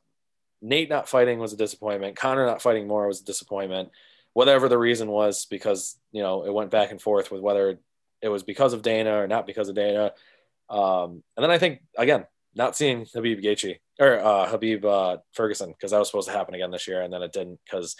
Nate 0.61 0.89
not 0.89 1.09
fighting 1.09 1.39
was 1.39 1.53
a 1.53 1.57
disappointment. 1.57 2.15
Conor 2.15 2.45
not 2.45 2.61
fighting 2.61 2.87
more 2.87 3.07
was 3.07 3.21
a 3.21 3.25
disappointment. 3.25 3.89
Whatever 4.33 4.67
the 4.67 4.77
reason 4.77 5.09
was, 5.09 5.45
because 5.45 5.97
you 6.11 6.23
know 6.23 6.45
it 6.45 6.53
went 6.53 6.71
back 6.71 6.91
and 6.91 7.01
forth 7.01 7.31
with 7.31 7.41
whether 7.41 7.77
it 8.21 8.29
was 8.29 8.43
because 8.43 8.73
of 8.73 8.81
Dana 8.81 9.21
or 9.21 9.27
not 9.27 9.45
because 9.45 9.69
of 9.69 9.75
Dana. 9.75 10.13
Um, 10.69 11.23
and 11.35 11.43
then 11.43 11.51
I 11.51 11.57
think 11.57 11.81
again, 11.97 12.25
not 12.55 12.75
seeing 12.75 13.05
Khabib 13.05 13.43
Gaethje 13.43 13.79
or 13.99 14.19
uh, 14.19 14.47
Khabib 14.47 14.85
uh, 14.85 15.17
Ferguson 15.33 15.69
because 15.69 15.91
that 15.91 15.99
was 15.99 16.09
supposed 16.09 16.27
to 16.27 16.33
happen 16.33 16.55
again 16.55 16.71
this 16.71 16.87
year, 16.87 17.01
and 17.01 17.13
then 17.13 17.21
it 17.21 17.31
didn't 17.31 17.59
because 17.65 17.95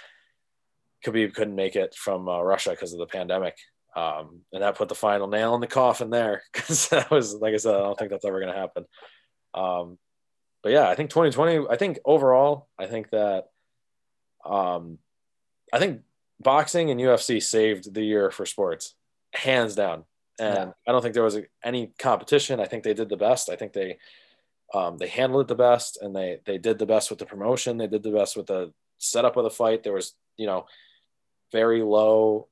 Khabib 1.06 1.34
couldn't 1.34 1.56
make 1.56 1.76
it 1.76 1.96
from 1.96 2.28
uh, 2.28 2.42
Russia 2.42 2.72
because 2.72 2.94
of 2.94 3.00
the 3.00 3.06
pandemic, 3.06 3.58
um, 3.96 4.42
and 4.52 4.64
that 4.64 4.76
put 4.76 4.90
the 4.90 4.96
final 4.96 5.28
nail 5.28 5.56
in 5.56 5.62
the 5.62 5.68
coffin 5.68 6.10
there 6.10 6.44
because 6.54 6.90
that 6.90 7.12
was 7.12 7.36
like 7.36 7.54
I 7.54 7.58
said, 7.58 7.76
I 7.76 7.80
don't 7.80 7.98
think 7.98 8.12
that's 8.12 8.26
ever 8.26 8.40
going 8.40 8.54
to 8.54 8.60
happen. 8.60 8.86
Um, 9.54 9.98
but 10.64 10.72
yeah, 10.72 10.88
I 10.88 10.96
think 10.96 11.10
2020. 11.10 11.68
I 11.70 11.76
think 11.76 12.00
overall, 12.06 12.70
I 12.80 12.88
think 12.88 13.10
that, 13.12 13.48
um, 14.46 14.98
I 15.74 15.80
think 15.80 16.02
boxing 16.40 16.90
and 16.90 17.00
UFC 17.00 17.44
saved 17.44 17.94
the 17.94 18.04
year 18.04 18.32
for 18.32 18.46
sports, 18.46 18.96
hands 19.34 19.76
down. 19.76 20.06
And 20.40 20.56
yeah. 20.56 20.72
I 20.88 20.92
don't 20.92 21.02
think 21.02 21.14
there 21.14 21.24
was 21.24 21.38
any 21.64 21.94
competition. 22.00 22.60
I 22.60 22.66
think 22.66 22.84
they 22.84 22.94
did 22.94 23.10
the 23.10 23.18
best. 23.18 23.50
I 23.50 23.56
think 23.56 23.74
they 23.74 23.98
um, 24.74 24.98
they 24.98 25.08
handled 25.08 25.46
it 25.46 25.48
the 25.48 25.56
best, 25.56 26.00
and 26.02 26.16
they 26.16 26.40
they 26.46 26.58
did 26.58 26.80
the 26.80 26.86
best 26.86 27.10
with 27.10 27.20
the 27.20 27.26
promotion. 27.26 27.78
They 27.78 27.88
did 27.88 28.04
the 28.04 28.12
best 28.12 28.36
with 28.36 28.48
the 28.48 28.74
setup 28.98 29.38
of 29.38 29.44
the 29.44 29.50
fight. 29.50 29.84
There 29.84 29.94
was 29.94 30.14
you 30.38 30.48
know 30.48 30.66
very 31.52 31.82
low 31.82 32.48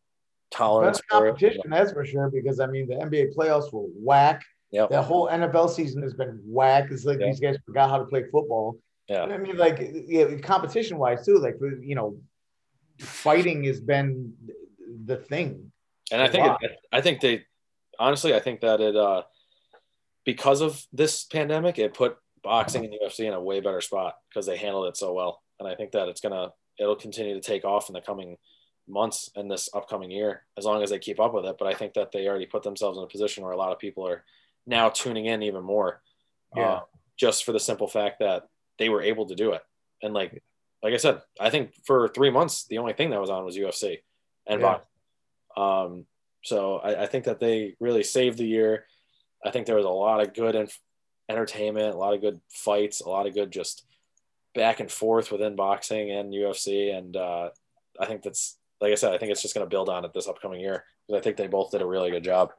tolerance 0.51 0.99
for 1.09 1.25
competition. 1.25 1.61
It. 1.65 1.69
That's 1.69 1.91
for 1.91 2.05
sure. 2.05 2.29
Because 2.29 2.59
I 2.59 2.67
mean, 2.67 2.87
the 2.87 2.95
NBA 2.95 3.35
playoffs 3.35 3.73
were 3.73 3.87
whack. 3.95 4.43
Yeah. 4.71 4.87
The 4.89 5.01
whole 5.01 5.27
NFL 5.27 5.69
season 5.69 6.01
has 6.03 6.13
been 6.13 6.39
whack. 6.45 6.91
It's 6.91 7.03
like 7.03 7.19
yep. 7.19 7.29
these 7.29 7.39
guys 7.39 7.57
forgot 7.65 7.89
how 7.89 7.97
to 7.97 8.05
play 8.05 8.23
football. 8.31 8.77
Yeah. 9.09 9.23
I 9.23 9.37
mean, 9.37 9.57
like, 9.57 9.79
yeah, 10.07 10.37
competition 10.37 10.97
wise 10.97 11.25
too. 11.25 11.37
Like, 11.39 11.57
you 11.81 11.95
know, 11.95 12.17
fighting 12.99 13.65
has 13.65 13.81
been 13.81 14.33
the 15.05 15.17
thing. 15.17 15.71
And 16.11 16.21
I 16.21 16.27
think 16.27 16.55
it, 16.61 16.71
I 16.91 17.01
think 17.01 17.19
they 17.21 17.45
honestly 17.99 18.33
I 18.33 18.39
think 18.39 18.61
that 18.61 18.81
it 18.81 18.95
uh 18.95 19.23
because 20.25 20.61
of 20.61 20.85
this 20.93 21.23
pandemic 21.25 21.79
it 21.79 21.93
put 21.93 22.17
boxing 22.43 22.85
and 22.85 22.93
UFC 22.93 23.25
in 23.25 23.33
a 23.33 23.41
way 23.41 23.59
better 23.59 23.81
spot 23.81 24.15
because 24.29 24.45
they 24.45 24.57
handled 24.57 24.87
it 24.87 24.97
so 24.97 25.13
well. 25.13 25.41
And 25.59 25.67
I 25.67 25.75
think 25.75 25.91
that 25.91 26.07
it's 26.07 26.21
gonna 26.21 26.51
it'll 26.79 26.95
continue 26.95 27.33
to 27.33 27.41
take 27.41 27.65
off 27.65 27.89
in 27.89 27.93
the 27.93 28.01
coming 28.01 28.37
months 28.87 29.29
and 29.35 29.49
this 29.49 29.69
upcoming 29.73 30.11
year 30.11 30.43
as 30.57 30.65
long 30.65 30.81
as 30.81 30.89
they 30.89 30.99
keep 30.99 31.19
up 31.19 31.33
with 31.33 31.45
it. 31.45 31.55
But 31.59 31.67
I 31.67 31.73
think 31.73 31.93
that 31.93 32.11
they 32.11 32.27
already 32.27 32.47
put 32.47 32.63
themselves 32.63 32.97
in 32.97 33.03
a 33.03 33.07
position 33.07 33.43
where 33.43 33.53
a 33.53 33.57
lot 33.57 33.71
of 33.71 33.79
people 33.79 34.07
are 34.07 34.23
now 34.65 34.89
tuning 34.89 35.25
in 35.25 35.43
even 35.43 35.63
more. 35.63 36.01
Yeah. 36.55 36.63
Uh, 36.63 36.79
just 37.17 37.45
for 37.45 37.51
the 37.51 37.59
simple 37.59 37.87
fact 37.87 38.19
that 38.19 38.47
they 38.79 38.89
were 38.89 39.01
able 39.01 39.27
to 39.27 39.35
do 39.35 39.51
it. 39.51 39.61
And 40.01 40.13
like 40.13 40.43
like 40.81 40.93
I 40.93 40.97
said, 40.97 41.21
I 41.39 41.51
think 41.51 41.73
for 41.85 42.07
three 42.09 42.31
months 42.31 42.65
the 42.65 42.79
only 42.79 42.93
thing 42.93 43.11
that 43.11 43.21
was 43.21 43.29
on 43.29 43.45
was 43.45 43.57
UFC 43.57 43.99
and 44.47 44.61
yeah. 44.61 44.79
Um, 45.57 46.05
so 46.43 46.77
I, 46.77 47.03
I, 47.03 47.05
think 47.07 47.25
that 47.25 47.39
they 47.39 47.75
really 47.79 48.03
saved 48.03 48.37
the 48.37 48.47
year. 48.47 48.85
I 49.43 49.51
think 49.51 49.65
there 49.65 49.75
was 49.75 49.85
a 49.85 49.89
lot 49.89 50.21
of 50.21 50.33
good 50.33 50.55
inf- 50.55 50.79
entertainment, 51.29 51.95
a 51.95 51.97
lot 51.97 52.13
of 52.13 52.21
good 52.21 52.39
fights, 52.49 53.01
a 53.01 53.09
lot 53.09 53.27
of 53.27 53.33
good 53.33 53.51
just 53.51 53.85
back 54.53 54.79
and 54.79 54.91
forth 54.91 55.31
within 55.31 55.55
boxing 55.55 56.11
and 56.11 56.33
UFC. 56.33 56.95
And 56.95 57.15
uh, 57.15 57.49
I 57.99 58.05
think 58.05 58.21
that's 58.21 58.57
like 58.81 58.91
I 58.91 58.95
said, 58.95 59.13
I 59.13 59.17
think 59.17 59.31
it's 59.31 59.41
just 59.41 59.53
going 59.53 59.65
to 59.65 59.69
build 59.69 59.89
on 59.89 60.05
it 60.05 60.13
this 60.13 60.27
upcoming 60.27 60.59
year 60.59 60.83
because 61.07 61.19
I 61.19 61.23
think 61.23 61.37
they 61.37 61.47
both 61.47 61.71
did 61.71 61.81
a 61.81 61.85
really 61.85 62.09
good 62.09 62.23
job. 62.23 62.51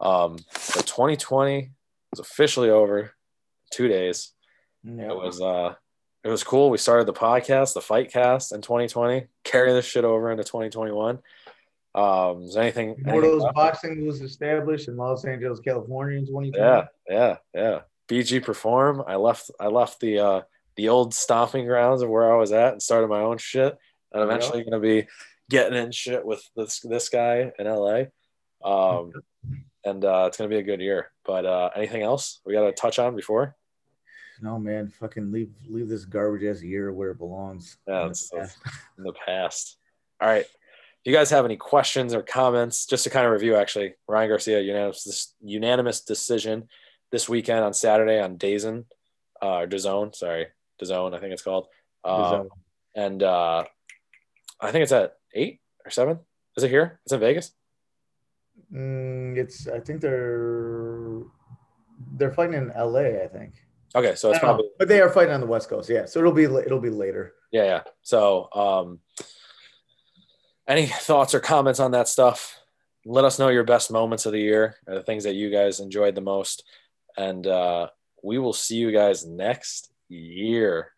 Um, 0.00 0.36
but 0.74 0.86
2020 0.86 1.70
was 2.10 2.20
officially 2.20 2.68
over 2.68 3.12
two 3.70 3.88
days. 3.88 4.32
Yeah. 4.82 5.10
It 5.10 5.16
was 5.16 5.40
uh, 5.40 5.74
it 6.24 6.28
was 6.28 6.44
cool. 6.44 6.70
We 6.70 6.78
started 6.78 7.06
the 7.06 7.12
podcast, 7.12 7.74
the 7.74 7.80
fight 7.80 8.12
cast 8.12 8.52
in 8.52 8.60
2020, 8.60 9.26
carry 9.44 9.72
this 9.72 9.86
shit 9.86 10.04
over 10.04 10.30
into 10.30 10.44
2021. 10.44 11.20
Um, 11.94 12.44
is 12.44 12.56
anything 12.56 12.96
more 13.04 13.52
boxing 13.52 14.06
was 14.06 14.22
established 14.22 14.88
in 14.88 14.96
Los 14.96 15.24
Angeles, 15.24 15.60
California 15.60 16.18
in 16.18 16.26
2020? 16.26 16.58
Yeah, 16.58 16.86
yeah, 17.08 17.36
yeah. 17.54 17.80
BG 18.08 18.42
perform. 18.42 19.02
I 19.06 19.16
left 19.16 19.50
I 19.60 19.66
left 19.66 20.00
the 20.00 20.18
uh 20.18 20.40
the 20.76 20.88
old 20.88 21.14
stomping 21.14 21.66
grounds 21.66 22.02
of 22.02 22.08
where 22.08 22.32
I 22.32 22.36
was 22.36 22.52
at 22.52 22.72
and 22.72 22.82
started 22.82 23.08
my 23.08 23.20
own 23.20 23.38
shit. 23.38 23.76
And 24.12 24.22
eventually 24.22 24.58
yeah. 24.60 24.64
gonna 24.64 24.80
be 24.80 25.06
getting 25.50 25.78
in 25.78 25.92
shit 25.92 26.24
with 26.24 26.42
this 26.56 26.80
this 26.80 27.08
guy 27.08 27.52
in 27.58 27.66
LA. 27.66 28.04
Um 28.64 29.12
and 29.84 30.04
uh 30.04 30.24
it's 30.28 30.38
gonna 30.38 30.48
be 30.48 30.58
a 30.58 30.62
good 30.62 30.80
year. 30.80 31.10
But 31.24 31.44
uh 31.44 31.70
anything 31.76 32.02
else 32.02 32.40
we 32.46 32.54
gotta 32.54 32.72
touch 32.72 32.98
on 32.98 33.16
before? 33.16 33.54
no 34.42 34.58
man, 34.58 34.88
fucking 34.88 35.30
leave 35.30 35.50
leave 35.68 35.88
this 35.88 36.04
garbage 36.04 36.44
ass 36.44 36.62
year 36.62 36.92
where 36.92 37.12
it 37.12 37.18
belongs. 37.18 37.78
Yeah, 37.86 38.06
in 38.06 38.12
the, 38.12 38.50
in 38.98 39.04
the 39.04 39.12
past. 39.12 39.78
All 40.20 40.28
right. 40.28 40.46
If 41.04 41.10
you 41.10 41.16
guys 41.16 41.30
have 41.30 41.44
any 41.44 41.56
questions 41.56 42.14
or 42.14 42.22
comments, 42.22 42.86
just 42.86 43.04
to 43.04 43.10
kind 43.10 43.26
of 43.26 43.32
review, 43.32 43.56
actually, 43.56 43.94
Ryan 44.06 44.28
Garcia 44.28 44.60
unanimous 44.60 45.02
this 45.02 45.34
unanimous 45.42 46.00
decision 46.00 46.68
this 47.10 47.28
weekend 47.28 47.64
on 47.64 47.74
Saturday 47.74 48.20
on 48.20 48.38
DAZN, 48.38 48.84
uh, 49.42 49.58
or 49.58 49.66
DAZN, 49.66 50.14
sorry, 50.14 50.46
DAZN, 50.80 51.12
I 51.12 51.18
think 51.18 51.32
it's 51.32 51.42
called. 51.42 51.66
Um, 52.04 52.48
and 52.94 53.20
uh, 53.20 53.64
I 54.60 54.70
think 54.70 54.84
it's 54.84 54.92
at 54.92 55.16
eight 55.34 55.60
or 55.84 55.90
seven. 55.90 56.20
Is 56.56 56.62
it 56.62 56.70
here? 56.70 57.00
It's 57.04 57.12
in 57.12 57.18
Vegas. 57.18 57.52
Mm, 58.72 59.36
it's. 59.36 59.66
I 59.66 59.80
think 59.80 60.00
they're 60.00 61.22
they're 62.16 62.32
fighting 62.32 62.54
in 62.54 62.70
L.A. 62.72 63.24
I 63.24 63.26
think. 63.26 63.54
Okay, 63.94 64.14
so 64.14 64.30
it's 64.30 64.38
probably, 64.38 64.64
know, 64.64 64.70
but 64.78 64.88
they 64.88 65.00
are 65.00 65.10
fighting 65.10 65.34
on 65.34 65.40
the 65.40 65.46
West 65.46 65.68
Coast. 65.68 65.90
Yeah, 65.90 66.06
so 66.06 66.20
it'll 66.20 66.32
be 66.32 66.44
it'll 66.44 66.80
be 66.80 66.90
later. 66.90 67.34
Yeah, 67.50 67.64
yeah. 67.64 67.82
So, 68.02 68.48
um, 68.54 69.00
any 70.66 70.86
thoughts 70.86 71.34
or 71.34 71.40
comments 71.40 71.80
on 71.80 71.90
that 71.92 72.08
stuff? 72.08 72.58
Let 73.04 73.24
us 73.24 73.38
know 73.38 73.48
your 73.48 73.64
best 73.64 73.90
moments 73.90 74.26
of 74.26 74.32
the 74.32 74.40
year, 74.40 74.76
or 74.86 74.94
the 74.94 75.02
things 75.02 75.24
that 75.24 75.34
you 75.34 75.50
guys 75.50 75.80
enjoyed 75.80 76.14
the 76.14 76.20
most, 76.20 76.64
and 77.16 77.46
uh, 77.46 77.88
we 78.22 78.38
will 78.38 78.52
see 78.52 78.76
you 78.76 78.92
guys 78.92 79.26
next 79.26 79.92
year. 80.08 80.92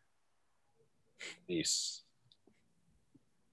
Peace. 1.49 2.04